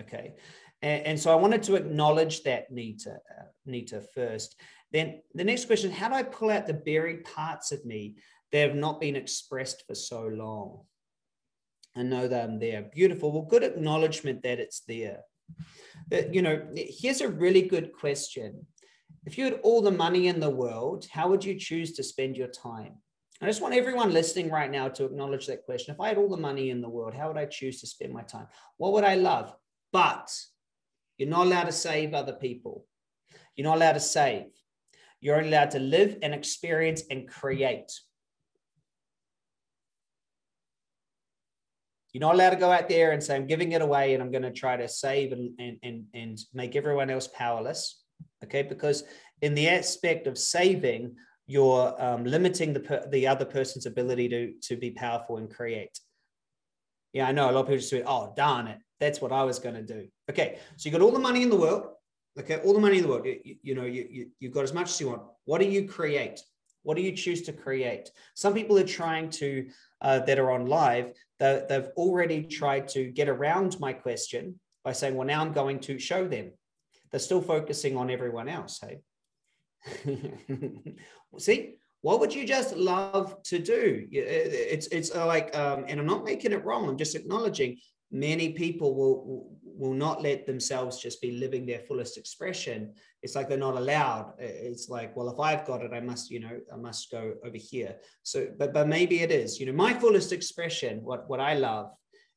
Okay. 0.00 0.34
And, 0.80 1.06
and 1.06 1.20
so 1.20 1.32
I 1.32 1.34
wanted 1.36 1.62
to 1.64 1.74
acknowledge 1.74 2.42
that 2.44 2.70
Nita, 2.70 3.10
uh, 3.10 3.44
Nita 3.66 4.00
first. 4.14 4.56
Then 4.92 5.22
the 5.34 5.44
next 5.44 5.66
question, 5.66 5.90
how 5.90 6.08
do 6.08 6.14
I 6.14 6.22
pull 6.22 6.50
out 6.50 6.66
the 6.66 6.74
buried 6.74 7.24
parts 7.24 7.72
of 7.72 7.84
me 7.84 8.16
that 8.52 8.68
have 8.68 8.76
not 8.76 9.00
been 9.00 9.16
expressed 9.16 9.84
for 9.86 9.94
so 9.94 10.22
long? 10.26 10.80
I 11.96 12.02
know 12.02 12.28
that 12.28 12.44
I'm 12.44 12.58
there. 12.58 12.82
Beautiful. 12.92 13.32
Well, 13.32 13.42
good 13.42 13.64
acknowledgement 13.64 14.42
that 14.42 14.58
it's 14.60 14.80
there. 14.80 15.20
But, 16.08 16.34
you 16.34 16.42
know, 16.42 16.66
here's 16.74 17.20
a 17.20 17.28
really 17.28 17.62
good 17.62 17.92
question. 17.92 18.66
If 19.26 19.38
you 19.38 19.44
had 19.44 19.60
all 19.62 19.80
the 19.80 19.90
money 19.90 20.28
in 20.28 20.38
the 20.38 20.50
world, 20.50 21.06
how 21.10 21.28
would 21.28 21.44
you 21.44 21.58
choose 21.58 21.92
to 21.92 22.02
spend 22.02 22.36
your 22.36 22.48
time? 22.48 22.96
I 23.40 23.46
just 23.46 23.62
want 23.62 23.74
everyone 23.74 24.12
listening 24.12 24.50
right 24.50 24.70
now 24.70 24.88
to 24.88 25.04
acknowledge 25.04 25.46
that 25.46 25.64
question. 25.64 25.94
If 25.94 26.00
I 26.00 26.08
had 26.08 26.18
all 26.18 26.28
the 26.28 26.36
money 26.36 26.70
in 26.70 26.80
the 26.80 26.88
world, 26.88 27.14
how 27.14 27.28
would 27.28 27.38
I 27.38 27.46
choose 27.46 27.80
to 27.80 27.86
spend 27.86 28.12
my 28.12 28.22
time? 28.22 28.46
What 28.76 28.92
would 28.92 29.04
I 29.04 29.16
love? 29.16 29.54
But 29.92 30.30
you're 31.18 31.28
not 31.28 31.46
allowed 31.46 31.64
to 31.64 31.72
save 31.72 32.12
other 32.14 32.34
people. 32.34 32.86
You're 33.56 33.66
not 33.66 33.76
allowed 33.76 33.92
to 33.92 34.00
save. 34.00 34.46
You're 35.20 35.36
only 35.36 35.48
allowed 35.48 35.70
to 35.72 35.78
live 35.78 36.18
and 36.22 36.34
experience 36.34 37.02
and 37.10 37.28
create. 37.28 37.92
You're 42.12 42.20
not 42.20 42.34
allowed 42.34 42.50
to 42.50 42.56
go 42.56 42.70
out 42.70 42.88
there 42.88 43.12
and 43.12 43.22
say, 43.22 43.34
I'm 43.34 43.46
giving 43.46 43.72
it 43.72 43.82
away 43.82 44.14
and 44.14 44.22
I'm 44.22 44.30
going 44.30 44.42
to 44.42 44.52
try 44.52 44.76
to 44.76 44.86
save 44.86 45.32
and, 45.32 45.58
and, 45.58 45.78
and, 45.82 46.04
and 46.14 46.38
make 46.52 46.76
everyone 46.76 47.10
else 47.10 47.26
powerless. 47.26 48.03
Okay. 48.44 48.62
Because 48.62 49.04
in 49.42 49.54
the 49.54 49.68
aspect 49.68 50.26
of 50.26 50.38
saving, 50.38 51.16
you're 51.46 51.94
um, 52.02 52.24
limiting 52.24 52.72
the, 52.72 53.06
the 53.10 53.26
other 53.26 53.44
person's 53.44 53.86
ability 53.86 54.28
to, 54.28 54.52
to 54.62 54.76
be 54.76 54.90
powerful 54.90 55.36
and 55.36 55.50
create. 55.50 55.98
Yeah, 57.12 57.28
I 57.28 57.32
know 57.32 57.50
a 57.50 57.52
lot 57.52 57.60
of 57.60 57.66
people 57.66 57.78
just 57.78 57.90
say, 57.90 58.02
oh, 58.06 58.32
darn 58.36 58.66
it. 58.66 58.78
That's 58.98 59.20
what 59.20 59.32
I 59.32 59.44
was 59.44 59.58
going 59.58 59.74
to 59.74 59.82
do. 59.82 60.08
Okay. 60.30 60.58
So 60.76 60.88
you 60.88 60.92
got 60.92 61.02
all 61.02 61.12
the 61.12 61.18
money 61.18 61.42
in 61.42 61.50
the 61.50 61.56
world. 61.56 61.88
Okay. 62.38 62.56
All 62.64 62.72
the 62.72 62.80
money 62.80 62.96
in 62.96 63.02
the 63.02 63.08
world. 63.08 63.26
You, 63.26 63.56
you 63.62 63.74
know, 63.74 63.84
you, 63.84 64.06
you, 64.10 64.26
you've 64.40 64.52
got 64.52 64.64
as 64.64 64.72
much 64.72 64.90
as 64.90 65.00
you 65.00 65.10
want. 65.10 65.22
What 65.44 65.60
do 65.60 65.66
you 65.66 65.86
create? 65.86 66.40
What 66.82 66.96
do 66.96 67.02
you 67.02 67.12
choose 67.12 67.42
to 67.42 67.52
create? 67.52 68.10
Some 68.34 68.54
people 68.54 68.78
are 68.78 68.84
trying 68.84 69.30
to, 69.30 69.68
uh, 70.00 70.18
that 70.20 70.38
are 70.38 70.50
on 70.50 70.66
live, 70.66 71.12
they've 71.38 71.88
already 71.96 72.42
tried 72.42 72.88
to 72.88 73.10
get 73.10 73.28
around 73.28 73.78
my 73.80 73.92
question 73.92 74.58
by 74.84 74.92
saying, 74.92 75.14
well, 75.14 75.26
now 75.26 75.40
I'm 75.40 75.52
going 75.52 75.80
to 75.80 75.98
show 75.98 76.26
them. 76.28 76.52
They're 77.14 77.20
still 77.20 77.42
focusing 77.42 77.96
on 77.96 78.10
everyone 78.10 78.48
else. 78.48 78.80
Hey, 78.82 78.98
see, 81.38 81.74
what 82.00 82.18
would 82.18 82.34
you 82.34 82.44
just 82.44 82.74
love 82.76 83.40
to 83.44 83.60
do? 83.60 84.08
It's 84.10 84.88
it's 84.88 85.14
uh, 85.14 85.24
like, 85.24 85.56
um, 85.56 85.84
and 85.86 86.00
I'm 86.00 86.06
not 86.06 86.24
making 86.24 86.50
it 86.50 86.64
wrong. 86.64 86.88
I'm 86.88 86.96
just 86.96 87.14
acknowledging 87.14 87.78
many 88.10 88.48
people 88.54 88.96
will 88.96 89.48
will 89.64 89.94
not 89.94 90.22
let 90.22 90.44
themselves 90.44 91.00
just 91.00 91.22
be 91.22 91.30
living 91.30 91.64
their 91.66 91.80
fullest 91.80 92.16
expression 92.16 92.92
it's 93.22 93.34
like 93.34 93.48
they're 93.48 93.58
not 93.58 93.76
allowed 93.76 94.32
it's 94.38 94.88
like 94.88 95.16
well 95.16 95.28
if 95.28 95.40
i've 95.40 95.66
got 95.66 95.82
it 95.82 95.92
i 95.92 95.98
must 95.98 96.30
you 96.30 96.38
know 96.38 96.60
i 96.72 96.76
must 96.76 97.10
go 97.10 97.34
over 97.44 97.56
here 97.56 97.96
so 98.22 98.46
but 98.56 98.72
but 98.72 98.86
maybe 98.86 99.18
it 99.20 99.32
is 99.32 99.58
you 99.58 99.66
know 99.66 99.72
my 99.72 99.92
fullest 99.92 100.30
expression 100.30 101.02
what 101.02 101.28
what 101.28 101.40
i 101.40 101.54
love 101.54 101.90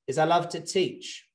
is 0.08 0.18
i 0.18 0.24
love 0.24 0.50
to 0.50 0.60
teach 0.60 1.27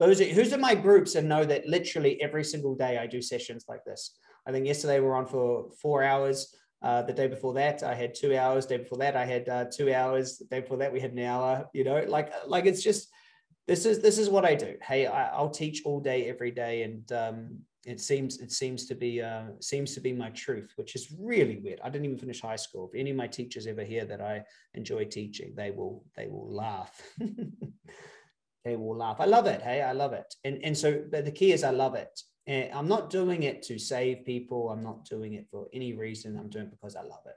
those 0.00 0.20
are, 0.20 0.24
who's 0.24 0.52
in 0.52 0.60
my 0.60 0.74
groups 0.74 1.14
and 1.14 1.28
know 1.28 1.44
that 1.44 1.66
literally 1.66 2.20
every 2.20 2.44
single 2.44 2.74
day 2.74 2.98
i 2.98 3.06
do 3.06 3.22
sessions 3.22 3.64
like 3.68 3.84
this 3.84 4.18
i 4.46 4.52
think 4.52 4.66
yesterday 4.66 5.00
we 5.00 5.06
are 5.06 5.16
on 5.16 5.26
for 5.26 5.70
four 5.80 6.02
hours 6.02 6.54
uh, 6.84 7.00
the 7.00 7.14
day 7.14 7.26
before 7.26 7.54
that, 7.54 7.82
I 7.82 7.94
had 7.94 8.14
two 8.14 8.36
hours. 8.36 8.66
The 8.66 8.76
day 8.76 8.82
before 8.82 8.98
that, 8.98 9.16
I 9.16 9.24
had 9.24 9.48
uh, 9.48 9.64
two 9.74 9.92
hours. 9.94 10.36
The 10.36 10.44
day 10.44 10.60
before 10.60 10.76
that, 10.76 10.92
we 10.92 11.00
had 11.00 11.12
an 11.12 11.20
hour. 11.20 11.66
You 11.72 11.82
know, 11.82 12.04
like 12.06 12.30
like 12.46 12.66
it's 12.66 12.82
just 12.82 13.08
this 13.66 13.86
is 13.86 14.00
this 14.00 14.18
is 14.18 14.28
what 14.28 14.44
I 14.44 14.54
do. 14.54 14.74
Hey, 14.82 15.06
I, 15.06 15.40
will 15.40 15.48
teach 15.48 15.80
all 15.86 15.98
day, 15.98 16.28
every 16.28 16.50
day, 16.50 16.82
and 16.82 17.10
um, 17.12 17.58
it 17.86 18.00
seems 18.00 18.38
it 18.38 18.52
seems 18.52 18.84
to 18.86 18.94
be 18.94 19.22
uh, 19.22 19.44
seems 19.60 19.94
to 19.94 20.00
be 20.02 20.12
my 20.12 20.28
truth, 20.30 20.74
which 20.76 20.94
is 20.94 21.10
really 21.18 21.58
weird. 21.58 21.80
I 21.82 21.88
didn't 21.88 22.04
even 22.04 22.18
finish 22.18 22.42
high 22.42 22.56
school. 22.56 22.90
If 22.92 23.00
any 23.00 23.12
of 23.12 23.16
my 23.16 23.28
teachers 23.28 23.66
ever 23.66 23.82
hear 23.82 24.04
that 24.04 24.20
I 24.20 24.44
enjoy 24.74 25.06
teaching, 25.06 25.54
they 25.56 25.70
will 25.70 26.04
they 26.14 26.26
will 26.26 26.52
laugh. 26.52 27.00
they 28.64 28.76
will 28.76 28.96
laugh. 28.96 29.20
I 29.20 29.26
love 29.26 29.46
it. 29.46 29.60
Hey, 29.62 29.82
I 29.82 29.92
love 29.92 30.12
it. 30.12 30.34
And 30.44 30.64
and 30.64 30.76
so, 30.76 31.04
but 31.10 31.24
the 31.24 31.30
key 31.30 31.52
is 31.52 31.64
I 31.64 31.70
love 31.70 31.94
it. 31.94 32.20
And 32.46 32.72
I'm 32.72 32.88
not 32.88 33.10
doing 33.10 33.44
it 33.44 33.62
to 33.64 33.78
save 33.78 34.24
people. 34.24 34.70
I'm 34.70 34.82
not 34.82 35.04
doing 35.06 35.34
it 35.34 35.46
for 35.50 35.66
any 35.72 35.94
reason. 35.94 36.36
I'm 36.38 36.50
doing 36.50 36.66
it 36.66 36.70
because 36.70 36.96
I 36.96 37.02
love 37.02 37.22
it. 37.26 37.36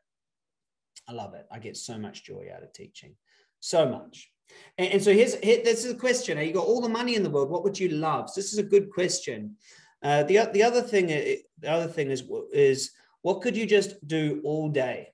I 1.08 1.14
love 1.14 1.34
it. 1.34 1.46
I 1.52 1.60
get 1.60 1.78
so 1.78 1.98
much 1.98 2.26
joy 2.26 2.48
out 2.54 2.64
of 2.64 2.74
teaching, 2.74 3.16
so 3.60 3.88
much. 3.88 4.30
And, 4.78 4.94
and 4.94 5.04
so 5.04 5.14
here's 5.14 5.36
here, 5.36 5.62
this 5.64 5.86
is 5.86 5.92
a 5.92 5.98
question. 5.98 6.38
You 6.38 6.54
got 6.54 6.66
all 6.66 6.82
the 6.82 6.90
money 6.90 7.16
in 7.16 7.24
the 7.24 7.30
world. 7.30 7.50
What 7.50 7.64
would 7.64 7.80
you 7.80 7.90
love? 7.90 8.30
So 8.30 8.42
this 8.42 8.52
is 8.52 8.60
a 8.60 8.64
good 8.64 8.90
question. 8.92 9.56
Uh, 10.04 10.24
the 10.24 10.50
the 10.54 10.64
other 10.64 10.82
thing 10.82 11.06
uh, 11.06 11.36
the 11.60 11.70
other 11.70 11.88
thing 11.88 12.12
is 12.12 12.24
is 12.54 12.92
what 13.22 13.42
could 13.42 13.58
you 13.58 13.66
just 13.66 14.06
do 14.08 14.42
all 14.44 14.70
day? 14.70 15.10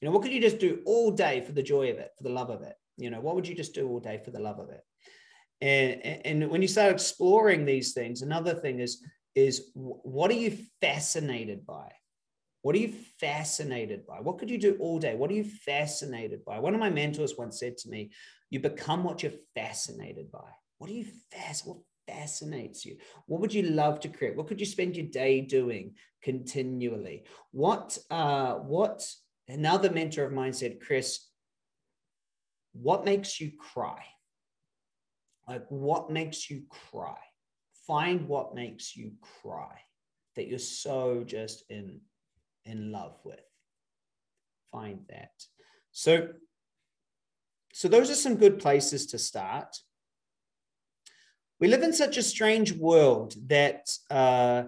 You 0.00 0.06
know, 0.06 0.12
what 0.12 0.22
could 0.22 0.32
you 0.32 0.40
just 0.40 0.58
do 0.58 0.82
all 0.84 1.10
day 1.10 1.40
for 1.40 1.52
the 1.52 1.62
joy 1.62 1.90
of 1.90 1.98
it, 1.98 2.10
for 2.16 2.22
the 2.22 2.30
love 2.30 2.50
of 2.50 2.62
it? 2.62 2.74
You 2.96 3.10
know, 3.10 3.20
what 3.20 3.34
would 3.34 3.48
you 3.48 3.54
just 3.54 3.74
do 3.74 3.88
all 3.88 4.00
day 4.00 4.20
for 4.24 4.30
the 4.30 4.40
love 4.40 4.58
of 4.58 4.70
it? 4.70 4.84
And 5.60 6.00
and 6.24 6.50
when 6.50 6.62
you 6.62 6.68
start 6.68 6.92
exploring 6.92 7.64
these 7.64 7.92
things, 7.92 8.22
another 8.22 8.54
thing 8.54 8.80
is 8.80 9.02
is 9.34 9.70
what 9.74 10.30
are 10.30 10.34
you 10.34 10.56
fascinated 10.80 11.66
by? 11.66 11.90
What 12.62 12.74
are 12.76 12.78
you 12.78 12.94
fascinated 13.20 14.06
by? 14.06 14.20
What 14.20 14.38
could 14.38 14.48
you 14.48 14.56
do 14.56 14.78
all 14.80 14.98
day? 14.98 15.14
What 15.14 15.30
are 15.30 15.34
you 15.34 15.44
fascinated 15.44 16.46
by? 16.46 16.58
One 16.58 16.72
of 16.72 16.80
my 16.80 16.88
mentors 16.88 17.36
once 17.36 17.60
said 17.60 17.76
to 17.78 17.90
me, 17.90 18.10
You 18.48 18.60
become 18.60 19.04
what 19.04 19.22
you're 19.22 19.32
fascinated 19.54 20.32
by. 20.32 20.48
What 20.78 20.88
are 20.88 20.94
you 20.94 21.04
fast? 21.30 21.66
What 21.66 21.76
fascinates 22.06 22.86
you? 22.86 22.96
What 23.26 23.42
would 23.42 23.52
you 23.52 23.64
love 23.64 24.00
to 24.00 24.08
create? 24.08 24.34
What 24.34 24.46
could 24.46 24.60
you 24.60 24.66
spend 24.66 24.96
your 24.96 25.06
day 25.06 25.42
doing 25.42 25.96
continually? 26.22 27.24
What, 27.50 27.98
uh, 28.10 28.54
what, 28.54 29.06
another 29.46 29.90
mentor 29.90 30.24
of 30.24 30.32
mine 30.32 30.54
said, 30.54 30.80
Chris, 30.80 31.28
what 32.72 33.04
makes 33.04 33.42
you 33.42 33.52
cry? 33.58 34.02
Like, 35.48 35.66
what 35.68 36.10
makes 36.10 36.50
you 36.50 36.62
cry? 36.90 37.18
Find 37.86 38.26
what 38.28 38.54
makes 38.54 38.96
you 38.96 39.12
cry 39.42 39.78
that 40.36 40.48
you're 40.48 40.58
so 40.58 41.22
just 41.24 41.64
in 41.70 42.00
in 42.64 42.90
love 42.90 43.18
with. 43.24 43.40
Find 44.72 45.00
that. 45.08 45.32
So, 45.92 46.28
so 47.72 47.88
those 47.88 48.10
are 48.10 48.14
some 48.14 48.36
good 48.36 48.58
places 48.58 49.06
to 49.06 49.18
start. 49.18 49.76
We 51.60 51.68
live 51.68 51.82
in 51.82 51.92
such 51.92 52.16
a 52.16 52.22
strange 52.22 52.72
world 52.72 53.34
that 53.48 53.90
uh, 54.10 54.64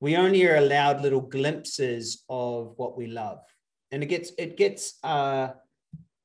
we 0.00 0.16
only 0.16 0.44
are 0.46 0.56
allowed 0.56 1.00
little 1.00 1.20
glimpses 1.20 2.24
of 2.28 2.74
what 2.76 2.98
we 2.98 3.06
love, 3.06 3.38
and 3.90 4.02
it 4.02 4.06
gets 4.06 4.32
it 4.36 4.56
gets 4.56 4.98
uh, 5.04 5.50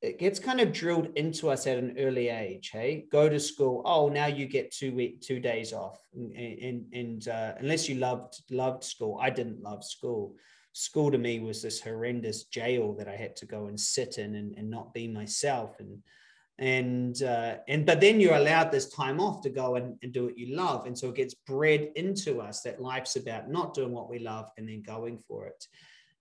it 0.02 0.20
gets 0.20 0.40
kind 0.40 0.62
of 0.62 0.72
drilled 0.72 1.10
into 1.16 1.50
us 1.50 1.66
at 1.66 1.78
an 1.78 1.96
early 1.98 2.30
age. 2.30 2.70
Hey, 2.72 3.06
go 3.12 3.28
to 3.28 3.40
school. 3.40 3.82
Oh, 3.86 4.10
now 4.10 4.28
you 4.28 4.46
get 4.46 4.72
two 4.72 4.94
week 4.94 5.22
two 5.22 5.40
days 5.40 5.74
off, 5.74 6.00
and, 6.14 6.34
and, 6.34 6.86
and 6.94 7.28
uh, 7.28 7.54
unless 7.60 7.90
you 7.90 7.96
loved 7.96 8.42
loved 8.52 8.84
school, 8.84 9.20
I 9.22 9.30
didn't 9.30 9.62
love 9.62 9.84
school 9.84 10.36
school 10.78 11.10
to 11.10 11.18
me 11.18 11.40
was 11.40 11.62
this 11.64 11.82
horrendous 11.82 12.44
jail 12.44 12.94
that 12.94 13.08
I 13.08 13.16
had 13.16 13.36
to 13.38 13.48
go 13.48 13.66
and 13.66 13.80
sit 13.80 14.20
in 14.20 14.36
and, 14.36 14.56
and 14.58 14.70
not 14.70 14.94
be 14.94 15.08
myself. 15.08 15.80
And 15.80 16.04
and 16.60 17.22
uh, 17.24 17.58
and 17.68 17.86
but 17.86 18.00
then 18.00 18.20
you're 18.20 18.36
allowed 18.36 18.72
this 18.72 18.90
time 18.90 19.20
off 19.20 19.42
to 19.42 19.50
go 19.50 19.76
and, 19.76 19.96
and 20.04 20.14
do 20.14 20.26
what 20.26 20.38
you 20.38 20.56
love. 20.56 20.86
And 20.86 20.98
so 20.98 21.10
it 21.10 21.16
gets 21.16 21.34
bred 21.34 21.90
into 21.96 22.42
us 22.42 22.62
that 22.62 22.82
life's 22.82 23.16
about 23.16 23.50
not 23.50 23.74
doing 23.74 23.92
what 23.92 24.10
we 24.10 24.20
love 24.20 24.50
and 24.58 24.70
then 24.70 24.84
going 24.84 25.18
for 25.28 25.48
it. 25.48 25.66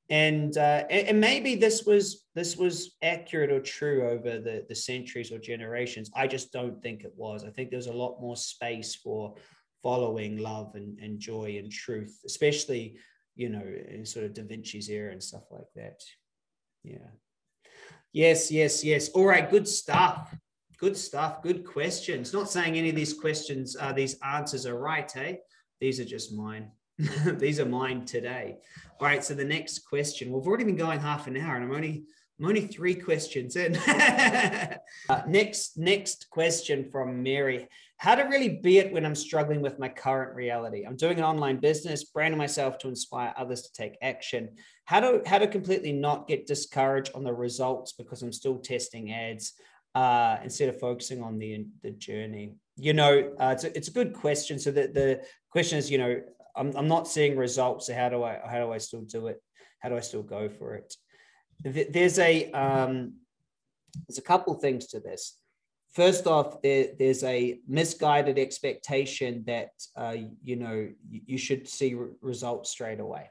And, 0.08 0.56
uh, 0.56 0.84
and 0.88 1.20
maybe 1.20 1.56
this 1.56 1.84
was 1.84 2.26
this 2.34 2.56
was 2.56 2.96
accurate 3.02 3.50
or 3.50 3.60
true 3.60 4.08
over 4.08 4.38
the, 4.38 4.64
the 4.68 4.74
centuries 4.74 5.32
or 5.32 5.38
generations. 5.38 6.10
I 6.14 6.28
just 6.28 6.52
don't 6.52 6.80
think 6.80 7.02
it 7.02 7.12
was. 7.16 7.44
I 7.44 7.50
think 7.50 7.70
there's 7.70 7.88
a 7.88 7.92
lot 7.92 8.20
more 8.20 8.36
space 8.36 8.94
for 8.94 9.34
following 9.82 10.36
love 10.36 10.74
and, 10.74 10.98
and 11.00 11.18
joy 11.18 11.56
and 11.58 11.72
truth, 11.72 12.20
especially 12.24 12.98
you 13.36 13.50
know, 13.50 13.62
in 13.88 14.04
sort 14.04 14.24
of 14.24 14.34
Da 14.34 14.42
Vinci's 14.42 14.88
era 14.88 15.12
and 15.12 15.22
stuff 15.22 15.44
like 15.50 15.68
that. 15.76 16.02
Yeah. 16.82 17.10
Yes, 18.12 18.50
yes, 18.50 18.82
yes. 18.82 19.10
All 19.10 19.26
right, 19.26 19.48
good 19.48 19.68
stuff. 19.68 20.34
Good 20.78 20.96
stuff. 20.96 21.42
Good 21.42 21.64
questions. 21.64 22.32
Not 22.32 22.50
saying 22.50 22.76
any 22.76 22.88
of 22.88 22.96
these 22.96 23.12
questions, 23.12 23.76
uh, 23.78 23.92
these 23.92 24.16
answers 24.22 24.66
are 24.66 24.78
right, 24.78 25.10
hey? 25.10 25.40
These 25.80 26.00
are 26.00 26.04
just 26.04 26.34
mine. 26.34 26.70
these 27.38 27.60
are 27.60 27.66
mine 27.66 28.04
today. 28.04 28.56
All 29.00 29.06
right, 29.06 29.24
so 29.24 29.34
the 29.34 29.44
next 29.44 29.80
question. 29.80 30.30
We've 30.30 30.46
already 30.46 30.64
been 30.64 30.76
going 30.76 31.00
half 31.00 31.26
an 31.26 31.36
hour 31.36 31.56
and 31.56 31.64
I'm 31.64 31.72
only 31.72 32.04
I'm 32.38 32.46
only 32.46 32.66
three 32.66 32.94
questions 32.94 33.56
in. 33.56 33.76
uh, 35.08 35.22
next, 35.26 35.78
next 35.78 36.28
question 36.30 36.90
from 36.90 37.22
Mary. 37.22 37.66
How 37.96 38.14
to 38.14 38.24
really 38.24 38.60
be 38.62 38.76
it 38.76 38.92
when 38.92 39.06
I'm 39.06 39.14
struggling 39.14 39.62
with 39.62 39.78
my 39.78 39.88
current 39.88 40.34
reality? 40.34 40.84
I'm 40.84 40.96
doing 40.96 41.16
an 41.16 41.24
online 41.24 41.56
business, 41.60 42.04
branding 42.04 42.36
myself 42.36 42.76
to 42.78 42.88
inspire 42.88 43.32
others 43.38 43.62
to 43.62 43.72
take 43.72 43.96
action. 44.02 44.50
How 44.84 45.00
to 45.00 45.22
how 45.24 45.38
to 45.38 45.48
completely 45.48 45.92
not 45.92 46.28
get 46.28 46.46
discouraged 46.46 47.12
on 47.14 47.24
the 47.24 47.32
results 47.32 47.92
because 47.92 48.22
I'm 48.22 48.32
still 48.32 48.58
testing 48.58 49.12
ads 49.12 49.54
uh, 49.94 50.36
instead 50.44 50.68
of 50.68 50.78
focusing 50.78 51.22
on 51.22 51.38
the 51.38 51.66
the 51.82 51.92
journey. 51.92 52.52
You 52.76 52.92
know, 52.92 53.32
uh, 53.40 53.54
it's 53.54 53.64
a, 53.64 53.74
it's 53.74 53.88
a 53.88 53.92
good 53.92 54.12
question. 54.12 54.58
So 54.58 54.70
the 54.70 54.88
the 54.88 55.22
question 55.50 55.78
is, 55.78 55.90
you 55.90 55.96
know, 55.96 56.20
I'm 56.56 56.74
I'm 56.76 56.88
not 56.88 57.08
seeing 57.08 57.36
results. 57.36 57.86
So 57.86 57.94
how 57.94 58.08
do 58.08 58.22
I 58.22 58.40
how 58.44 58.58
do 58.64 58.72
I 58.72 58.78
still 58.78 59.02
do 59.02 59.26
it? 59.28 59.42
How 59.80 59.88
do 59.88 59.96
I 59.96 60.00
still 60.00 60.22
go 60.22 60.48
for 60.48 60.74
it? 60.74 60.94
there's 61.62 62.18
a 62.18 62.50
um, 62.52 63.14
there's 64.06 64.18
a 64.18 64.22
couple 64.22 64.54
things 64.54 64.86
to 64.88 65.00
this. 65.00 65.38
First 65.92 66.26
off, 66.26 66.60
there, 66.60 66.88
there's 66.98 67.24
a 67.24 67.58
misguided 67.66 68.38
expectation 68.38 69.44
that 69.46 69.70
uh, 69.96 70.16
you 70.42 70.56
know 70.56 70.88
you, 71.08 71.20
you 71.26 71.38
should 71.38 71.68
see 71.68 71.94
re- 71.94 72.10
results 72.20 72.70
straight 72.70 73.00
away. 73.00 73.30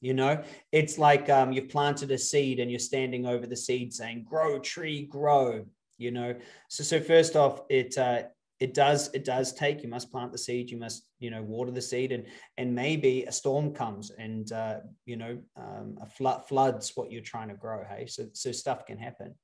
You 0.00 0.12
know, 0.12 0.42
it's 0.70 0.98
like 0.98 1.30
um, 1.30 1.52
you've 1.52 1.70
planted 1.70 2.10
a 2.10 2.18
seed 2.18 2.60
and 2.60 2.70
you're 2.70 2.78
standing 2.78 3.26
over 3.26 3.46
the 3.46 3.56
seed 3.56 3.94
saying, 3.94 4.26
"Grow, 4.28 4.58
tree, 4.58 5.06
grow." 5.06 5.64
You 5.96 6.10
know, 6.10 6.34
so 6.68 6.84
so 6.84 7.00
first 7.00 7.36
off, 7.36 7.62
it 7.70 7.96
uh, 7.96 8.24
it 8.64 8.72
does 8.72 9.10
it 9.12 9.26
does 9.26 9.52
take 9.52 9.82
you 9.82 9.90
must 9.90 10.10
plant 10.10 10.32
the 10.32 10.38
seed 10.38 10.70
you 10.70 10.78
must 10.78 11.04
you 11.18 11.30
know 11.30 11.42
water 11.42 11.70
the 11.70 11.82
seed 11.82 12.12
and 12.12 12.24
and 12.56 12.74
maybe 12.74 13.24
a 13.24 13.32
storm 13.40 13.74
comes 13.74 14.10
and 14.26 14.52
uh, 14.52 14.78
you 15.04 15.18
know 15.18 15.38
um, 15.58 15.98
a 16.00 16.06
flood 16.06 16.48
floods 16.48 16.92
what 16.94 17.12
you're 17.12 17.30
trying 17.32 17.50
to 17.50 17.54
grow 17.54 17.84
hey? 17.90 18.06
So 18.06 18.22
so 18.32 18.52
stuff 18.52 18.86
can 18.86 18.96
happen. 18.96 19.34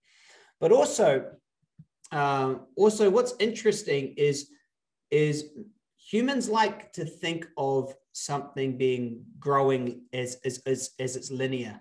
But 0.59 0.73
also 0.73 1.33
um, 2.13 2.67
also 2.77 3.11
what's 3.11 3.35
interesting 3.39 4.15
is 4.17 4.49
is 5.11 5.51
humans 5.99 6.49
like 6.49 6.91
to 6.95 7.05
think 7.05 7.47
of 7.59 7.95
something 8.13 8.79
being 8.79 9.23
growing 9.39 9.85
as 10.15 10.39
as 10.47 10.63
as, 10.65 10.91
as 10.99 11.15
it's 11.15 11.31
linear. 11.31 11.79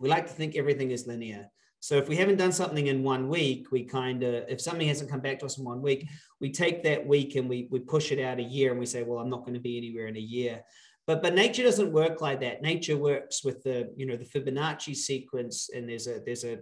We 0.00 0.08
like 0.08 0.26
to 0.26 0.32
think 0.32 0.56
everything 0.56 0.90
is 0.90 1.06
linear 1.06 1.48
so 1.84 1.98
if 1.98 2.08
we 2.08 2.16
haven't 2.16 2.38
done 2.38 2.50
something 2.50 2.86
in 2.86 3.02
one 3.02 3.28
week, 3.28 3.70
we 3.70 3.84
kind 3.84 4.22
of, 4.22 4.46
if 4.48 4.58
something 4.58 4.88
hasn't 4.88 5.10
come 5.10 5.20
back 5.20 5.38
to 5.40 5.44
us 5.44 5.58
in 5.58 5.64
one 5.64 5.82
week, 5.82 6.08
we 6.40 6.50
take 6.50 6.82
that 6.84 7.06
week 7.06 7.36
and 7.36 7.46
we, 7.46 7.68
we 7.70 7.78
push 7.78 8.10
it 8.10 8.18
out 8.18 8.38
a 8.38 8.42
year 8.42 8.70
and 8.70 8.80
we 8.80 8.86
say, 8.86 9.02
well, 9.02 9.18
I'm 9.18 9.28
not 9.28 9.40
going 9.40 9.52
to 9.52 9.60
be 9.60 9.76
anywhere 9.76 10.06
in 10.06 10.16
a 10.16 10.18
year. 10.18 10.62
But, 11.06 11.22
but 11.22 11.34
nature 11.34 11.62
doesn't 11.62 11.92
work 11.92 12.22
like 12.22 12.40
that. 12.40 12.62
Nature 12.62 12.96
works 12.96 13.44
with 13.44 13.62
the, 13.64 13.92
you 13.98 14.06
know, 14.06 14.16
the 14.16 14.24
Fibonacci 14.24 14.96
sequence 14.96 15.68
and 15.74 15.86
there's 15.86 16.06
a, 16.06 16.22
there's 16.24 16.44
a, 16.44 16.60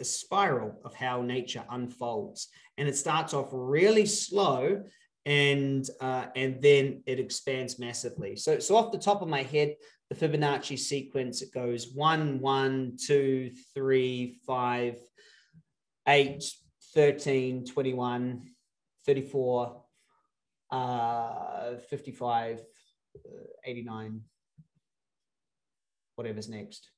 a 0.00 0.04
spiral 0.04 0.80
of 0.84 0.92
how 0.92 1.22
nature 1.22 1.64
unfolds. 1.70 2.48
And 2.76 2.88
it 2.88 2.96
starts 2.96 3.32
off 3.32 3.50
really 3.52 4.06
slow 4.06 4.82
and 5.26 5.88
uh, 6.00 6.26
and 6.36 6.60
then 6.60 7.02
it 7.06 7.18
expands 7.18 7.78
massively. 7.78 8.36
So, 8.36 8.58
so 8.58 8.76
off 8.76 8.92
the 8.92 8.98
top 8.98 9.22
of 9.22 9.28
my 9.28 9.42
head, 9.42 9.76
the 10.10 10.14
Fibonacci 10.14 10.78
sequence, 10.78 11.40
it 11.42 11.52
goes 11.52 11.92
one, 11.94 12.40
one, 12.40 12.96
two, 13.00 13.50
three, 13.74 14.38
five, 14.46 14.98
eight, 16.06 16.44
13, 16.94 17.64
21, 17.64 18.42
34, 19.06 19.82
uh, 20.70 21.76
55, 21.88 22.60
uh, 23.16 23.30
89, 23.64 24.20
whatever's 26.16 26.48
next, 26.48 26.90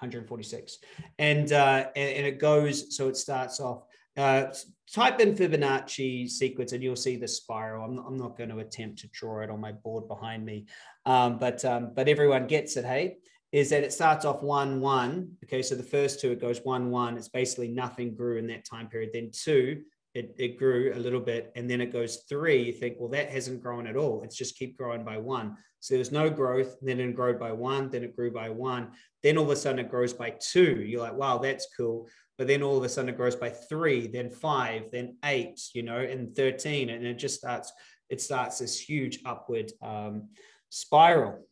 146. 0.00 0.78
And, 1.18 1.52
uh, 1.52 1.86
and 1.94 2.26
it 2.26 2.38
goes, 2.38 2.96
so 2.96 3.08
it 3.08 3.16
starts 3.16 3.60
off 3.60 3.84
uh, 4.16 4.46
type 4.92 5.20
in 5.20 5.34
Fibonacci 5.34 6.28
sequence 6.28 6.72
and 6.72 6.82
you'll 6.82 6.96
see 6.96 7.16
the 7.16 7.28
spiral. 7.28 7.84
I'm 7.84 7.96
not, 7.96 8.04
I'm 8.06 8.16
not 8.16 8.36
going 8.36 8.50
to 8.50 8.58
attempt 8.58 8.98
to 9.00 9.08
draw 9.08 9.40
it 9.40 9.50
on 9.50 9.60
my 9.60 9.72
board 9.72 10.06
behind 10.08 10.44
me, 10.44 10.66
um, 11.06 11.38
but 11.38 11.64
um, 11.64 11.92
but 11.94 12.08
everyone 12.08 12.46
gets 12.46 12.76
it. 12.76 12.84
Hey, 12.84 13.16
is 13.52 13.70
that 13.70 13.84
it 13.84 13.92
starts 13.92 14.24
off 14.24 14.42
one 14.42 14.80
one. 14.80 15.32
Okay, 15.44 15.62
so 15.62 15.74
the 15.74 15.82
first 15.82 16.20
two 16.20 16.32
it 16.32 16.40
goes 16.40 16.60
one 16.64 16.90
one. 16.90 17.16
It's 17.16 17.28
basically 17.28 17.68
nothing 17.68 18.14
grew 18.14 18.38
in 18.38 18.46
that 18.48 18.64
time 18.64 18.88
period. 18.88 19.10
Then 19.14 19.30
two, 19.32 19.82
it, 20.14 20.34
it 20.38 20.58
grew 20.58 20.92
a 20.94 20.98
little 20.98 21.20
bit, 21.20 21.52
and 21.56 21.68
then 21.68 21.80
it 21.80 21.92
goes 21.92 22.24
three. 22.28 22.62
You 22.62 22.72
think, 22.72 22.96
well, 22.98 23.10
that 23.10 23.30
hasn't 23.30 23.62
grown 23.62 23.86
at 23.86 23.96
all. 23.96 24.22
It's 24.22 24.36
just 24.36 24.58
keep 24.58 24.76
growing 24.76 25.04
by 25.04 25.16
one. 25.16 25.56
So 25.80 25.94
there's 25.94 26.12
no 26.12 26.30
growth. 26.30 26.76
Then 26.80 27.00
it 27.00 27.16
grew 27.16 27.36
by 27.38 27.50
one. 27.50 27.90
Then 27.90 28.04
it 28.04 28.14
grew 28.14 28.30
by 28.30 28.50
one. 28.50 28.90
Then 29.22 29.36
all 29.36 29.44
of 29.44 29.50
a 29.50 29.56
sudden 29.56 29.80
it 29.80 29.90
grows 29.90 30.12
by 30.12 30.34
two. 30.38 30.80
You're 30.86 31.00
like, 31.00 31.14
wow, 31.14 31.38
that's 31.38 31.66
cool 31.76 32.08
but 32.38 32.46
then 32.46 32.62
all 32.62 32.76
of 32.76 32.84
a 32.84 32.88
sudden 32.88 33.10
it 33.10 33.16
grows 33.16 33.36
by 33.36 33.50
three, 33.50 34.06
then 34.06 34.30
five, 34.30 34.90
then 34.90 35.16
eight, 35.24 35.60
you 35.74 35.82
know, 35.82 35.98
and 35.98 36.34
13. 36.34 36.90
And 36.90 37.06
it 37.06 37.14
just 37.14 37.38
starts, 37.38 37.72
it 38.08 38.20
starts 38.20 38.58
this 38.58 38.78
huge 38.78 39.20
upward 39.24 39.72
um, 39.82 40.28
spiral. 40.70 41.46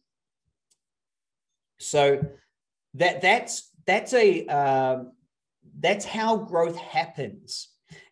So 1.78 2.22
that 2.95 3.22
that's 3.22 3.70
that's 3.87 4.12
a 4.12 4.47
um, 4.47 5.12
that's 5.78 6.05
how 6.05 6.37
growth 6.37 6.76
happens. 6.76 7.68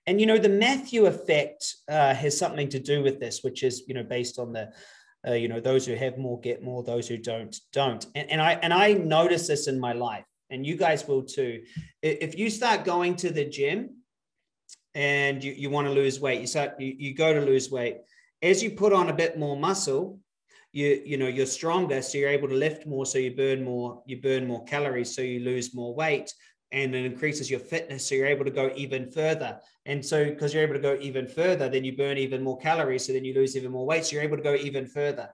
And 0.07 0.21
you 0.21 0.27
know 0.27 0.39
the 0.39 0.49
Matthew 0.49 1.07
effect 1.07 1.75
uh, 1.89 2.15
has 2.15 2.39
something 2.39 2.69
to 2.71 2.79
do 2.79 3.03
with 3.03 3.21
this, 3.21 3.43
which 3.43 3.63
is 3.63 3.83
you 3.87 3.95
know 3.95 4.03
based 4.03 4.39
on 4.39 4.53
the 4.53 4.71
uh, 5.27 5.35
you 5.35 5.49
know 5.49 5.61
those 5.61 5.85
who 5.87 5.95
have 5.95 6.17
more 6.17 6.41
get 6.41 6.63
more, 6.63 6.83
those 6.83 7.09
who 7.09 7.19
don't 7.19 7.55
don't. 7.73 8.07
And, 8.15 8.31
and 8.31 8.41
I 8.41 8.53
and 8.55 8.73
I 8.73 8.93
notice 8.95 9.47
this 9.47 9.69
in 9.69 9.79
my 9.79 9.93
life 9.93 10.25
and 10.51 10.67
you 10.67 10.77
guys 10.77 11.07
will 11.07 11.23
too. 11.23 11.63
If 12.03 12.39
you 12.39 12.51
start 12.51 12.85
going 12.85 13.17
to 13.17 13.31
the 13.31 13.45
gym 13.45 13.97
and 14.95 15.43
you, 15.43 15.53
you 15.53 15.71
want 15.71 15.87
to 15.87 15.93
lose 15.93 16.21
weight, 16.21 16.41
you 16.41 16.47
start 16.47 16.81
you, 16.81 16.95
you 16.99 17.15
go 17.15 17.33
to 17.33 17.41
lose 17.41 17.71
weight. 17.71 17.99
As 18.43 18.63
you 18.63 18.71
put 18.71 18.93
on 18.93 19.09
a 19.09 19.15
bit 19.15 19.39
more 19.39 19.57
muscle, 19.57 20.21
you 20.73 21.03
you 21.05 21.17
know 21.17 21.29
you're 21.29 21.47
stronger, 21.47 22.03
so 22.03 22.19
you're 22.19 22.29
able 22.29 22.49
to 22.49 22.55
lift 22.55 22.87
more, 22.87 23.07
so 23.07 23.19
you 23.19 23.35
burn 23.35 23.65
more, 23.65 24.03
you 24.07 24.21
burn 24.21 24.47
more 24.47 24.65
calories, 24.65 25.15
so 25.15 25.23
you 25.23 25.41
lose 25.41 25.75
more 25.75 25.95
weight, 25.95 26.33
and 26.73 26.95
it 26.95 27.05
increases 27.05 27.51
your 27.51 27.61
fitness, 27.61 28.07
so 28.07 28.15
you're 28.15 28.27
able 28.27 28.45
to 28.45 28.51
go 28.51 28.71
even 28.77 29.11
further. 29.11 29.59
And 29.87 30.05
so 30.05 30.25
because 30.27 30.53
you're 30.53 30.63
able 30.63 30.75
to 30.75 30.81
go 30.81 30.99
even 31.01 31.27
further, 31.27 31.69
then 31.69 31.85
you 31.85 31.97
burn 31.97 32.19
even 32.19 32.43
more 32.43 32.59
calories, 32.59 33.07
so 33.07 33.13
then 33.13 33.25
you 33.25 33.35
lose 33.35 33.57
even 33.57 33.73
more 33.73 33.87
weight, 33.87 34.05
so 34.05 34.15
you're 34.15 34.23
able 34.23 34.37
to 34.37 34.43
go 34.43 34.55
even 34.55 34.87
further. 34.87 35.31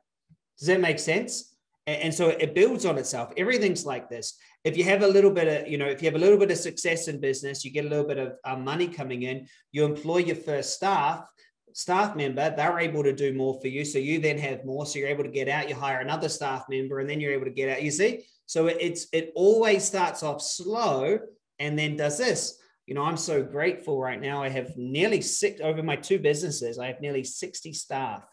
Does 0.58 0.68
that 0.68 0.80
make 0.80 1.00
sense? 1.00 1.53
And 1.86 2.14
so 2.14 2.28
it 2.28 2.54
builds 2.54 2.86
on 2.86 2.96
itself. 2.96 3.32
Everything's 3.36 3.84
like 3.84 4.08
this. 4.08 4.38
If 4.64 4.76
you 4.76 4.84
have 4.84 5.02
a 5.02 5.08
little 5.08 5.30
bit 5.30 5.48
of 5.48 5.68
you 5.70 5.76
know 5.76 5.86
if 5.86 6.00
you 6.02 6.06
have 6.06 6.14
a 6.14 6.24
little 6.24 6.38
bit 6.38 6.50
of 6.50 6.56
success 6.56 7.08
in 7.08 7.20
business 7.20 7.64
you 7.64 7.70
get 7.70 7.84
a 7.84 7.88
little 7.88 8.06
bit 8.06 8.18
of 8.18 8.32
uh, 8.44 8.56
money 8.56 8.88
coming 8.88 9.22
in 9.22 9.46
you 9.72 9.84
employ 9.84 10.18
your 10.18 10.36
first 10.36 10.74
staff 10.74 11.28
staff 11.74 12.16
member 12.16 12.54
they're 12.56 12.78
able 12.78 13.02
to 13.02 13.12
do 13.12 13.34
more 13.34 13.60
for 13.60 13.68
you. 13.68 13.84
So 13.84 13.98
you 13.98 14.18
then 14.18 14.38
have 14.38 14.64
more. 14.64 14.86
So 14.86 14.98
you're 14.98 15.08
able 15.08 15.24
to 15.24 15.30
get 15.30 15.48
out 15.48 15.68
you 15.68 15.74
hire 15.74 16.00
another 16.00 16.28
staff 16.28 16.64
member 16.70 17.00
and 17.00 17.08
then 17.08 17.20
you're 17.20 17.32
able 17.32 17.44
to 17.44 17.50
get 17.50 17.68
out. 17.68 17.82
You 17.82 17.90
see? 17.90 18.24
So 18.46 18.66
it's 18.66 19.06
it 19.12 19.32
always 19.34 19.84
starts 19.84 20.22
off 20.22 20.40
slow 20.40 21.18
and 21.58 21.78
then 21.78 21.96
does 21.96 22.18
this. 22.18 22.58
You 22.86 22.94
know 22.94 23.02
i'm 23.02 23.16
so 23.16 23.42
grateful 23.42 23.98
right 24.00 24.20
now. 24.20 24.42
I 24.42 24.48
have 24.48 24.76
nearly 24.76 25.20
six 25.20 25.60
over 25.60 25.82
my 25.82 25.96
two 25.96 26.18
businesses 26.18 26.78
i 26.78 26.86
have 26.86 27.00
nearly 27.00 27.24
60 27.24 27.72
staff 27.72 28.24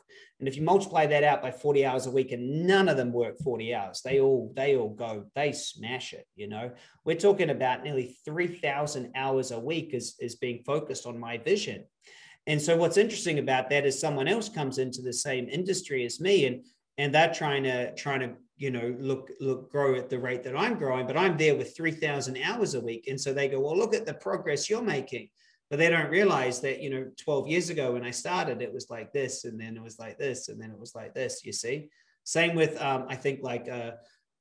and 0.42 0.48
if 0.48 0.56
you 0.56 0.64
multiply 0.64 1.06
that 1.06 1.24
out 1.24 1.44
by 1.44 1.52
40 1.52 1.86
hours 1.86 2.08
a 2.08 2.12
week 2.12 2.32
and 2.32 2.66
none 2.66 2.90
of 2.90 2.98
them 2.98 3.14
work 3.14 3.38
40 3.38 3.76
hours, 3.76 4.02
they 4.04 4.20
all 4.20 4.52
they 4.56 4.76
all 4.76 4.90
go, 4.90 5.26
they 5.36 5.52
smash 5.52 6.14
it, 6.14 6.26
you 6.36 6.48
know. 6.48 6.72
We're 7.06 7.16
talking 7.16 7.52
about 7.52 7.84
nearly 7.84 8.18
3,000 8.26 9.12
hours 9.16 9.52
a 9.52 9.60
week 9.60 9.94
is, 9.94 10.16
is 10.20 10.38
being 10.38 10.64
focused 10.66 11.06
on 11.06 11.20
my 11.20 11.38
vision. 11.38 11.86
And 12.48 12.60
so 12.60 12.76
what's 12.76 12.98
interesting 12.98 13.38
about 13.38 13.70
that 13.70 13.86
is 13.86 14.00
someone 14.00 14.28
else 14.28 14.50
comes 14.50 14.80
into 14.80 15.04
the 15.04 15.14
same 15.14 15.48
industry 15.48 16.06
as 16.06 16.20
me 16.20 16.48
and 16.48 16.66
and 16.98 17.14
they're 17.14 17.32
trying 17.32 17.62
to 17.64 17.94
trying 17.94 18.22
to 18.22 18.34
you 18.58 18.72
know 18.72 18.96
look 19.00 19.30
look 19.40 19.72
grow 19.72 19.94
at 19.94 20.10
the 20.10 20.18
rate 20.18 20.42
that 20.46 20.58
I'm 20.58 20.76
growing, 20.76 21.06
but 21.06 21.18
I'm 21.18 21.38
there 21.38 21.56
with 21.56 21.78
3,000 21.78 22.40
hours 22.44 22.74
a 22.74 22.82
week. 22.82 23.06
And 23.08 23.22
so 23.22 23.32
they 23.32 23.48
go, 23.48 23.60
well, 23.60 23.78
look 23.78 23.94
at 23.94 24.08
the 24.08 24.16
progress 24.16 24.72
you're 24.72 24.82
making 24.82 25.30
but 25.72 25.80
they 25.80 25.90
don't 25.90 26.12
realize 26.12 26.60
that 26.60 26.82
you 26.84 26.90
know 26.92 27.08
12 27.18 27.48
years 27.48 27.70
ago 27.72 27.94
when 27.94 28.04
i 28.04 28.12
started 28.12 28.62
it 28.62 28.72
was 28.72 28.92
like 28.92 29.12
this 29.14 29.46
and 29.46 29.60
then 29.60 29.76
it 29.76 29.82
was 29.82 29.98
like 29.98 30.20
this 30.20 30.50
and 30.50 30.62
then 30.62 30.70
it 30.70 30.80
was 30.80 30.94
like 30.94 31.16
this 31.16 31.44
you 31.44 31.54
see? 31.54 31.90
Same 32.24 32.54
with 32.56 32.80
um, 32.80 33.06
i 33.10 33.16
think 33.16 33.40
like 33.42 33.68
uh 33.68 33.92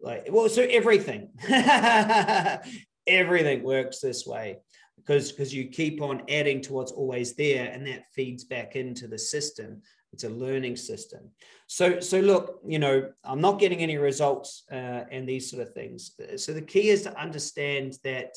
like 0.03 0.27
well 0.31 0.49
so 0.49 0.63
everything. 0.63 1.31
Everything 3.07 3.63
works 3.65 4.01
this 4.01 4.27
way 4.27 4.59
because 4.97 5.33
because 5.33 5.55
you 5.55 5.69
keep 5.69 6.01
on 6.03 6.23
adding 6.29 6.61
to 6.63 6.73
what's 6.73 6.93
always 6.93 7.35
there 7.35 7.71
and 7.73 7.87
that 7.87 8.05
feeds 8.13 8.45
back 8.45 8.77
into 8.77 9.09
the 9.09 9.19
system. 9.19 9.83
It's 10.13 10.25
a 10.25 10.29
learning 10.29 10.77
system. 10.77 11.31
So 11.67 12.01
so 12.01 12.21
look 12.21 12.61
you 12.67 12.79
know 12.79 13.11
i'm 13.25 13.41
not 13.41 13.59
getting 13.59 13.81
any 13.81 13.97
results 13.97 14.65
uh, 14.71 15.05
and 15.11 15.29
these 15.29 15.51
sort 15.51 15.63
of 15.63 15.75
things. 15.75 16.13
So 16.37 16.53
the 16.53 16.63
key 16.63 16.91
is 16.91 17.03
to 17.03 17.19
understand 17.19 17.99
that 18.05 18.35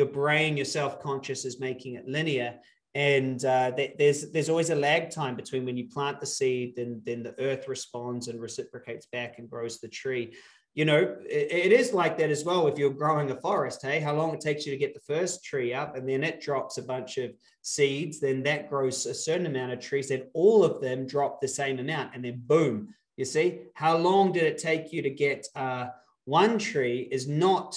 your 0.00 0.12
brain, 0.22 0.56
your 0.56 0.70
self-conscious 0.80 1.44
is 1.44 1.60
making 1.68 1.92
it 1.98 2.08
linear. 2.16 2.50
And 2.94 3.38
uh, 3.54 3.70
there's 3.98 4.20
there's 4.32 4.50
always 4.52 4.70
a 4.70 4.82
lag 4.88 5.04
time 5.10 5.36
between 5.42 5.64
when 5.64 5.78
you 5.80 5.86
plant 5.96 6.18
the 6.18 6.26
seed, 6.36 6.68
then 6.76 6.90
then 7.06 7.22
the 7.22 7.36
earth 7.48 7.68
responds 7.68 8.28
and 8.28 8.40
reciprocates 8.40 9.06
back 9.16 9.32
and 9.38 9.52
grows 9.54 9.74
the 9.78 9.88
tree. 10.02 10.26
You 10.78 10.84
know, 10.90 11.02
it, 11.38 11.46
it 11.68 11.72
is 11.80 11.92
like 12.00 12.14
that 12.18 12.30
as 12.36 12.44
well. 12.48 12.66
If 12.66 12.78
you're 12.78 13.02
growing 13.02 13.30
a 13.30 13.40
forest, 13.46 13.80
hey, 13.88 14.00
how 14.06 14.14
long 14.14 14.30
it 14.34 14.40
takes 14.40 14.64
you 14.64 14.72
to 14.72 14.84
get 14.84 14.94
the 14.94 15.14
first 15.14 15.44
tree 15.50 15.70
up, 15.80 15.90
and 15.96 16.04
then 16.08 16.22
it 16.30 16.44
drops 16.46 16.78
a 16.78 16.88
bunch 16.94 17.12
of 17.24 17.30
seeds, 17.62 18.18
then 18.20 18.42
that 18.44 18.68
grows 18.70 19.06
a 19.06 19.14
certain 19.14 19.46
amount 19.46 19.72
of 19.72 19.80
trees, 19.80 20.08
then 20.08 20.24
all 20.42 20.60
of 20.64 20.80
them 20.80 21.06
drop 21.14 21.34
the 21.40 21.54
same 21.60 21.78
amount, 21.78 22.14
and 22.14 22.24
then 22.24 22.42
boom, 22.52 22.76
you 23.18 23.24
see, 23.24 23.46
how 23.74 23.94
long 24.08 24.32
did 24.32 24.44
it 24.50 24.58
take 24.58 24.92
you 24.92 25.02
to 25.02 25.10
get 25.26 25.40
uh, 25.54 25.86
one 26.24 26.58
tree 26.58 27.08
is 27.16 27.26
not 27.28 27.70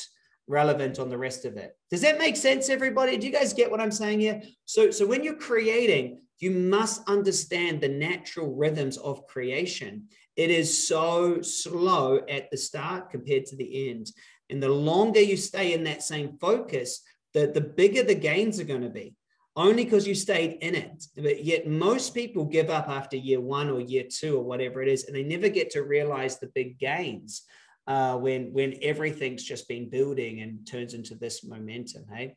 relevant 0.48 1.00
on 1.00 1.10
the 1.10 1.18
rest 1.18 1.46
of 1.46 1.58
it. 1.58 1.76
Does 1.90 2.02
that 2.02 2.20
make 2.20 2.36
sense, 2.36 2.70
everybody? 2.70 3.18
Do 3.18 3.28
you 3.28 3.34
guys 3.34 3.54
get 3.54 3.72
what 3.72 3.82
I'm 3.82 3.92
saying 3.92 4.20
here? 4.20 4.42
So, 4.66 4.92
so 4.92 5.06
when 5.06 5.24
you're 5.24 5.36
creating, 5.36 6.22
you 6.40 6.52
must 6.52 7.08
understand 7.08 7.80
the 7.80 7.88
natural 7.88 8.54
rhythms 8.54 8.98
of 8.98 9.26
creation. 9.28 10.08
It 10.36 10.50
is 10.50 10.88
so 10.88 11.42
slow 11.42 12.20
at 12.30 12.50
the 12.52 12.58
start 12.58 13.10
compared 13.10 13.46
to 13.48 13.56
the 13.56 13.90
end. 13.90 14.12
And 14.50 14.62
the 14.62 14.70
longer 14.70 15.22
you 15.22 15.38
stay 15.38 15.74
in 15.74 15.84
that 15.86 16.04
same 16.04 16.38
focus, 16.40 17.02
the, 17.34 17.48
the 17.48 17.62
bigger 17.62 18.04
the 18.04 18.16
gains 18.16 18.60
are 18.60 18.66
going 18.66 18.82
to 18.82 18.90
be, 18.90 19.16
only 19.56 19.86
because 19.86 20.08
you 20.08 20.16
stayed 20.16 20.58
in 20.62 20.76
it. 20.76 21.06
But 21.16 21.44
yet, 21.46 21.68
most 21.68 22.14
people 22.14 22.46
give 22.46 22.70
up 22.70 22.90
after 22.90 23.16
year 23.16 23.40
one 23.40 23.70
or 23.70 23.80
year 23.80 24.04
two 24.10 24.38
or 24.38 24.44
whatever 24.44 24.82
it 24.82 24.90
is, 24.90 25.06
and 25.06 25.16
they 25.16 25.24
never 25.24 25.50
get 25.50 25.70
to 25.72 25.84
realize 25.84 26.40
the 26.40 26.52
big 26.54 26.78
gains 26.78 27.44
uh, 27.88 28.18
when 28.18 28.54
when 28.54 28.76
everything's 28.82 29.44
just 29.44 29.68
been 29.68 29.90
building 29.90 30.42
and 30.42 30.66
turns 30.68 30.94
into 30.94 31.16
this 31.16 31.44
momentum. 31.44 32.06
Hey, 32.12 32.36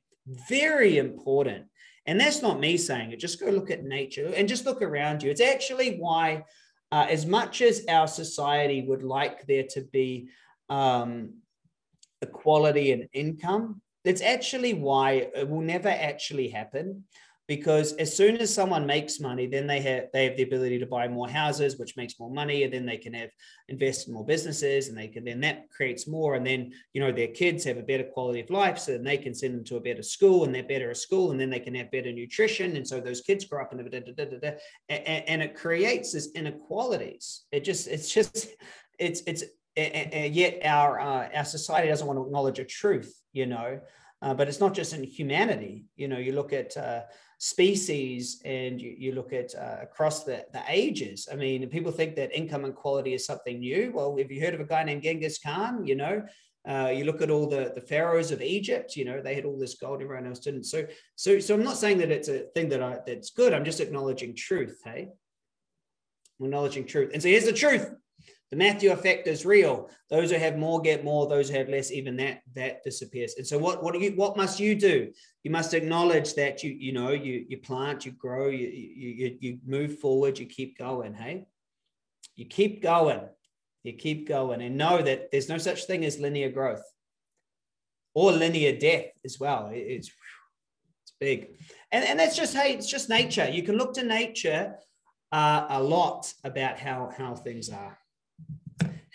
very 0.48 0.98
important. 0.98 1.66
And 2.06 2.20
that's 2.20 2.42
not 2.42 2.60
me 2.60 2.76
saying 2.76 3.12
it. 3.12 3.20
Just 3.20 3.40
go 3.40 3.46
look 3.50 3.70
at 3.70 3.84
nature 3.84 4.32
and 4.36 4.48
just 4.48 4.64
look 4.64 4.80
around 4.80 5.22
you. 5.22 5.30
It's 5.30 5.40
actually 5.40 5.96
why, 5.96 6.44
uh, 6.92 7.06
as 7.10 7.26
much 7.26 7.62
as 7.62 7.84
our 7.88 8.06
society 8.06 8.82
would 8.86 9.02
like 9.02 9.46
there 9.46 9.64
to 9.70 9.82
be 9.92 10.28
um, 10.68 11.34
equality 12.22 12.92
in 12.92 13.08
income, 13.12 13.82
that's 14.04 14.22
actually 14.22 14.72
why 14.72 15.30
it 15.34 15.48
will 15.48 15.62
never 15.62 15.88
actually 15.88 16.48
happen 16.48 17.04
because 17.48 17.92
as 17.94 18.14
soon 18.14 18.36
as 18.38 18.52
someone 18.52 18.86
makes 18.86 19.20
money 19.20 19.46
then 19.46 19.66
they 19.66 19.80
have 19.80 20.04
they 20.12 20.24
have 20.24 20.36
the 20.36 20.42
ability 20.42 20.78
to 20.78 20.86
buy 20.86 21.06
more 21.06 21.28
houses 21.28 21.78
which 21.78 21.96
makes 21.96 22.18
more 22.18 22.30
money 22.30 22.64
and 22.64 22.72
then 22.72 22.84
they 22.84 22.96
can 22.96 23.14
have 23.14 23.30
invest 23.68 24.08
in 24.08 24.14
more 24.14 24.24
businesses 24.24 24.88
and 24.88 24.98
they 24.98 25.08
can 25.08 25.24
then 25.24 25.40
that 25.40 25.70
creates 25.70 26.08
more 26.08 26.34
and 26.34 26.46
then 26.46 26.72
you 26.92 27.00
know 27.00 27.12
their 27.12 27.28
kids 27.28 27.64
have 27.64 27.76
a 27.76 27.82
better 27.82 28.04
quality 28.04 28.40
of 28.40 28.50
life 28.50 28.78
so 28.78 28.92
then 28.92 29.04
they 29.04 29.16
can 29.16 29.34
send 29.34 29.54
them 29.54 29.64
to 29.64 29.76
a 29.76 29.80
better 29.80 30.02
school 30.02 30.44
and 30.44 30.54
they're 30.54 30.62
better 30.64 30.90
at 30.90 30.96
school 30.96 31.30
and 31.30 31.40
then 31.40 31.50
they 31.50 31.60
can 31.60 31.74
have 31.74 31.90
better 31.90 32.12
nutrition 32.12 32.76
and 32.76 32.86
so 32.86 33.00
those 33.00 33.20
kids 33.20 33.44
grow 33.44 33.62
up 33.62 33.72
in 33.72 33.80
a 33.80 33.88
da, 33.88 34.00
da, 34.00 34.24
da, 34.24 34.38
da, 34.38 34.50
and, 34.88 35.24
and 35.28 35.42
it 35.42 35.54
creates 35.54 36.12
this 36.12 36.30
inequalities. 36.34 37.44
It 37.52 37.64
just 37.64 37.86
it's 37.86 38.12
just 38.12 38.48
it's 38.98 39.22
it's 39.26 39.44
and 39.76 40.34
yet 40.34 40.60
our 40.64 40.98
uh, 40.98 41.28
our 41.34 41.44
society 41.44 41.88
doesn't 41.88 42.06
want 42.06 42.18
to 42.18 42.24
acknowledge 42.24 42.58
a 42.58 42.64
truth 42.64 43.14
you 43.34 43.44
know 43.44 43.78
uh, 44.22 44.34
but 44.34 44.48
it's 44.48 44.60
not 44.60 44.74
just 44.74 44.92
in 44.92 45.04
humanity. 45.04 45.84
You 45.96 46.08
know 46.08 46.18
you 46.18 46.32
look 46.32 46.52
at 46.52 46.76
uh, 46.76 47.02
species 47.38 48.40
and 48.44 48.80
you, 48.80 48.94
you 48.98 49.12
look 49.12 49.32
at 49.32 49.54
uh, 49.54 49.76
across 49.82 50.24
the, 50.24 50.44
the 50.52 50.62
ages. 50.68 51.28
I 51.30 51.36
mean, 51.36 51.68
people 51.68 51.92
think 51.92 52.16
that 52.16 52.36
income 52.36 52.64
inequality 52.64 53.14
is 53.14 53.26
something 53.26 53.60
new. 53.60 53.92
Well, 53.94 54.16
have 54.16 54.30
you 54.30 54.40
heard 54.40 54.54
of 54.54 54.60
a 54.60 54.64
guy 54.64 54.84
named 54.84 55.02
Genghis 55.02 55.38
Khan? 55.38 55.86
You 55.86 55.96
know, 55.96 56.22
uh, 56.66 56.92
you 56.94 57.04
look 57.04 57.22
at 57.22 57.30
all 57.30 57.48
the, 57.48 57.72
the 57.74 57.80
pharaohs 57.80 58.32
of 58.32 58.42
Egypt. 58.42 58.96
You 58.96 59.04
know, 59.04 59.20
they 59.20 59.34
had 59.34 59.44
all 59.44 59.58
this 59.58 59.74
gold, 59.74 60.02
everyone 60.02 60.26
else 60.26 60.40
didn't. 60.40 60.64
So, 60.64 60.86
so, 61.14 61.38
so 61.38 61.54
I'm 61.54 61.62
not 61.62 61.76
saying 61.76 61.98
that 61.98 62.10
it's 62.10 62.28
a 62.28 62.40
thing 62.54 62.68
that 62.70 62.82
I 62.82 62.98
that's 63.06 63.30
good. 63.30 63.52
I'm 63.52 63.64
just 63.64 63.80
acknowledging 63.80 64.34
truth. 64.34 64.80
Hey, 64.84 65.08
acknowledging 66.40 66.86
truth. 66.86 67.10
And 67.12 67.22
so 67.22 67.28
here's 67.28 67.44
the 67.44 67.52
truth: 67.52 67.92
the 68.50 68.56
Matthew 68.56 68.92
effect 68.92 69.26
is 69.26 69.44
real. 69.44 69.90
Those 70.08 70.30
who 70.30 70.38
have 70.38 70.56
more 70.56 70.80
get 70.80 71.04
more. 71.04 71.26
Those 71.26 71.50
who 71.50 71.56
have 71.56 71.68
less, 71.68 71.90
even 71.90 72.16
that 72.16 72.42
that 72.54 72.84
disappears. 72.84 73.34
And 73.38 73.46
so, 73.46 73.58
what 73.58 73.82
what 73.82 73.92
do 73.92 74.00
you 74.00 74.12
what 74.12 74.36
must 74.36 74.60
you 74.60 74.76
do? 74.76 75.10
You 75.42 75.50
must 75.50 75.74
acknowledge 75.74 76.34
that 76.34 76.62
you 76.62 76.70
you 76.70 76.92
know 76.92 77.10
you 77.10 77.44
you 77.48 77.58
plant, 77.58 78.06
you 78.06 78.12
grow, 78.12 78.48
you 78.48 78.68
you 78.68 79.36
you 79.40 79.58
move 79.66 79.98
forward, 79.98 80.38
you 80.38 80.46
keep 80.46 80.78
going. 80.78 81.12
Hey, 81.12 81.46
you 82.36 82.44
keep 82.44 82.82
going, 82.82 83.20
you 83.82 83.94
keep 83.94 84.28
going, 84.28 84.62
and 84.62 84.78
know 84.78 85.02
that 85.02 85.32
there's 85.32 85.48
no 85.48 85.58
such 85.58 85.84
thing 85.84 86.04
as 86.04 86.20
linear 86.20 86.50
growth 86.50 86.84
or 88.14 88.30
linear 88.30 88.78
death 88.78 89.06
as 89.24 89.40
well. 89.40 89.70
It's 89.72 90.08
it's 91.02 91.14
big, 91.18 91.48
and 91.90 92.04
and 92.04 92.20
that's 92.20 92.36
just 92.36 92.54
hey, 92.54 92.74
it's 92.74 92.88
just 92.88 93.08
nature. 93.08 93.50
You 93.50 93.64
can 93.64 93.76
look 93.76 93.94
to 93.94 94.04
nature 94.04 94.76
uh, 95.32 95.66
a 95.68 95.82
lot 95.82 96.32
about 96.44 96.78
how 96.78 97.12
how 97.18 97.34
things 97.34 97.70
are 97.70 97.98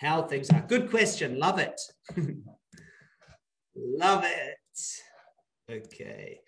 how 0.02 0.22
things 0.22 0.50
are. 0.50 0.64
Good 0.66 0.90
question. 0.90 1.38
Love 1.38 1.58
it. 1.60 1.80
Love 3.76 4.24
it. 4.24 4.80
Okay. 5.70 6.40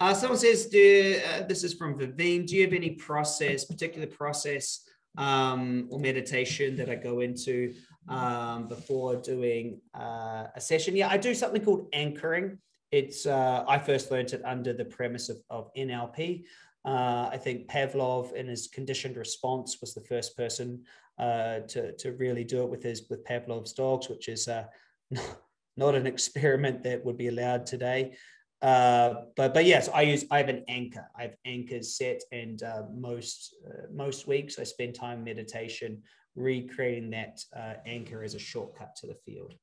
Uh, 0.00 0.14
someone 0.14 0.38
says, 0.38 0.66
do, 0.66 1.20
uh, 1.28 1.42
this 1.46 1.62
is 1.62 1.74
from 1.74 1.98
Vivine, 1.98 2.46
do 2.46 2.56
you 2.56 2.62
have 2.64 2.72
any 2.72 2.90
process, 2.90 3.64
particular 3.64 4.06
process 4.06 4.88
um, 5.18 5.88
or 5.90 5.98
meditation 5.98 6.76
that 6.76 6.88
I 6.88 6.94
go 6.94 7.20
into 7.20 7.74
um, 8.08 8.68
before 8.68 9.16
doing 9.16 9.80
uh, 9.94 10.44
a 10.54 10.60
session? 10.60 10.96
Yeah, 10.96 11.08
I 11.08 11.18
do 11.18 11.34
something 11.34 11.62
called 11.62 11.88
anchoring. 11.92 12.58
It's 12.92 13.26
uh, 13.26 13.64
I 13.68 13.78
first 13.78 14.10
learned 14.10 14.32
it 14.32 14.42
under 14.44 14.72
the 14.72 14.84
premise 14.84 15.28
of, 15.28 15.38
of 15.50 15.70
NLP. 15.76 16.44
Uh, 16.84 17.28
I 17.30 17.36
think 17.36 17.68
Pavlov, 17.68 18.32
in 18.32 18.46
his 18.46 18.68
conditioned 18.68 19.16
response, 19.16 19.78
was 19.80 19.92
the 19.92 20.00
first 20.02 20.36
person 20.36 20.84
uh, 21.18 21.60
to, 21.68 21.92
to 21.92 22.12
really 22.12 22.44
do 22.44 22.62
it 22.62 22.70
with 22.70 22.82
his 22.82 23.08
with 23.10 23.24
Pavlov's 23.24 23.72
dogs, 23.72 24.08
which 24.08 24.28
is 24.28 24.48
uh, 24.48 24.64
not 25.76 25.94
an 25.94 26.06
experiment 26.06 26.82
that 26.84 27.04
would 27.04 27.16
be 27.16 27.28
allowed 27.28 27.66
today. 27.66 28.16
Uh, 28.60 29.14
but 29.36 29.54
but 29.54 29.64
yes, 29.64 29.88
I 29.94 30.02
use 30.02 30.24
I 30.30 30.38
have 30.38 30.48
an 30.48 30.64
anchor. 30.68 31.08
I 31.16 31.22
have 31.22 31.34
anchors 31.44 31.96
set, 31.96 32.22
and 32.32 32.62
uh, 32.62 32.82
most 32.92 33.54
uh, 33.66 33.86
most 33.92 34.26
weeks 34.26 34.58
I 34.58 34.64
spend 34.64 34.94
time 34.94 35.22
meditation 35.22 36.02
recreating 36.34 37.10
that 37.10 37.40
uh, 37.56 37.74
anchor 37.86 38.22
as 38.22 38.34
a 38.34 38.38
shortcut 38.38 38.96
to 38.96 39.06
the 39.06 39.14
field. 39.24 39.54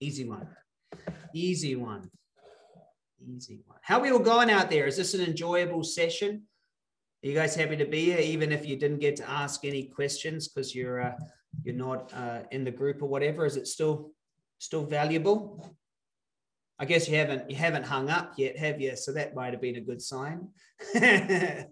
Easy 0.00 0.28
one, 0.28 0.46
easy 1.34 1.76
one, 1.76 2.10
easy 3.26 3.60
one. 3.66 3.78
How 3.82 3.98
are 3.98 4.02
we 4.02 4.10
all 4.10 4.18
going 4.18 4.50
out 4.50 4.68
there? 4.68 4.86
Is 4.86 4.98
this 4.98 5.14
an 5.14 5.22
enjoyable 5.22 5.84
session? 5.84 6.42
You 7.24 7.32
guys 7.32 7.54
happy 7.54 7.78
to 7.78 7.86
be 7.86 8.04
here, 8.04 8.18
even 8.18 8.52
if 8.52 8.66
you 8.66 8.76
didn't 8.76 8.98
get 8.98 9.16
to 9.16 9.30
ask 9.30 9.64
any 9.64 9.84
questions 9.84 10.46
because 10.46 10.74
you're 10.74 11.00
uh, 11.00 11.14
you're 11.62 11.74
not 11.74 12.12
uh, 12.12 12.40
in 12.50 12.64
the 12.64 12.70
group 12.70 13.00
or 13.00 13.08
whatever? 13.08 13.46
Is 13.46 13.56
it 13.56 13.66
still 13.66 14.10
still 14.58 14.84
valuable? 14.84 15.74
I 16.78 16.84
guess 16.84 17.08
you 17.08 17.16
haven't 17.16 17.48
you 17.48 17.56
haven't 17.56 17.86
hung 17.86 18.10
up 18.10 18.34
yet, 18.36 18.58
have 18.58 18.78
you? 18.78 18.94
So 18.94 19.10
that 19.12 19.34
might 19.34 19.54
have 19.54 19.62
been 19.62 19.76
a 19.76 19.80
good 19.80 20.02
sign. 20.02 20.48
That's 20.92 21.70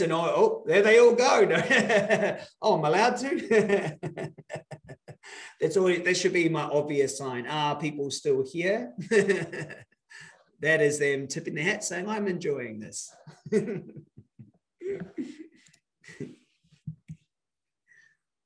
an 0.00 0.10
oh, 0.10 0.64
there 0.66 0.82
they 0.82 0.98
all 0.98 1.14
go. 1.14 1.48
oh, 2.62 2.78
I'm 2.78 2.84
allowed 2.84 3.16
to. 3.18 4.00
That's 5.60 5.76
all. 5.76 5.86
that 5.86 6.16
should 6.16 6.32
be 6.32 6.48
my 6.48 6.64
obvious 6.64 7.16
sign. 7.16 7.46
Are 7.46 7.78
people 7.78 8.10
still 8.10 8.44
here? 8.44 8.92
That 10.60 10.80
is 10.80 10.98
them 10.98 11.26
tipping 11.26 11.54
the 11.54 11.62
hat 11.62 11.84
saying, 11.84 12.08
I'm 12.08 12.26
enjoying 12.28 12.80
this. 12.80 13.14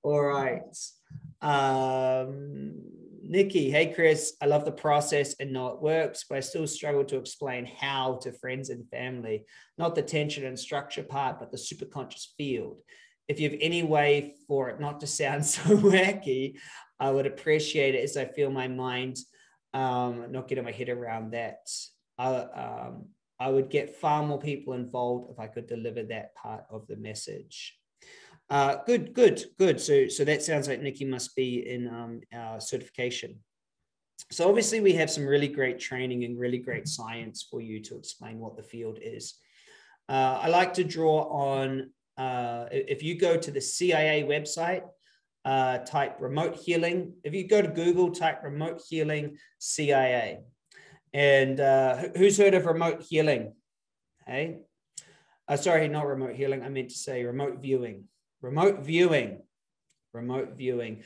All 0.02 0.22
right. 0.22 0.76
Um, 1.42 2.74
Nikki, 3.22 3.70
hey 3.70 3.92
Chris, 3.94 4.34
I 4.42 4.46
love 4.46 4.64
the 4.64 4.72
process 4.72 5.34
and 5.38 5.52
know 5.52 5.68
it 5.68 5.80
works, 5.80 6.24
but 6.28 6.38
I 6.38 6.40
still 6.40 6.66
struggle 6.66 7.04
to 7.04 7.16
explain 7.16 7.64
how 7.64 8.18
to 8.22 8.32
friends 8.32 8.70
and 8.70 8.88
family, 8.88 9.44
not 9.78 9.94
the 9.94 10.02
tension 10.02 10.44
and 10.46 10.58
structure 10.58 11.02
part, 11.02 11.38
but 11.38 11.52
the 11.52 11.56
superconscious 11.56 12.26
field. 12.36 12.82
If 13.28 13.38
you 13.38 13.48
have 13.48 13.58
any 13.60 13.84
way 13.84 14.34
for 14.48 14.70
it 14.70 14.80
not 14.80 14.98
to 15.00 15.06
sound 15.06 15.46
so 15.54 15.60
wacky, 15.60 16.58
I 16.98 17.10
would 17.10 17.26
appreciate 17.26 17.94
it 17.94 18.02
as 18.02 18.16
I 18.16 18.24
feel 18.24 18.50
my 18.50 18.66
mind 18.68 19.18
um, 19.72 20.32
not 20.32 20.48
getting 20.48 20.64
my 20.64 20.72
head 20.72 20.88
around 20.88 21.32
that. 21.32 21.68
I, 22.20 22.28
um, 22.36 23.06
I 23.38 23.48
would 23.48 23.70
get 23.70 23.96
far 23.96 24.22
more 24.22 24.38
people 24.38 24.74
involved 24.74 25.30
if 25.30 25.38
I 25.38 25.46
could 25.46 25.66
deliver 25.66 26.02
that 26.04 26.34
part 26.34 26.64
of 26.70 26.86
the 26.86 26.96
message. 26.96 27.78
Uh, 28.50 28.76
good, 28.86 29.14
good, 29.14 29.42
good. 29.58 29.80
So, 29.80 30.08
so 30.08 30.24
that 30.24 30.42
sounds 30.42 30.68
like 30.68 30.82
Nikki 30.82 31.06
must 31.06 31.34
be 31.34 31.66
in 31.66 31.88
um, 31.88 32.20
our 32.32 32.60
certification. 32.60 33.36
So 34.30 34.48
obviously 34.48 34.80
we 34.80 34.92
have 34.94 35.10
some 35.10 35.26
really 35.26 35.48
great 35.48 35.78
training 35.78 36.24
and 36.24 36.38
really 36.38 36.58
great 36.58 36.86
science 36.88 37.46
for 37.50 37.62
you 37.62 37.80
to 37.84 37.96
explain 37.96 38.38
what 38.38 38.56
the 38.56 38.62
field 38.62 38.98
is. 39.00 39.34
Uh, 40.08 40.40
I 40.42 40.48
like 40.48 40.74
to 40.74 40.84
draw 40.84 41.22
on, 41.22 41.90
uh, 42.18 42.66
if 42.70 43.02
you 43.02 43.18
go 43.18 43.38
to 43.38 43.50
the 43.50 43.60
CIA 43.60 44.24
website, 44.24 44.82
uh, 45.46 45.78
type 45.78 46.16
remote 46.20 46.56
healing. 46.56 47.14
If 47.24 47.32
you 47.32 47.48
go 47.48 47.62
to 47.62 47.68
Google, 47.68 48.10
type 48.10 48.42
remote 48.42 48.82
healing 48.86 49.38
CIA. 49.58 50.40
And 51.12 51.58
uh, 51.60 52.08
who's 52.16 52.38
heard 52.38 52.54
of 52.54 52.66
remote 52.66 53.02
healing? 53.02 53.54
Hey, 54.26 54.60
uh, 55.48 55.56
sorry, 55.56 55.88
not 55.88 56.06
remote 56.06 56.36
healing. 56.36 56.62
I 56.62 56.68
meant 56.68 56.90
to 56.90 56.96
say 56.96 57.24
remote 57.24 57.60
viewing. 57.60 58.04
Remote 58.40 58.80
viewing. 58.84 59.42
Remote 60.12 60.56
viewing. 60.56 61.02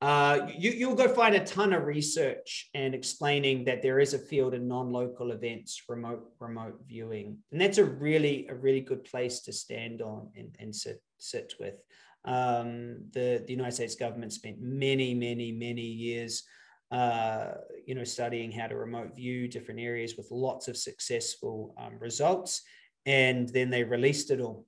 Uh, 0.00 0.48
you, 0.58 0.70
you'll 0.70 0.94
go 0.94 1.08
find 1.08 1.34
a 1.34 1.44
ton 1.44 1.72
of 1.72 1.86
research 1.86 2.68
and 2.74 2.94
explaining 2.94 3.64
that 3.64 3.80
there 3.80 4.00
is 4.00 4.12
a 4.12 4.18
field 4.18 4.52
in 4.52 4.68
non-local 4.68 5.30
events, 5.30 5.82
remote 5.88 6.24
remote 6.38 6.78
viewing, 6.86 7.38
and 7.50 7.60
that's 7.60 7.78
a 7.78 7.84
really 7.84 8.46
a 8.50 8.54
really 8.54 8.82
good 8.82 9.02
place 9.04 9.40
to 9.40 9.52
stand 9.52 10.02
on 10.02 10.28
and, 10.36 10.54
and 10.58 10.76
sit 10.76 11.02
sit 11.18 11.54
with. 11.58 11.76
Um, 12.26 12.98
the 13.12 13.42
the 13.46 13.52
United 13.52 13.72
States 13.72 13.94
government 13.94 14.32
spent 14.32 14.60
many 14.60 15.14
many 15.14 15.52
many 15.52 15.80
years 15.80 16.42
uh, 16.94 17.54
you 17.84 17.96
know, 17.96 18.04
studying 18.04 18.52
how 18.52 18.68
to 18.68 18.76
remote 18.76 19.16
view 19.16 19.48
different 19.48 19.80
areas 19.80 20.16
with 20.16 20.30
lots 20.30 20.68
of 20.68 20.76
successful 20.76 21.74
um, 21.76 21.98
results. 21.98 22.62
And 23.04 23.48
then 23.48 23.68
they 23.68 23.82
released 23.82 24.30
it 24.30 24.40
all. 24.40 24.64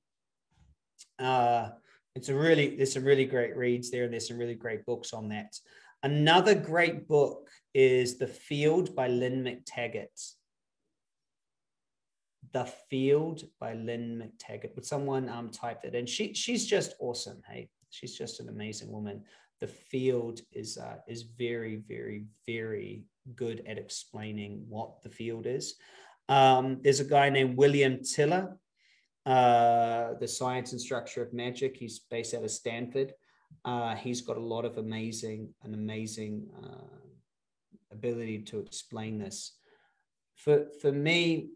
Uh, 1.20 1.68
it's 2.16 2.28
a 2.28 2.34
really, 2.34 2.74
there's 2.74 2.92
some 2.94 3.04
really 3.04 3.26
great 3.26 3.56
reads 3.56 3.92
there, 3.92 4.02
and 4.02 4.12
there's 4.12 4.26
some 4.26 4.38
really 4.38 4.56
great 4.56 4.84
books 4.84 5.12
on 5.12 5.28
that. 5.28 5.56
Another 6.02 6.56
great 6.56 7.06
book 7.06 7.48
is 7.74 8.18
The 8.18 8.26
Field 8.26 8.96
by 8.96 9.06
Lynne 9.06 9.44
McTaggart. 9.44 10.32
The 12.52 12.64
Field 12.90 13.44
by 13.60 13.74
Lynne 13.74 14.20
McTaggart. 14.20 14.74
Would 14.74 14.84
someone 14.84 15.28
um, 15.28 15.50
type 15.50 15.82
that 15.82 15.94
in? 15.94 16.06
She, 16.06 16.34
she's 16.34 16.66
just 16.66 16.96
awesome. 16.98 17.40
Hey, 17.48 17.68
she's 17.90 18.18
just 18.18 18.40
an 18.40 18.48
amazing 18.48 18.90
woman 18.90 19.22
the 19.60 19.66
field 19.66 20.40
is 20.52 20.78
uh, 20.78 20.96
is 21.08 21.22
very 21.22 21.76
very 21.88 22.24
very 22.46 23.04
good 23.34 23.62
at 23.66 23.78
explaining 23.78 24.64
what 24.68 25.02
the 25.02 25.10
field 25.10 25.46
is. 25.46 25.74
Um, 26.28 26.78
there's 26.82 27.00
a 27.00 27.04
guy 27.04 27.30
named 27.30 27.56
William 27.56 28.02
Tiller, 28.02 28.58
uh, 29.24 30.14
the 30.20 30.28
science 30.28 30.72
and 30.72 30.80
structure 30.80 31.22
of 31.22 31.32
magic. 31.32 31.76
He's 31.76 32.00
based 32.10 32.34
out 32.34 32.44
of 32.44 32.50
Stanford. 32.50 33.12
Uh, 33.64 33.94
he's 33.94 34.20
got 34.20 34.36
a 34.36 34.40
lot 34.40 34.64
of 34.64 34.78
amazing, 34.78 35.52
an 35.62 35.74
amazing 35.74 36.46
uh, 36.62 36.96
ability 37.92 38.40
to 38.42 38.60
explain 38.60 39.18
this. 39.18 39.56
For 40.36 40.66
for 40.80 40.92
me, 40.92 41.50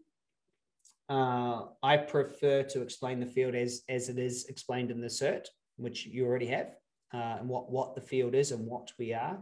uh, 1.09 1.65
I 1.83 1.97
prefer 1.97 2.63
to 2.63 2.81
explain 2.81 3.19
the 3.19 3.25
field 3.25 3.55
as 3.55 3.83
as 3.87 4.09
it 4.09 4.17
is 4.17 4.45
explained 4.45 4.91
in 4.91 5.01
the 5.01 5.07
cert, 5.07 5.45
which 5.77 6.05
you 6.05 6.25
already 6.25 6.47
have, 6.47 6.75
uh, 7.13 7.37
and 7.39 7.49
what 7.49 7.71
what 7.71 7.95
the 7.95 8.01
field 8.01 8.35
is 8.35 8.51
and 8.51 8.65
what 8.65 8.91
we 8.97 9.13
are, 9.13 9.39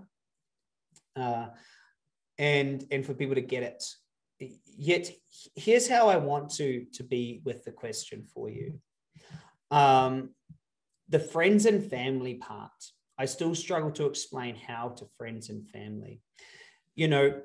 uh, 1.15 1.47
and 2.37 2.85
and 2.91 3.05
for 3.05 3.13
people 3.13 3.35
to 3.35 3.41
get 3.41 3.63
it. 3.63 3.83
Yet 4.77 5.11
here's 5.55 5.89
how 5.89 6.07
I 6.07 6.17
want 6.17 6.51
to 6.55 6.85
to 6.93 7.03
be 7.03 7.41
with 7.43 7.63
the 7.65 7.71
question 7.71 8.25
for 8.33 8.49
you. 8.49 8.79
Um, 9.71 10.31
the 11.09 11.19
friends 11.19 11.65
and 11.65 11.89
family 11.89 12.35
part. 12.35 12.71
I 13.17 13.25
still 13.25 13.53
struggle 13.53 13.91
to 13.91 14.05
explain 14.05 14.55
how 14.55 14.89
to 14.97 15.05
friends 15.17 15.49
and 15.49 15.69
family. 15.69 16.21
You 16.95 17.09
know, 17.09 17.41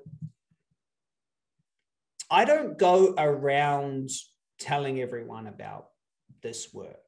I 2.30 2.44
don't 2.44 2.78
go 2.78 3.14
around 3.18 4.10
telling 4.60 5.00
everyone 5.00 5.48
about 5.48 5.86
this 6.42 6.72
work. 6.72 7.03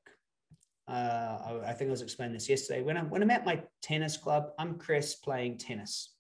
Uh, 0.89 1.39
I, 1.65 1.71
I, 1.71 1.73
think 1.73 1.89
I 1.89 1.91
was 1.91 2.03
explaining 2.03 2.35
this 2.35 2.49
yesterday. 2.49 2.83
When 2.83 2.97
I'm 2.97 3.11
when 3.11 3.23
I'm 3.23 3.31
at 3.31 3.45
my 3.45 3.63
tennis 3.83 4.17
club, 4.17 4.51
I'm 4.59 4.79
Chris 4.79 5.17
playing 5.17 5.59
tennis, 5.59 6.15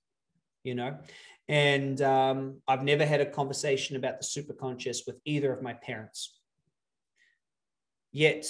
you 0.65 0.75
know, 0.75 0.99
and 1.49 2.01
um, 2.03 2.61
I've 2.67 2.83
never 2.83 3.07
had 3.07 3.21
a 3.21 3.27
conversation 3.27 3.97
about 3.97 4.21
the 4.21 4.27
superconscious 4.27 5.07
with 5.07 5.17
either 5.25 5.53
of 5.53 5.63
my 5.63 5.75
parents. 5.75 6.41
Yet, 8.13 8.47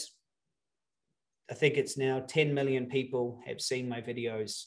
I 1.50 1.54
think 1.54 1.74
it's 1.74 1.98
now 1.98 2.20
10 2.26 2.54
million 2.54 2.86
people 2.86 3.40
have 3.46 3.60
seen 3.60 3.88
my 3.88 4.00
videos 4.00 4.64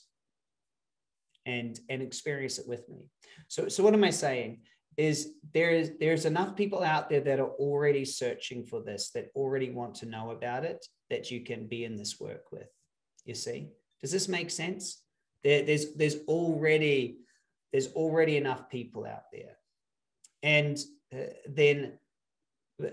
and 1.45 1.79
and 1.89 2.01
experience 2.01 2.59
it 2.59 2.67
with 2.67 2.87
me. 2.89 3.09
So 3.47 3.67
so 3.69 3.83
what 3.83 3.93
am 3.93 4.03
I 4.03 4.11
saying? 4.11 4.59
Is 4.99 5.31
there's 5.53 5.91
there's 5.99 6.25
enough 6.25 6.55
people 6.55 6.83
out 6.83 7.09
there 7.09 7.21
that 7.21 7.39
are 7.39 7.53
already 7.67 8.05
searching 8.05 8.65
for 8.65 8.81
this 8.81 9.11
that 9.15 9.31
already 9.35 9.69
want 9.71 9.95
to 9.95 10.05
know 10.05 10.31
about 10.31 10.65
it 10.65 10.85
that 11.09 11.31
you 11.31 11.39
can 11.41 11.67
be 11.67 11.85
in 11.85 11.95
this 11.95 12.19
work 12.19 12.51
with 12.51 12.69
you 13.29 13.35
see? 13.35 13.69
Does 14.01 14.11
this 14.11 14.27
make 14.27 14.49
sense? 14.49 15.03
There, 15.43 15.63
there's 15.63 15.93
there's 15.93 16.17
already 16.27 17.19
there's 17.71 17.93
already 17.93 18.37
enough 18.37 18.69
people 18.69 19.05
out 19.05 19.25
there. 19.31 19.57
And 20.41 20.77
uh, 21.13 21.33
then 21.47 21.99
uh, 22.83 22.87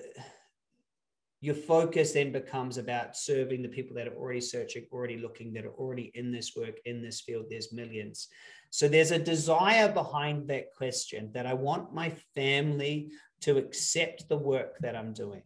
your 1.40 1.54
focus 1.54 2.12
then 2.12 2.32
becomes 2.32 2.78
about 2.78 3.16
serving 3.16 3.62
the 3.62 3.68
people 3.68 3.94
that 3.94 4.08
are 4.08 4.16
already 4.16 4.40
searching 4.40 4.86
already 4.90 5.18
looking 5.18 5.52
that 5.52 5.66
are 5.66 5.74
already 5.74 6.10
in 6.14 6.32
this 6.32 6.56
work 6.56 6.78
in 6.86 7.02
this 7.02 7.20
field 7.20 7.46
there's 7.50 7.72
millions 7.72 8.28
so 8.70 8.88
there's 8.88 9.10
a 9.10 9.18
desire 9.18 9.90
behind 9.92 10.48
that 10.48 10.74
question 10.74 11.30
that 11.34 11.46
I 11.46 11.54
want 11.54 11.94
my 11.94 12.10
family 12.34 13.10
to 13.42 13.58
accept 13.58 14.28
the 14.28 14.36
work 14.36 14.78
that 14.80 14.96
I'm 14.96 15.12
doing. 15.12 15.42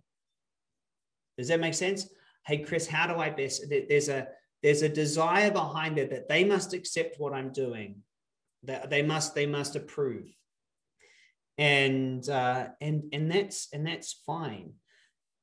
Does 1.37 1.49
that 1.49 1.61
make 1.61 1.75
sense? 1.75 2.09
Hey, 2.47 2.59
Chris, 2.59 2.87
how 2.87 3.07
do 3.07 3.21
I 3.21 3.31
best? 3.31 3.65
There's 3.69 4.09
a 4.09 4.29
there's 4.63 4.83
a 4.83 4.89
desire 4.89 5.51
behind 5.51 5.99
it 5.99 6.11
that 6.11 6.29
they 6.29 6.45
must 6.45 6.75
accept 6.75 7.19
what 7.19 7.33
I'm 7.33 7.53
doing. 7.53 8.03
That 8.65 8.91
they 8.91 9.03
must 9.03 9.35
they 9.35 9.47
must 9.47 9.77
approve, 9.77 10.27
and 11.57 12.29
uh, 12.29 12.69
and 12.81 13.05
and 13.13 13.31
that's 13.31 13.69
and 13.73 13.87
that's 13.87 14.13
fine. 14.27 14.73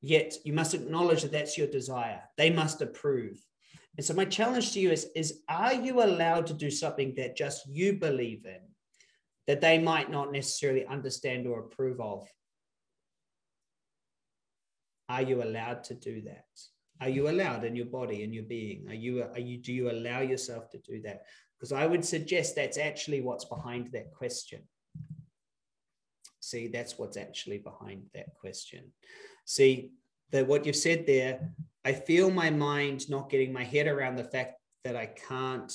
Yet 0.02 0.36
you 0.44 0.54
must 0.54 0.74
acknowledge 0.74 1.24
that 1.24 1.32
that's 1.32 1.58
your 1.58 1.68
desire. 1.68 2.22
They 2.38 2.50
must 2.50 2.82
approve. 2.82 3.40
And 3.98 4.06
so 4.06 4.14
my 4.14 4.26
challenge 4.26 4.74
to 4.74 4.80
you 4.80 4.92
is, 4.92 5.08
is 5.16 5.42
are 5.50 5.74
you 5.74 6.04
allowed 6.04 6.46
to 6.48 6.54
do 6.54 6.70
something 6.70 7.16
that 7.16 7.36
just 7.36 7.68
you 7.68 7.94
believe 7.94 8.46
in 8.46 8.60
that 9.48 9.62
they 9.62 9.80
might 9.80 10.12
not 10.12 10.32
necessarily 10.32 10.86
understand 10.86 11.48
or 11.48 11.62
approve 11.62 12.00
of? 12.00 12.28
Are 15.10 15.22
you 15.22 15.42
allowed 15.42 15.84
to 15.86 15.96
do 15.96 16.22
that? 16.24 16.46
Are 17.02 17.10
you 17.10 17.30
allowed 17.30 17.64
in 17.64 17.76
your 17.76 17.86
body, 17.86 18.24
in 18.24 18.34
your 18.34 18.44
being? 18.44 18.88
Are 18.90 18.94
you, 18.94 19.24
are 19.24 19.40
you, 19.40 19.58
do 19.58 19.74
you 19.74 19.90
allow 19.90 20.20
yourself 20.20 20.70
to 20.72 20.78
do 20.80 21.02
that? 21.04 21.24
Because 21.58 21.72
I 21.72 21.88
would 21.88 22.04
suggest 22.04 22.56
that's 22.56 22.78
actually 22.78 23.22
what's 23.22 23.46
behind 23.46 23.92
that 23.94 24.12
question. 24.12 24.62
See, 26.48 26.70
that's 26.70 26.98
what's 26.98 27.18
actually 27.18 27.58
behind 27.58 28.04
that 28.14 28.34
question. 28.40 28.86
See, 29.44 29.92
that 30.32 30.48
what 30.48 30.66
you've 30.66 30.78
said 30.78 31.06
there, 31.06 31.52
I 31.84 31.92
feel 31.92 32.32
my 32.32 32.50
mind 32.50 33.10
not 33.10 33.30
getting 33.30 33.52
my 33.52 33.66
head 33.66 33.86
around 33.86 34.16
the 34.16 34.24
fact 34.24 34.54
that 34.86 34.96
I 34.96 35.08
can't 35.08 35.70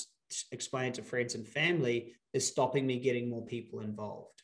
explain 0.51 0.91
to 0.93 1.03
friends 1.03 1.35
and 1.35 1.47
family 1.47 2.13
is 2.33 2.47
stopping 2.47 2.87
me 2.87 2.97
getting 2.97 3.29
more 3.29 3.45
people 3.45 3.81
involved. 3.81 4.41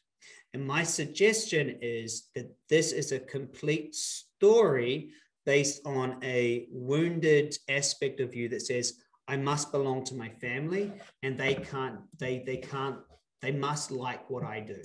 And 0.53 0.67
my 0.67 0.83
suggestion 0.83 1.79
is 1.81 2.27
that 2.35 2.55
this 2.69 2.91
is 2.91 3.11
a 3.11 3.19
complete 3.19 3.95
story 3.95 5.09
based 5.47 5.81
on 5.83 6.17
a 6.23 6.67
wounded 6.71 7.57
aspect 7.69 8.19
of 8.19 8.35
you 8.35 8.49
that 8.49 8.61
says, 8.61 8.99
I 9.27 9.35
must 9.35 9.71
belong 9.71 10.03
to 10.05 10.15
my 10.15 10.29
family 10.29 10.91
and 11.23 11.39
they 11.39 11.55
can't, 11.55 12.01
they, 12.19 12.43
they 12.45 12.57
can't, 12.57 12.97
they 13.41 13.51
must 13.51 13.89
like 13.89 14.29
what 14.29 14.43
I 14.43 14.59
do. 14.59 14.81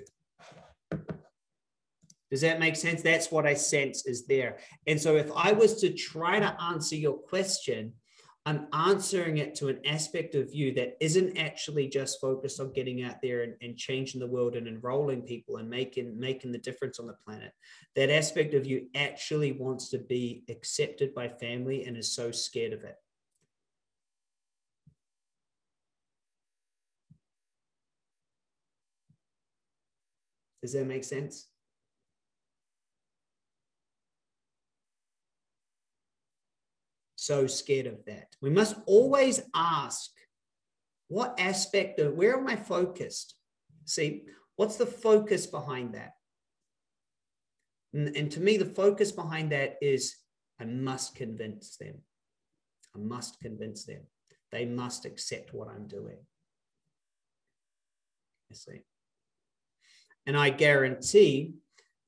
Does 2.34 2.40
that 2.40 2.58
make 2.58 2.74
sense? 2.74 3.00
That's 3.00 3.30
what 3.30 3.46
I 3.46 3.54
sense 3.54 4.06
is 4.06 4.26
there. 4.26 4.58
And 4.88 5.00
so 5.00 5.14
if 5.14 5.30
I 5.36 5.52
was 5.52 5.80
to 5.82 5.92
try 5.92 6.40
to 6.40 6.60
answer 6.60 6.96
your 6.96 7.16
question, 7.16 7.92
I'm 8.44 8.66
answering 8.72 9.38
it 9.38 9.54
to 9.58 9.68
an 9.68 9.78
aspect 9.86 10.34
of 10.34 10.52
you 10.52 10.74
that 10.74 10.96
isn't 11.00 11.38
actually 11.38 11.86
just 11.86 12.20
focused 12.20 12.58
on 12.58 12.72
getting 12.72 13.04
out 13.04 13.22
there 13.22 13.44
and, 13.44 13.54
and, 13.62 13.76
changing 13.76 14.18
the 14.18 14.26
world 14.26 14.56
and 14.56 14.66
enrolling 14.66 15.22
people 15.22 15.58
and 15.58 15.70
making 15.70 16.18
making 16.18 16.50
the 16.50 16.58
difference 16.58 16.98
on 16.98 17.06
the 17.06 17.14
planet. 17.24 17.52
That 17.94 18.10
aspect 18.10 18.54
of 18.54 18.66
you 18.66 18.88
actually 18.96 19.52
wants 19.52 19.90
to 19.90 19.98
be 19.98 20.42
accepted 20.50 21.14
by 21.14 21.28
family 21.28 21.84
and 21.84 21.96
is 21.96 22.16
so 22.16 22.32
scared 22.32 22.72
of 22.72 22.82
it. 22.82 22.96
Does 30.62 30.72
that 30.72 30.88
make 30.88 31.04
sense? 31.04 31.46
So 37.24 37.46
scared 37.46 37.86
of 37.86 38.04
that. 38.04 38.36
We 38.42 38.50
must 38.50 38.76
always 38.86 39.40
ask 39.54 40.10
what 41.08 41.38
aspect 41.38 41.98
of 41.98 42.14
where 42.14 42.36
am 42.36 42.46
I 42.46 42.56
focused? 42.56 43.34
See, 43.86 44.24
what's 44.56 44.76
the 44.76 44.86
focus 44.86 45.46
behind 45.46 45.94
that? 45.94 46.12
And, 47.92 48.14
and 48.16 48.30
to 48.32 48.40
me, 48.40 48.56
the 48.56 48.66
focus 48.66 49.10
behind 49.12 49.52
that 49.52 49.76
is 49.80 50.16
I 50.60 50.64
must 50.64 51.14
convince 51.14 51.76
them. 51.76 51.96
I 52.94 52.98
must 52.98 53.40
convince 53.40 53.84
them. 53.84 54.02
They 54.52 54.66
must 54.66 55.04
accept 55.04 55.54
what 55.54 55.68
I'm 55.68 55.86
doing. 55.86 56.18
You 58.50 58.56
see. 58.56 58.82
And 60.26 60.36
I 60.36 60.50
guarantee 60.50 61.54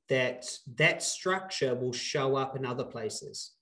that 0.08 0.46
that 0.76 1.02
structure 1.02 1.74
will 1.74 1.92
show 1.92 2.36
up 2.36 2.56
in 2.56 2.64
other 2.64 2.84
places 2.84 3.55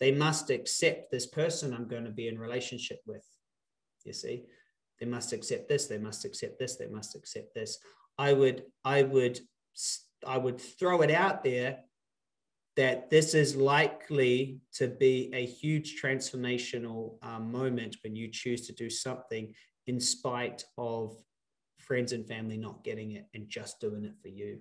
they 0.00 0.12
must 0.12 0.50
accept 0.50 1.10
this 1.10 1.26
person 1.26 1.72
I'm 1.72 1.86
going 1.86 2.04
to 2.04 2.10
be 2.10 2.28
in 2.28 2.38
relationship 2.38 3.00
with. 3.06 3.24
You 4.04 4.14
see, 4.14 4.44
they 4.98 5.06
must 5.06 5.32
accept 5.32 5.68
this, 5.68 5.86
they 5.86 5.98
must 5.98 6.24
accept 6.24 6.58
this, 6.58 6.76
they 6.76 6.88
must 6.88 7.14
accept 7.14 7.54
this. 7.54 7.78
I 8.18 8.32
would, 8.32 8.64
I 8.84 9.02
would, 9.02 9.40
I 10.26 10.38
would 10.38 10.60
throw 10.60 11.02
it 11.02 11.10
out 11.10 11.44
there 11.44 11.80
that 12.76 13.10
this 13.10 13.34
is 13.34 13.56
likely 13.56 14.60
to 14.72 14.88
be 14.88 15.30
a 15.34 15.44
huge 15.44 16.00
transformational 16.00 17.16
um, 17.22 17.50
moment 17.50 17.96
when 18.02 18.16
you 18.16 18.28
choose 18.28 18.66
to 18.66 18.72
do 18.72 18.88
something 18.88 19.52
in 19.86 20.00
spite 20.00 20.64
of 20.78 21.14
friends 21.78 22.12
and 22.12 22.26
family 22.26 22.56
not 22.56 22.84
getting 22.84 23.12
it 23.12 23.26
and 23.34 23.48
just 23.48 23.80
doing 23.80 24.04
it 24.04 24.14
for 24.22 24.28
you. 24.28 24.60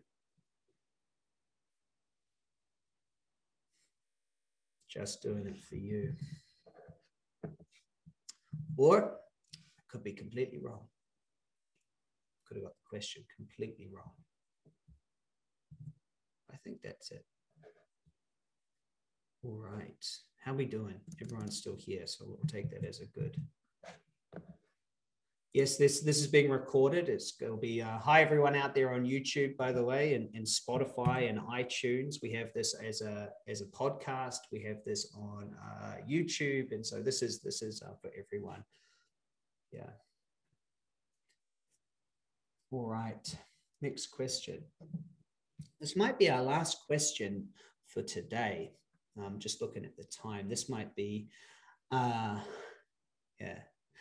Just 4.90 5.22
doing 5.22 5.46
it 5.48 5.62
for 5.64 5.76
you. 5.76 6.14
Or 8.78 9.18
I 9.54 9.82
could 9.90 10.04
be 10.04 10.14
completely 10.14 10.60
wrong. 10.60 10.88
Could 12.48 12.58
have 12.58 12.64
got 12.64 12.74
the 12.74 12.90
question 12.90 13.24
completely 13.36 13.88
wrong. 13.94 14.12
I 16.52 16.58
think 16.64 16.82
that's 16.84 17.12
it. 17.12 17.26
All 19.44 19.60
right. 19.60 20.06
How 20.44 20.54
we 20.54 20.66
doing? 20.66 21.00
Everyone's 21.22 21.58
still 21.58 21.76
here, 21.78 22.08
so 22.08 22.26
we'll 22.28 22.40
take 22.48 22.72
that 22.72 22.84
as 22.88 23.02
a 23.02 23.06
good. 23.06 23.38
Yes, 25.54 25.78
this 25.78 26.02
this 26.02 26.20
is 26.20 26.28
being 26.28 26.50
recorded. 26.50 27.10
It's 27.10 27.32
going 27.32 27.52
to 27.52 27.58
be 27.58 27.82
uh, 27.82 27.98
hi 27.98 28.22
everyone 28.22 28.56
out 28.56 28.76
there 28.76 28.94
on 28.94 29.06
YouTube, 29.06 29.58
by 29.58 29.72
the 29.72 29.84
way, 29.84 30.14
and, 30.14 30.30
and 30.34 30.46
Spotify 30.46 31.30
and 31.30 31.40
iTunes. 31.40 32.16
We 32.22 32.32
have 32.34 32.54
this 32.54 32.74
as 32.76 33.02
a 33.02 33.30
as 33.48 33.62
a 33.62 33.66
podcast. 33.66 34.40
We 34.52 34.62
have 34.64 34.78
this 34.86 35.14
on 35.16 35.56
uh, 35.62 35.96
YouTube, 36.10 36.72
and 36.72 36.86
so 36.86 37.02
this 37.02 37.22
is 37.22 37.42
this 37.42 37.62
is 37.62 37.82
uh, 37.82 37.94
for 38.02 38.12
everyone. 38.18 38.64
Yeah. 39.72 39.92
All 42.72 42.88
right. 42.88 43.36
Next 43.82 44.08
question. 44.08 44.64
This 45.80 45.96
might 45.96 46.20
be 46.20 46.30
our 46.30 46.44
last 46.44 46.86
question 46.86 47.48
for 47.88 48.04
today. 48.04 48.74
I'm 49.20 49.40
just 49.40 49.62
looking 49.62 49.86
at 49.86 49.98
the 49.98 50.04
time. 50.04 50.48
This 50.48 50.70
might 50.70 50.96
be, 50.96 51.30
uh, 51.92 52.40
yeah. 53.40 53.60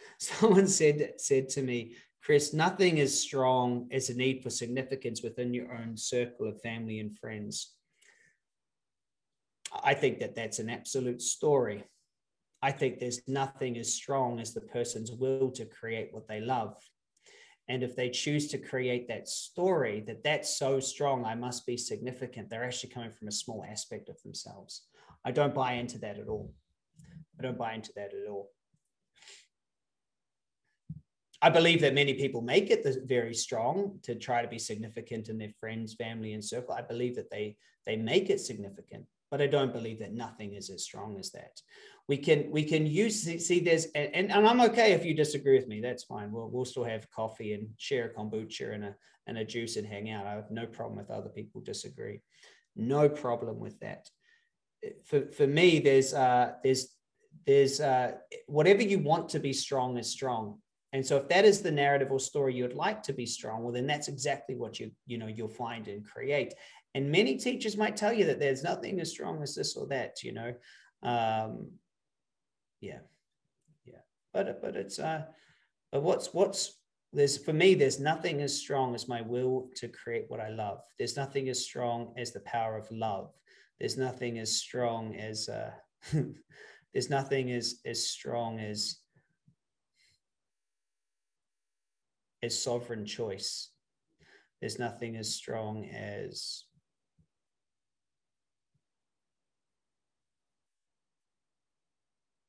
Someone 0.18 0.66
said 0.66 1.12
said 1.18 1.48
to 1.50 1.62
me, 1.62 1.96
Chris, 2.22 2.52
nothing 2.52 3.00
as 3.00 3.18
strong 3.18 3.88
as 3.90 4.10
a 4.10 4.14
need 4.14 4.42
for 4.42 4.50
significance 4.50 5.22
within 5.22 5.54
your 5.54 5.72
own 5.74 5.96
circle 5.96 6.48
of 6.48 6.60
family 6.60 6.98
and 6.98 7.16
friends. 7.16 7.74
I 9.82 9.94
think 9.94 10.18
that 10.20 10.34
that's 10.34 10.58
an 10.58 10.70
absolute 10.70 11.22
story. 11.22 11.84
I 12.60 12.72
think 12.72 12.98
there's 12.98 13.20
nothing 13.28 13.78
as 13.78 13.94
strong 13.94 14.40
as 14.40 14.52
the 14.52 14.60
person's 14.60 15.12
will 15.12 15.50
to 15.52 15.64
create 15.64 16.08
what 16.12 16.26
they 16.26 16.40
love. 16.40 16.74
And 17.68 17.82
if 17.82 17.94
they 17.94 18.08
choose 18.08 18.48
to 18.48 18.58
create 18.58 19.08
that 19.08 19.28
story, 19.28 20.02
that 20.06 20.24
that's 20.24 20.58
so 20.58 20.80
strong, 20.80 21.24
I 21.24 21.34
must 21.34 21.66
be 21.66 21.76
significant, 21.76 22.48
they're 22.48 22.64
actually 22.64 22.90
coming 22.90 23.12
from 23.12 23.28
a 23.28 23.32
small 23.32 23.64
aspect 23.70 24.08
of 24.08 24.20
themselves. 24.22 24.86
I 25.24 25.30
don't 25.30 25.54
buy 25.54 25.74
into 25.74 25.98
that 25.98 26.18
at 26.18 26.28
all. 26.28 26.52
I 27.38 27.42
don't 27.42 27.58
buy 27.58 27.74
into 27.74 27.92
that 27.96 28.12
at 28.14 28.28
all. 28.28 28.50
I 31.40 31.50
believe 31.50 31.80
that 31.82 31.94
many 31.94 32.14
people 32.14 32.40
make 32.42 32.70
it 32.70 32.86
very 33.04 33.34
strong 33.34 34.00
to 34.02 34.16
try 34.16 34.42
to 34.42 34.48
be 34.48 34.58
significant 34.58 35.28
in 35.28 35.38
their 35.38 35.52
friends, 35.60 35.94
family, 35.94 36.32
and 36.32 36.44
circle. 36.44 36.74
I 36.74 36.82
believe 36.82 37.14
that 37.16 37.30
they 37.30 37.56
they 37.86 37.96
make 37.96 38.28
it 38.28 38.40
significant, 38.40 39.06
but 39.30 39.40
I 39.40 39.46
don't 39.46 39.72
believe 39.72 40.00
that 40.00 40.12
nothing 40.12 40.54
is 40.54 40.68
as 40.68 40.82
strong 40.82 41.18
as 41.18 41.30
that. 41.32 41.60
We 42.08 42.16
can 42.16 42.50
we 42.50 42.64
can 42.64 42.86
use 42.86 43.22
see 43.22 43.60
there's 43.60 43.86
and, 43.94 44.32
and 44.32 44.46
I'm 44.46 44.60
okay 44.62 44.92
if 44.92 45.04
you 45.04 45.14
disagree 45.14 45.56
with 45.56 45.68
me. 45.68 45.80
That's 45.80 46.04
fine. 46.04 46.32
We'll 46.32 46.50
we'll 46.50 46.64
still 46.64 46.84
have 46.84 47.10
coffee 47.10 47.52
and 47.52 47.68
share 47.76 48.06
a 48.06 48.14
kombucha 48.14 48.74
and 48.74 48.84
a 48.84 48.96
and 49.28 49.38
a 49.38 49.44
juice 49.44 49.76
and 49.76 49.86
hang 49.86 50.10
out. 50.10 50.26
I 50.26 50.32
have 50.32 50.50
no 50.50 50.66
problem 50.66 50.96
with 50.96 51.10
other 51.10 51.28
people 51.28 51.60
disagree. 51.60 52.20
No 52.74 53.08
problem 53.08 53.60
with 53.60 53.78
that. 53.80 54.08
For 55.04 55.30
for 55.30 55.46
me, 55.46 55.78
there's 55.78 56.12
uh 56.14 56.54
there's 56.64 56.88
there's 57.46 57.80
uh 57.80 58.14
whatever 58.46 58.82
you 58.82 58.98
want 58.98 59.28
to 59.30 59.38
be 59.38 59.52
strong 59.52 59.98
is 59.98 60.10
strong 60.10 60.58
and 60.92 61.04
so 61.04 61.18
if 61.18 61.28
that 61.28 61.44
is 61.44 61.60
the 61.60 61.70
narrative 61.70 62.10
or 62.10 62.18
story 62.18 62.54
you 62.54 62.62
would 62.62 62.74
like 62.74 63.02
to 63.04 63.12
be 63.12 63.26
strong, 63.26 63.62
well, 63.62 63.72
then 63.72 63.86
that's 63.86 64.08
exactly 64.08 64.54
what 64.54 64.80
you, 64.80 64.90
you 65.06 65.18
know, 65.18 65.26
you'll 65.26 65.48
find 65.48 65.86
and 65.86 66.04
create. 66.04 66.54
And 66.94 67.10
many 67.10 67.36
teachers 67.36 67.76
might 67.76 67.96
tell 67.96 68.12
you 68.12 68.24
that 68.26 68.40
there's 68.40 68.62
nothing 68.62 69.00
as 69.00 69.10
strong 69.10 69.42
as 69.42 69.54
this 69.54 69.76
or 69.76 69.86
that, 69.88 70.22
you 70.22 70.32
know. 70.32 70.54
Um, 71.02 71.72
yeah. 72.80 73.00
Yeah. 73.84 74.00
But 74.32 74.62
but 74.62 74.76
it's 74.76 74.98
uh 74.98 75.24
but 75.92 76.02
what's 76.02 76.32
what's 76.32 76.78
there's 77.12 77.36
for 77.36 77.52
me, 77.52 77.74
there's 77.74 78.00
nothing 78.00 78.40
as 78.40 78.58
strong 78.58 78.94
as 78.94 79.08
my 79.08 79.20
will 79.20 79.70
to 79.76 79.88
create 79.88 80.24
what 80.28 80.40
I 80.40 80.48
love. 80.48 80.80
There's 80.98 81.16
nothing 81.16 81.48
as 81.50 81.64
strong 81.64 82.14
as 82.16 82.32
the 82.32 82.40
power 82.40 82.78
of 82.78 82.90
love. 82.90 83.30
There's 83.78 83.98
nothing 83.98 84.38
as 84.38 84.56
strong 84.56 85.14
as 85.16 85.50
uh 85.50 85.70
there's 86.94 87.10
nothing 87.10 87.52
as 87.52 87.80
as 87.84 88.08
strong 88.08 88.58
as 88.58 89.00
as 92.42 92.60
sovereign 92.60 93.04
choice. 93.04 93.70
There's 94.60 94.78
nothing 94.78 95.16
as 95.16 95.34
strong 95.34 95.84
as 95.86 96.64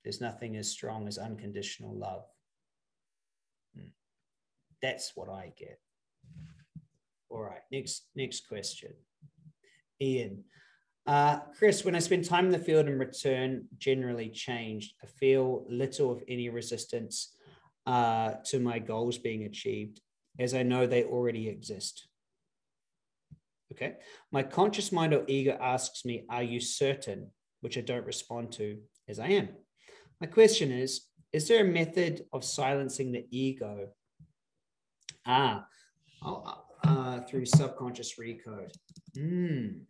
there's 0.03 0.21
nothing 0.21 0.55
as 0.57 0.67
strong 0.67 1.07
as 1.07 1.17
unconditional 1.17 1.95
love. 1.95 2.23
Hmm. 3.75 3.89
That's 4.81 5.11
what 5.15 5.29
I 5.29 5.53
get. 5.57 5.79
All 7.29 7.41
right, 7.41 7.61
next 7.71 8.07
next 8.15 8.47
question. 8.47 8.93
Ian. 10.01 10.43
Uh, 11.05 11.39
Chris, 11.57 11.83
when 11.83 11.95
I 11.95 11.99
spend 11.99 12.25
time 12.25 12.45
in 12.45 12.51
the 12.51 12.59
field 12.59 12.87
and 12.87 12.99
return, 12.99 13.65
generally 13.79 14.29
changed. 14.29 14.93
I 15.03 15.07
feel 15.07 15.65
little, 15.67 16.11
of 16.11 16.21
any, 16.27 16.49
resistance 16.49 17.33
uh, 17.85 18.33
to 18.45 18.59
my 18.59 18.79
goals 18.79 19.17
being 19.17 19.43
achieved, 19.43 20.01
as 20.37 20.53
I 20.53 20.63
know 20.63 20.85
they 20.85 21.03
already 21.03 21.47
exist. 21.47 22.07
Okay. 23.71 23.95
My 24.31 24.43
conscious 24.43 24.91
mind 24.91 25.13
or 25.13 25.23
ego 25.27 25.57
asks 25.61 26.05
me, 26.05 26.25
Are 26.29 26.43
you 26.43 26.59
certain? 26.59 27.31
Which 27.61 27.77
I 27.77 27.81
don't 27.81 28.05
respond 28.05 28.51
to 28.53 28.79
as 29.07 29.19
I 29.19 29.27
am. 29.27 29.49
My 30.21 30.27
question 30.27 30.71
is 30.71 31.07
Is 31.31 31.47
there 31.47 31.63
a 31.63 31.67
method 31.67 32.25
of 32.33 32.43
silencing 32.43 33.11
the 33.11 33.25
ego? 33.31 33.89
Ah, 35.25 35.65
uh, 36.83 37.19
through 37.21 37.45
subconscious 37.45 38.15
recode. 38.19 38.71
Mm. 39.17 39.81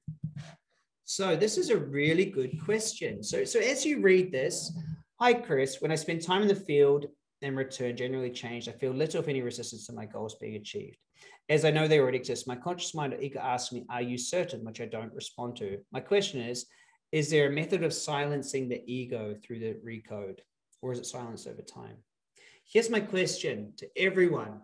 So 1.06 1.36
this 1.36 1.58
is 1.58 1.70
a 1.70 1.78
really 1.78 2.26
good 2.26 2.60
question. 2.64 3.24
So, 3.24 3.44
so 3.44 3.60
as 3.60 3.86
you 3.86 4.02
read 4.02 4.32
this, 4.32 4.72
hi 5.20 5.34
Chris, 5.34 5.82
when 5.82 5.92
I 5.92 5.96
spend 5.96 6.22
time 6.22 6.42
in 6.42 6.48
the 6.48 6.56
field 6.56 7.08
in 7.42 7.56
return 7.56 7.96
generally 7.96 8.32
changed. 8.32 8.70
I 8.70 8.74
feel 8.74 8.92
little, 8.92 9.22
if 9.22 9.28
any, 9.28 9.42
resistance 9.42 9.86
to 9.88 9.94
my 9.94 10.06
goals 10.06 10.36
being 10.36 10.56
achieved. 10.56 10.98
As 11.48 11.66
I 11.66 11.72
know 11.72 11.88
they 11.88 12.00
already 12.00 12.18
exist, 12.18 12.48
my 12.48 12.56
conscious 12.56 12.94
mind 12.94 13.14
or 13.14 13.22
ego 13.22 13.40
asks 13.40 13.72
me, 13.72 13.86
Are 13.90 14.02
you 14.02 14.18
certain? 14.18 14.64
which 14.64 14.82
I 14.82 14.86
don't 14.86 15.14
respond 15.14 15.56
to. 15.58 15.80
My 15.92 16.00
question 16.00 16.42
is 16.42 16.66
Is 17.12 17.30
there 17.30 17.48
a 17.48 17.52
method 17.52 17.84
of 17.84 17.94
silencing 17.94 18.70
the 18.70 18.84
ego 18.86 19.36
through 19.42 19.60
the 19.60 19.78
recode, 19.86 20.40
or 20.82 20.92
is 20.92 21.00
it 21.00 21.06
silenced 21.06 21.48
over 21.48 21.62
time? 21.62 21.98
Here's 22.66 22.90
my 22.90 23.00
question 23.00 23.74
to 23.78 23.88
everyone. 23.98 24.62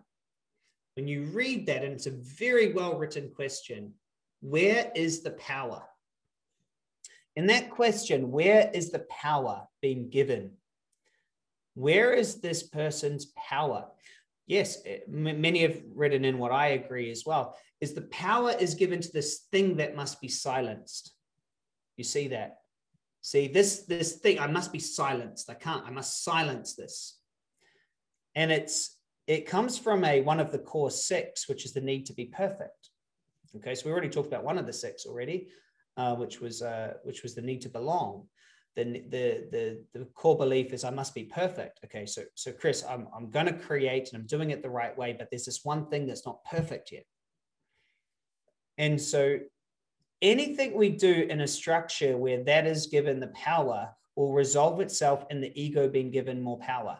When 0.94 1.08
you 1.08 1.24
read 1.24 1.66
that, 1.66 1.82
and 1.82 1.92
it's 1.92 2.06
a 2.06 2.10
very 2.38 2.72
well 2.72 2.98
written 2.98 3.30
question, 3.34 3.94
where 4.40 4.90
is 4.94 5.22
the 5.22 5.32
power? 5.32 5.82
In 7.34 7.46
that 7.48 7.70
question, 7.70 8.30
where 8.30 8.70
is 8.72 8.90
the 8.90 9.04
power 9.10 9.66
being 9.82 10.08
given 10.08 10.52
where 11.76 12.14
is 12.14 12.40
this 12.40 12.62
person's 12.62 13.26
power? 13.36 13.86
Yes, 14.46 14.78
eh, 14.86 15.00
many 15.06 15.60
have 15.60 15.80
written 15.94 16.24
in 16.24 16.38
what 16.38 16.50
I 16.50 16.68
agree 16.68 17.10
as 17.10 17.24
well, 17.26 17.54
is 17.82 17.92
the 17.92 18.02
power 18.02 18.52
is 18.58 18.74
given 18.74 19.00
to 19.02 19.12
this 19.12 19.46
thing 19.52 19.76
that 19.76 19.94
must 19.94 20.20
be 20.20 20.28
silenced. 20.28 21.12
You 21.98 22.04
see 22.04 22.28
that? 22.28 22.60
See, 23.20 23.48
this, 23.48 23.84
this 23.84 24.16
thing, 24.16 24.38
I 24.38 24.46
must 24.46 24.72
be 24.72 24.78
silenced. 24.78 25.50
I 25.50 25.54
can't, 25.54 25.86
I 25.86 25.90
must 25.90 26.24
silence 26.24 26.74
this. 26.74 27.18
And 28.34 28.50
it's 28.50 28.96
it 29.26 29.46
comes 29.46 29.76
from 29.76 30.04
a 30.04 30.20
one 30.22 30.40
of 30.40 30.52
the 30.52 30.58
core 30.58 30.90
six, 30.90 31.48
which 31.48 31.64
is 31.64 31.72
the 31.72 31.80
need 31.80 32.06
to 32.06 32.14
be 32.14 32.26
perfect. 32.26 32.90
Okay, 33.56 33.74
so 33.74 33.86
we 33.86 33.92
already 33.92 34.08
talked 34.08 34.28
about 34.28 34.44
one 34.44 34.58
of 34.58 34.66
the 34.66 34.72
six 34.72 35.04
already, 35.04 35.48
uh, 35.96 36.14
which 36.14 36.40
was 36.40 36.62
uh, 36.62 36.94
which 37.02 37.22
was 37.22 37.34
the 37.34 37.42
need 37.42 37.62
to 37.62 37.68
belong 37.68 38.28
the, 38.76 38.84
the, 39.08 39.48
the, 39.50 39.82
the 39.94 40.04
core 40.14 40.36
belief 40.36 40.72
is 40.72 40.84
I 40.84 40.90
must 40.90 41.14
be 41.14 41.24
perfect. 41.24 41.80
Okay, 41.84 42.04
so, 42.04 42.22
so 42.34 42.52
Chris, 42.52 42.84
I'm, 42.88 43.08
I'm 43.16 43.30
going 43.30 43.46
to 43.46 43.54
create 43.54 44.10
and 44.12 44.20
I'm 44.20 44.26
doing 44.26 44.50
it 44.50 44.62
the 44.62 44.70
right 44.70 44.96
way, 44.96 45.16
but 45.18 45.28
there's 45.30 45.46
this 45.46 45.64
one 45.64 45.86
thing 45.88 46.06
that's 46.06 46.26
not 46.26 46.44
perfect 46.44 46.92
yet. 46.92 47.04
And 48.76 49.00
so 49.00 49.38
anything 50.20 50.74
we 50.74 50.90
do 50.90 51.26
in 51.30 51.40
a 51.40 51.48
structure 51.48 52.18
where 52.18 52.44
that 52.44 52.66
is 52.66 52.86
given 52.86 53.18
the 53.18 53.28
power 53.28 53.88
will 54.14 54.32
resolve 54.32 54.80
itself 54.80 55.24
in 55.30 55.40
the 55.40 55.52
ego 55.60 55.88
being 55.88 56.10
given 56.10 56.42
more 56.42 56.58
power. 56.58 56.98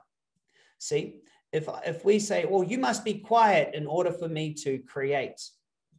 See, 0.78 1.20
if, 1.52 1.68
if 1.86 2.04
we 2.04 2.18
say, 2.18 2.46
well, 2.46 2.64
you 2.64 2.78
must 2.78 3.04
be 3.04 3.14
quiet 3.14 3.74
in 3.74 3.86
order 3.86 4.12
for 4.12 4.28
me 4.28 4.54
to 4.54 4.78
create, 4.78 5.42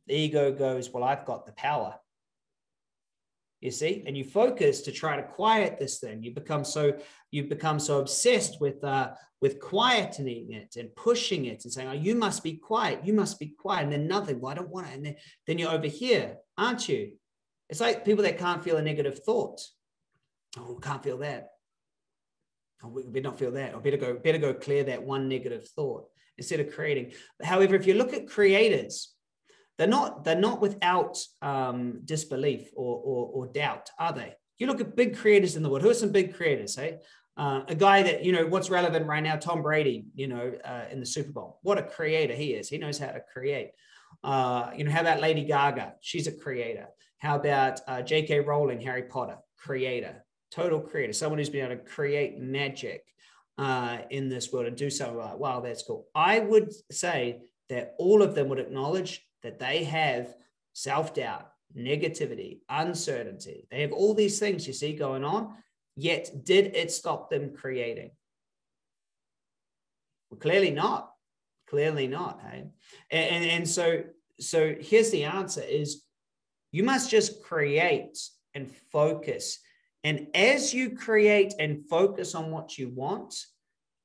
the 0.07 0.15
ego 0.15 0.51
goes, 0.51 0.89
well, 0.89 1.03
I've 1.03 1.25
got 1.25 1.45
the 1.45 1.51
power 1.53 1.95
you 3.61 3.71
see? 3.71 4.03
And 4.05 4.15
you 4.15 4.23
focus 4.23 4.81
to 4.81 4.91
try 4.91 5.15
to 5.15 5.23
quiet 5.23 5.79
this 5.79 5.99
thing. 5.99 6.21
You 6.21 6.33
become 6.33 6.63
so 6.63 6.97
you 7.31 7.45
become 7.45 7.79
so 7.79 7.99
obsessed 7.99 8.61
with 8.61 8.83
uh 8.83 9.11
with 9.41 9.59
quietening 9.59 10.55
it 10.55 10.75
and 10.77 10.95
pushing 10.95 11.45
it 11.45 11.63
and 11.63 11.73
saying 11.73 11.87
oh 11.87 11.93
you 11.93 12.15
must 12.15 12.43
be 12.43 12.53
quiet. 12.53 13.03
You 13.03 13.13
must 13.13 13.39
be 13.39 13.47
quiet. 13.47 13.83
And 13.83 13.91
then 13.91 14.07
nothing. 14.07 14.39
Well 14.39 14.51
i 14.51 14.55
don't 14.55 14.69
want 14.69 14.87
it 14.87 14.93
and 14.93 15.05
then, 15.05 15.15
then 15.47 15.57
you're 15.57 15.71
over 15.71 15.87
here 15.87 16.37
aren't 16.57 16.87
you? 16.87 17.13
It's 17.69 17.81
like 17.81 18.05
people 18.05 18.23
that 18.23 18.37
can't 18.37 18.63
feel 18.63 18.77
a 18.77 18.81
negative 18.81 19.19
thought. 19.19 19.59
Oh 20.57 20.79
can't 20.81 21.03
feel 21.03 21.17
that. 21.19 21.49
Oh, 22.83 22.89
we 22.89 23.03
better 23.03 23.23
not 23.23 23.39
feel 23.39 23.51
that. 23.51 23.73
Or 23.73 23.81
better 23.81 23.97
go 23.97 24.13
better 24.13 24.37
go 24.37 24.53
clear 24.53 24.83
that 24.83 25.03
one 25.03 25.27
negative 25.27 25.67
thought 25.69 26.05
instead 26.37 26.59
of 26.59 26.71
creating. 26.71 27.13
However 27.43 27.75
if 27.75 27.87
you 27.87 27.95
look 27.95 28.13
at 28.13 28.29
creators 28.29 29.15
they're 29.77 29.87
not, 29.87 30.23
they're 30.23 30.39
not 30.39 30.61
without 30.61 31.17
um, 31.41 32.01
disbelief 32.03 32.69
or, 32.75 33.01
or, 33.03 33.29
or 33.33 33.47
doubt, 33.53 33.89
are 33.99 34.13
they? 34.13 34.33
You 34.57 34.67
look 34.67 34.81
at 34.81 34.95
big 34.95 35.15
creators 35.17 35.55
in 35.55 35.63
the 35.63 35.69
world. 35.69 35.83
Who 35.83 35.89
are 35.89 35.93
some 35.93 36.11
big 36.11 36.33
creators? 36.33 36.75
Hey, 36.75 36.99
Uh, 37.37 37.61
a 37.67 37.75
guy 37.75 38.01
that, 38.01 38.25
you 38.25 38.31
know, 38.31 38.47
what's 38.47 38.71
relevant 38.71 39.05
right 39.05 39.21
now, 39.21 39.35
Tom 39.35 39.61
Brady, 39.61 40.07
you 40.15 40.27
know, 40.27 40.53
uh, 40.65 40.85
in 40.91 40.99
the 40.99 41.05
Super 41.05 41.31
Bowl. 41.31 41.59
What 41.61 41.77
a 41.77 41.83
creator 41.83 42.33
he 42.33 42.55
is. 42.55 42.67
He 42.67 42.79
knows 42.79 42.97
how 42.97 43.11
to 43.11 43.21
create. 43.31 43.69
Uh, 44.23 44.71
you 44.75 44.83
know, 44.83 44.89
how 44.89 45.01
about 45.01 45.21
Lady 45.21 45.43
Gaga? 45.45 45.93
She's 46.01 46.25
a 46.25 46.31
creator. 46.31 46.87
How 47.19 47.35
about 47.35 47.79
uh, 47.87 48.01
J.K. 48.01 48.39
Rowling, 48.39 48.81
Harry 48.81 49.03
Potter? 49.03 49.37
Creator, 49.55 50.25
total 50.49 50.79
creator, 50.79 51.13
someone 51.13 51.37
who's 51.37 51.49
been 51.49 51.65
able 51.65 51.75
to 51.75 51.89
create 51.89 52.39
magic 52.39 53.03
uh, 53.59 53.99
in 54.09 54.29
this 54.29 54.51
world 54.51 54.65
and 54.65 54.75
do 54.75 54.89
something 54.89 55.17
like, 55.17 55.37
wow, 55.37 55.59
that's 55.59 55.83
cool. 55.83 56.07
I 56.15 56.39
would 56.39 56.73
say 56.91 57.41
that 57.69 57.93
all 57.99 58.23
of 58.23 58.33
them 58.33 58.49
would 58.49 58.59
acknowledge 58.59 59.26
that 59.43 59.59
they 59.59 59.83
have 59.83 60.35
self 60.73 61.13
doubt, 61.13 61.51
negativity, 61.75 62.59
uncertainty. 62.69 63.67
They 63.71 63.81
have 63.81 63.93
all 63.93 64.13
these 64.13 64.39
things 64.39 64.67
you 64.67 64.73
see 64.73 64.93
going 64.93 65.23
on 65.23 65.55
Yet, 65.99 66.45
did 66.45 66.75
it 66.75 66.91
stop 66.91 67.31
them 67.31 67.53
creating? 67.55 68.11
Well, 70.29 70.39
clearly 70.39 70.69
not. 70.69 71.11
Clearly 71.67 72.07
not. 72.07 72.39
Hey? 72.39 72.65
And, 73.09 73.35
and, 73.35 73.45
and 73.45 73.67
so, 73.67 74.03
so 74.39 74.75
here's 74.79 75.09
the 75.09 75.23
answer 75.23 75.63
is 75.63 76.03
you 76.71 76.83
must 76.83 77.09
just 77.09 77.41
create 77.43 78.19
and 78.53 78.71
focus. 78.91 79.57
And 80.03 80.27
as 80.35 80.71
you 80.71 80.91
create 80.95 81.55
and 81.59 81.83
focus 81.89 82.35
on 82.35 82.51
what 82.51 82.77
you 82.77 82.89
want, 82.89 83.33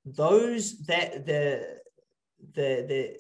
those 0.07 0.87
that 0.87 1.27
the 1.27 1.79
the 2.55 2.85
the 2.89 3.17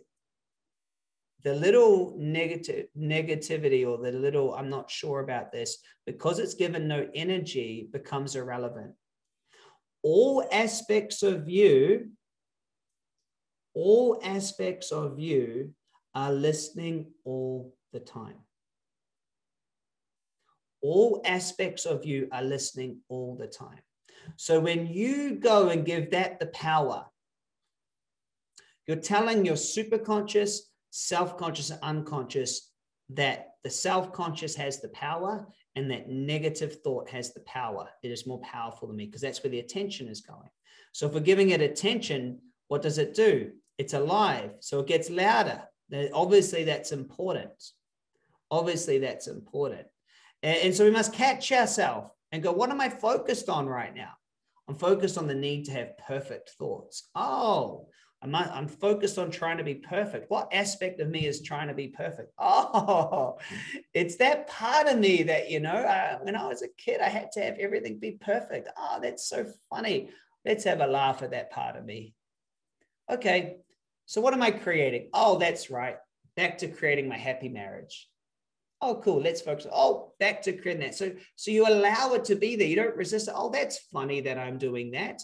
the 1.45 1.55
little 1.55 2.14
negative 2.18 2.86
negativity 2.99 3.86
or 3.86 3.99
the 3.99 4.12
little 4.12 4.55
i'm 4.55 4.70
not 4.70 4.90
sure 4.90 5.20
about 5.20 5.51
this 5.53 5.78
because 6.07 6.38
it's 6.38 6.55
given 6.55 6.86
no 6.88 7.09
energy 7.14 7.88
becomes 7.93 8.36
irrelevant. 8.36 8.93
All 10.03 10.45
aspects 10.51 11.22
of 11.22 11.49
you 11.49 12.11
all 13.74 14.20
aspects 14.22 14.93
of 14.93 15.18
you 15.18 15.72
are 16.14 16.32
listening 16.32 17.07
all 17.24 17.74
the 17.93 18.01
time. 18.01 18.36
All 20.82 21.22
aspects 21.24 21.86
of 21.86 22.05
you 22.05 22.28
are 22.32 22.43
listening 22.43 22.99
all 23.09 23.34
the 23.34 23.47
time. 23.47 23.78
So 24.36 24.61
when 24.61 24.88
you 24.88 25.36
go 25.36 25.70
and 25.70 25.86
give 25.86 26.11
that 26.11 26.38
the 26.38 26.47
power 26.47 27.07
you're 28.86 28.97
telling 28.97 29.47
your 29.47 29.55
superconscious 29.55 30.59
self 30.93 31.36
conscious 31.36 31.70
and 31.70 31.80
unconscious, 31.82 32.70
that 33.09 33.55
the 33.64 33.70
self 33.70 34.12
conscious 34.12 34.55
has 34.55 34.80
the 34.80 34.88
power 34.88 35.47
and 35.74 35.90
that 35.90 36.09
negative 36.09 36.76
thought 36.84 37.09
has 37.09 37.32
the 37.32 37.40
power. 37.40 37.88
It 38.03 38.11
is 38.11 38.26
more 38.26 38.40
powerful 38.40 38.86
than 38.86 38.97
me 38.97 39.07
because 39.07 39.22
that's 39.22 39.43
where 39.43 39.51
the 39.51 39.61
attention 39.61 40.07
is 40.07 40.20
going. 40.20 40.51
So 40.93 41.07
if 41.07 41.14
we're 41.14 41.20
giving 41.20 41.51
it 41.51 41.61
attention, 41.61 42.38
what 42.68 42.82
does 42.82 42.99
it 42.99 43.14
do? 43.14 43.53
It's 43.78 43.95
alive. 43.95 44.53
So 44.61 44.80
it 44.80 44.86
gets 44.86 45.11
louder. 45.11 45.62
Obviously, 46.12 46.64
that's 46.64 46.93
important. 46.93 47.51
Obviously, 48.51 48.99
that's 48.99 49.26
important. 49.26 49.86
And, 50.43 50.74
so 50.74 50.84
we 50.84 50.90
must 50.90 51.12
catch 51.12 51.53
ourselves 51.53 52.11
and 52.32 52.43
go, 52.43 52.53
what 52.53 52.70
am 52.70 52.80
I 52.80 52.88
focused 52.88 53.49
on 53.49 53.66
right 53.66 53.95
now? 53.95 54.11
I'm 54.68 54.74
focused 54.74 55.16
on 55.16 55.26
the 55.26 55.34
need 55.34 55.64
to 55.66 55.72
have 55.72 55.99
perfect 55.99 56.51
thoughts. 56.51 57.09
Oh, 57.14 57.88
I'm, 58.23 58.35
I'm 58.35 58.68
focused 58.68 59.18
on 59.18 59.31
trying 59.31 59.59
to 59.59 59.64
be 59.64 59.75
perfect. 59.75 60.31
What 60.31 60.55
aspect 60.55 61.01
of 61.01 61.09
me 61.09 61.27
is 61.27 61.43
trying 61.43 61.68
to 61.68 61.75
be 61.75 61.89
perfect? 61.89 62.33
Oh, 62.39 63.39
it's 63.95 64.16
that 64.16 64.47
part 64.49 64.87
of 64.89 64.99
me 64.99 65.23
that, 65.25 65.51
you 65.51 65.61
know, 65.61 65.70
uh, 65.75 66.18
when 66.23 66.37
I 66.37 66.47
was 66.47 66.62
a 66.62 66.68
kid, 66.79 67.01
I 67.01 67.09
had 67.09 67.33
to 67.33 67.41
have 67.41 67.57
everything 67.59 67.99
be 67.99 68.12
perfect. 68.12 68.68
Oh, 68.77 68.99
that's 69.03 69.29
so 69.29 69.47
funny. 69.70 70.11
Let's 70.45 70.64
have 70.64 70.81
a 70.81 70.87
laugh 70.87 71.23
at 71.23 71.31
that 71.33 71.51
part 71.51 71.77
of 71.77 71.85
me. 71.85 72.14
Okay, 73.11 73.57
so 74.07 74.20
what 74.20 74.35
am 74.35 74.43
I 74.43 74.51
creating? 74.51 75.09
Oh, 75.12 75.39
that's 75.39 75.70
right. 75.70 75.97
Back 76.37 76.59
to 76.59 76.68
creating 76.68 77.09
my 77.09 77.18
happy 77.18 77.49
marriage. 77.49 78.09
Oh, 78.81 79.01
cool. 79.03 79.20
Let's 79.20 79.41
focus. 79.41 79.66
Oh, 79.73 80.12
back 80.18 80.43
to 80.43 80.53
creating 80.53 80.83
that. 80.83 80.95
So, 80.95 81.12
so 81.37 81.51
you 81.51 81.66
allow 81.68 82.14
it 82.14 82.25
to 82.27 82.35
be 82.35 82.57
there. 82.57 82.66
You 82.66 82.77
don't 82.77 82.97
resist 82.97 83.29
it. 83.29 83.35
Oh, 83.37 83.51
that's 83.51 83.79
funny 83.93 84.20
that 84.23 84.39
I'm 84.39 84.59
doing 84.59 84.93
that 84.93 85.23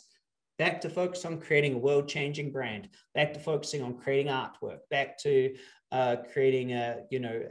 back 0.58 0.80
to 0.80 0.90
focus 0.90 1.24
on 1.24 1.40
creating 1.40 1.74
a 1.74 1.78
world 1.78 2.08
changing 2.08 2.52
brand, 2.52 2.88
back 3.14 3.32
to 3.32 3.40
focusing 3.40 3.82
on 3.82 3.96
creating 3.98 4.32
artwork, 4.32 4.78
back 4.90 5.18
to 5.18 5.54
uh, 5.92 6.16
creating 6.32 6.72
a, 6.72 6.98
you 7.10 7.20
know, 7.20 7.42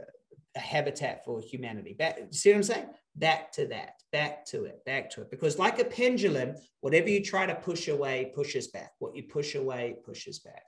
a 0.56 0.60
habitat 0.60 1.24
for 1.24 1.40
humanity. 1.40 1.94
Back, 1.94 2.18
see 2.30 2.50
what 2.50 2.56
I'm 2.56 2.62
saying? 2.62 2.86
Back 3.16 3.50
to 3.52 3.66
that, 3.68 3.94
back 4.12 4.44
to 4.46 4.64
it, 4.64 4.84
back 4.84 5.10
to 5.10 5.22
it. 5.22 5.30
Because 5.30 5.58
like 5.58 5.78
a 5.78 5.84
pendulum, 5.84 6.54
whatever 6.80 7.08
you 7.08 7.24
try 7.24 7.46
to 7.46 7.54
push 7.54 7.88
away 7.88 8.32
pushes 8.34 8.68
back. 8.68 8.92
What 8.98 9.16
you 9.16 9.24
push 9.24 9.54
away 9.54 9.96
pushes 10.04 10.38
back. 10.40 10.62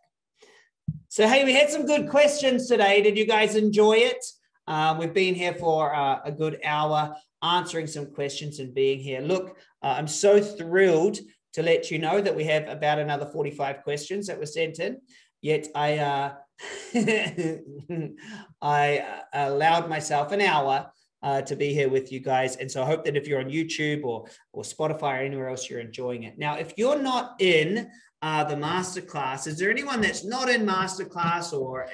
So, 1.08 1.28
hey, 1.28 1.44
we 1.44 1.52
had 1.52 1.70
some 1.70 1.86
good 1.86 2.08
questions 2.08 2.66
today. 2.66 3.02
Did 3.02 3.18
you 3.18 3.26
guys 3.26 3.54
enjoy 3.54 3.94
it? 3.94 4.24
Um, 4.66 4.98
we've 4.98 5.14
been 5.14 5.34
here 5.34 5.54
for 5.54 5.94
uh, 5.94 6.20
a 6.24 6.32
good 6.32 6.60
hour 6.64 7.14
answering 7.42 7.86
some 7.86 8.06
questions 8.06 8.58
and 8.60 8.74
being 8.74 8.98
here. 8.98 9.20
Look, 9.20 9.56
uh, 9.82 9.94
I'm 9.98 10.06
so 10.06 10.40
thrilled 10.40 11.18
to 11.52 11.62
let 11.62 11.90
you 11.90 11.98
know 11.98 12.20
that 12.20 12.34
we 12.34 12.44
have 12.44 12.68
about 12.68 12.98
another 12.98 13.26
45 13.26 13.82
questions 13.82 14.26
that 14.26 14.38
were 14.38 14.46
sent 14.46 14.78
in. 14.78 15.00
Yet 15.42 15.68
I 15.74 15.98
uh, 15.98 16.34
I 18.62 18.98
uh, 18.98 19.20
allowed 19.32 19.88
myself 19.88 20.32
an 20.32 20.42
hour 20.42 20.90
uh, 21.22 21.42
to 21.42 21.56
be 21.56 21.72
here 21.72 21.88
with 21.88 22.12
you 22.12 22.20
guys, 22.20 22.56
and 22.56 22.70
so 22.70 22.82
I 22.82 22.86
hope 22.86 23.04
that 23.04 23.16
if 23.16 23.26
you're 23.26 23.40
on 23.40 23.50
YouTube 23.50 24.04
or 24.04 24.26
or 24.52 24.62
Spotify 24.62 25.20
or 25.20 25.24
anywhere 25.24 25.48
else, 25.48 25.70
you're 25.70 25.80
enjoying 25.80 26.24
it. 26.24 26.38
Now, 26.38 26.56
if 26.56 26.74
you're 26.76 27.00
not 27.00 27.36
in 27.40 27.90
uh, 28.20 28.44
the 28.44 28.54
masterclass, 28.54 29.46
is 29.46 29.58
there 29.58 29.70
anyone 29.70 30.02
that's 30.02 30.24
not 30.24 30.50
in 30.50 30.66
masterclass 30.66 31.58
or 31.58 31.88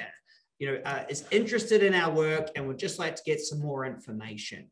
you 0.59 0.73
know 0.73 0.81
uh, 0.85 1.05
is 1.09 1.25
interested 1.31 1.85
in 1.85 1.95
our 1.95 2.13
work 2.13 2.51
and 2.57 2.67
would 2.67 2.79
just 2.79 2.99
like 2.99 3.15
to 3.17 3.23
get 3.25 3.41
some 3.41 3.61
more 3.61 3.85
information? 3.85 4.69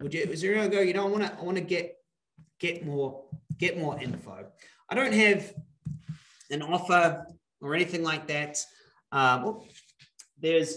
Would 0.00 0.12
you? 0.12 0.22
Is 0.22 0.42
there 0.42 0.52
anyone 0.52 0.70
go? 0.70 0.80
You 0.80 0.92
know, 0.92 1.06
I 1.06 1.10
want 1.10 1.24
to 1.24 1.32
I 1.38 1.42
want 1.42 1.56
to 1.56 1.64
get 1.64 1.94
get 2.60 2.84
more 2.84 3.24
get 3.62 3.78
more 3.78 3.96
info. 4.02 4.44
I 4.90 4.94
don't 4.96 5.14
have 5.14 5.54
an 6.50 6.62
offer 6.62 7.24
or 7.60 7.74
anything 7.76 8.02
like 8.02 8.26
that. 8.26 8.58
Um, 9.12 9.60
there's 10.38 10.70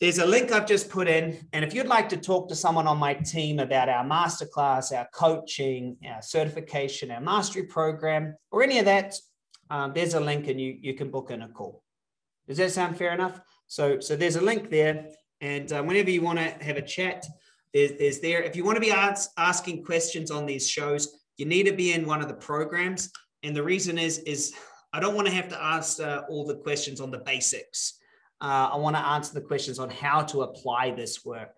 there's 0.00 0.18
a 0.18 0.26
link 0.26 0.50
I've 0.50 0.66
just 0.66 0.90
put 0.90 1.06
in, 1.06 1.24
and 1.52 1.64
if 1.64 1.72
you'd 1.72 1.86
like 1.86 2.08
to 2.10 2.16
talk 2.16 2.48
to 2.48 2.56
someone 2.56 2.88
on 2.88 2.98
my 2.98 3.14
team 3.14 3.60
about 3.60 3.88
our 3.88 4.04
masterclass, 4.04 4.92
our 4.92 5.08
coaching, 5.14 5.96
our 6.10 6.20
certification, 6.20 7.12
our 7.12 7.20
mastery 7.20 7.62
program, 7.62 8.34
or 8.50 8.64
any 8.64 8.78
of 8.80 8.84
that, 8.86 9.14
um, 9.70 9.92
there's 9.94 10.14
a 10.14 10.20
link, 10.30 10.48
and 10.48 10.60
you 10.60 10.76
you 10.86 10.94
can 10.94 11.10
book 11.10 11.30
in 11.30 11.42
a 11.42 11.48
call. 11.48 11.82
Does 12.48 12.58
that 12.58 12.72
sound 12.72 12.98
fair 12.98 13.12
enough? 13.14 13.40
So 13.68 14.00
so 14.00 14.16
there's 14.16 14.36
a 14.36 14.46
link 14.50 14.68
there, 14.68 14.96
and 15.40 15.72
uh, 15.72 15.82
whenever 15.88 16.10
you 16.10 16.22
want 16.22 16.38
to 16.40 16.48
have 16.68 16.76
a 16.76 16.88
chat, 16.96 17.24
there's 17.74 18.20
there. 18.20 18.42
If 18.42 18.54
you 18.54 18.64
want 18.64 18.76
to 18.76 18.80
be 18.80 18.92
ask, 18.92 19.30
asking 19.36 19.84
questions 19.84 20.30
on 20.30 20.46
these 20.46 20.68
shows, 20.68 21.18
you 21.36 21.46
need 21.46 21.64
to 21.64 21.72
be 21.72 21.92
in 21.92 22.06
one 22.06 22.22
of 22.22 22.28
the 22.28 22.34
programs. 22.34 23.10
And 23.42 23.54
the 23.54 23.62
reason 23.62 23.98
is, 23.98 24.18
is 24.20 24.54
I 24.92 25.00
don't 25.00 25.16
want 25.16 25.26
to 25.26 25.34
have 25.34 25.48
to 25.48 25.60
answer 25.62 26.24
all 26.28 26.46
the 26.46 26.56
questions 26.56 27.00
on 27.00 27.10
the 27.10 27.18
basics. 27.18 27.98
Uh, 28.40 28.70
I 28.72 28.76
want 28.76 28.94
to 28.96 29.04
answer 29.04 29.34
the 29.34 29.40
questions 29.40 29.78
on 29.78 29.90
how 29.90 30.22
to 30.22 30.42
apply 30.42 30.92
this 30.92 31.24
work. 31.24 31.50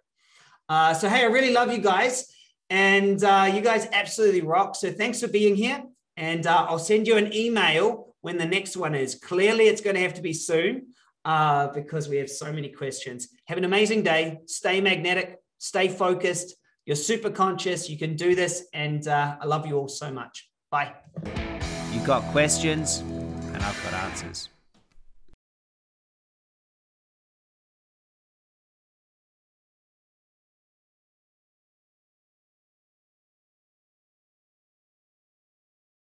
Uh, 0.69 0.95
so, 0.95 1.09
hey, 1.09 1.23
I 1.23 1.27
really 1.27 1.53
love 1.53 1.71
you 1.71 1.79
guys. 1.79 2.33
And 2.71 3.23
uh, 3.23 3.51
you 3.53 3.61
guys 3.61 3.87
absolutely 3.93 4.41
rock. 4.41 4.75
So, 4.75 4.91
thanks 4.91 5.21
for 5.21 5.29
being 5.29 5.55
here. 5.55 5.83
And 6.17 6.47
uh, 6.47 6.67
I'll 6.69 6.79
send 6.79 7.07
you 7.07 7.19
an 7.19 7.33
email 7.35 8.15
when 8.23 8.39
the 8.39 8.47
next 8.47 8.77
one 8.77 8.95
is. 8.95 9.15
Clearly, 9.17 9.65
it's 9.65 9.83
going 9.83 9.97
to 9.97 10.03
have 10.03 10.15
to 10.15 10.23
be 10.23 10.33
soon 10.33 10.95
uh, 11.27 11.69
because 11.69 12.09
we 12.09 12.17
have 12.17 12.31
so 12.31 12.51
many 12.53 12.71
questions. 12.71 13.29
Have 13.45 13.59
an 13.59 13.65
amazing 13.65 14.03
day. 14.03 14.41
Stay 14.47 14.81
magnetic 14.81 15.39
stay 15.59 15.89
focused. 15.89 16.57
You're 16.85 16.97
super 16.97 17.31
conscious. 17.31 17.91
You 17.91 17.99
can 17.99 18.17
do 18.17 18.35
this. 18.35 18.67
And 18.73 19.07
uh, 19.09 19.37
I 19.41 19.47
love 19.47 19.67
you 19.67 19.77
all 19.77 19.89
so 19.89 20.11
much. 20.11 20.49
Bye. 20.71 20.95
You've 21.93 22.05
got 22.05 22.23
questions, 22.33 22.99
and 22.99 23.57
I've 23.57 23.83
got 23.85 23.95
answers. 23.95 24.51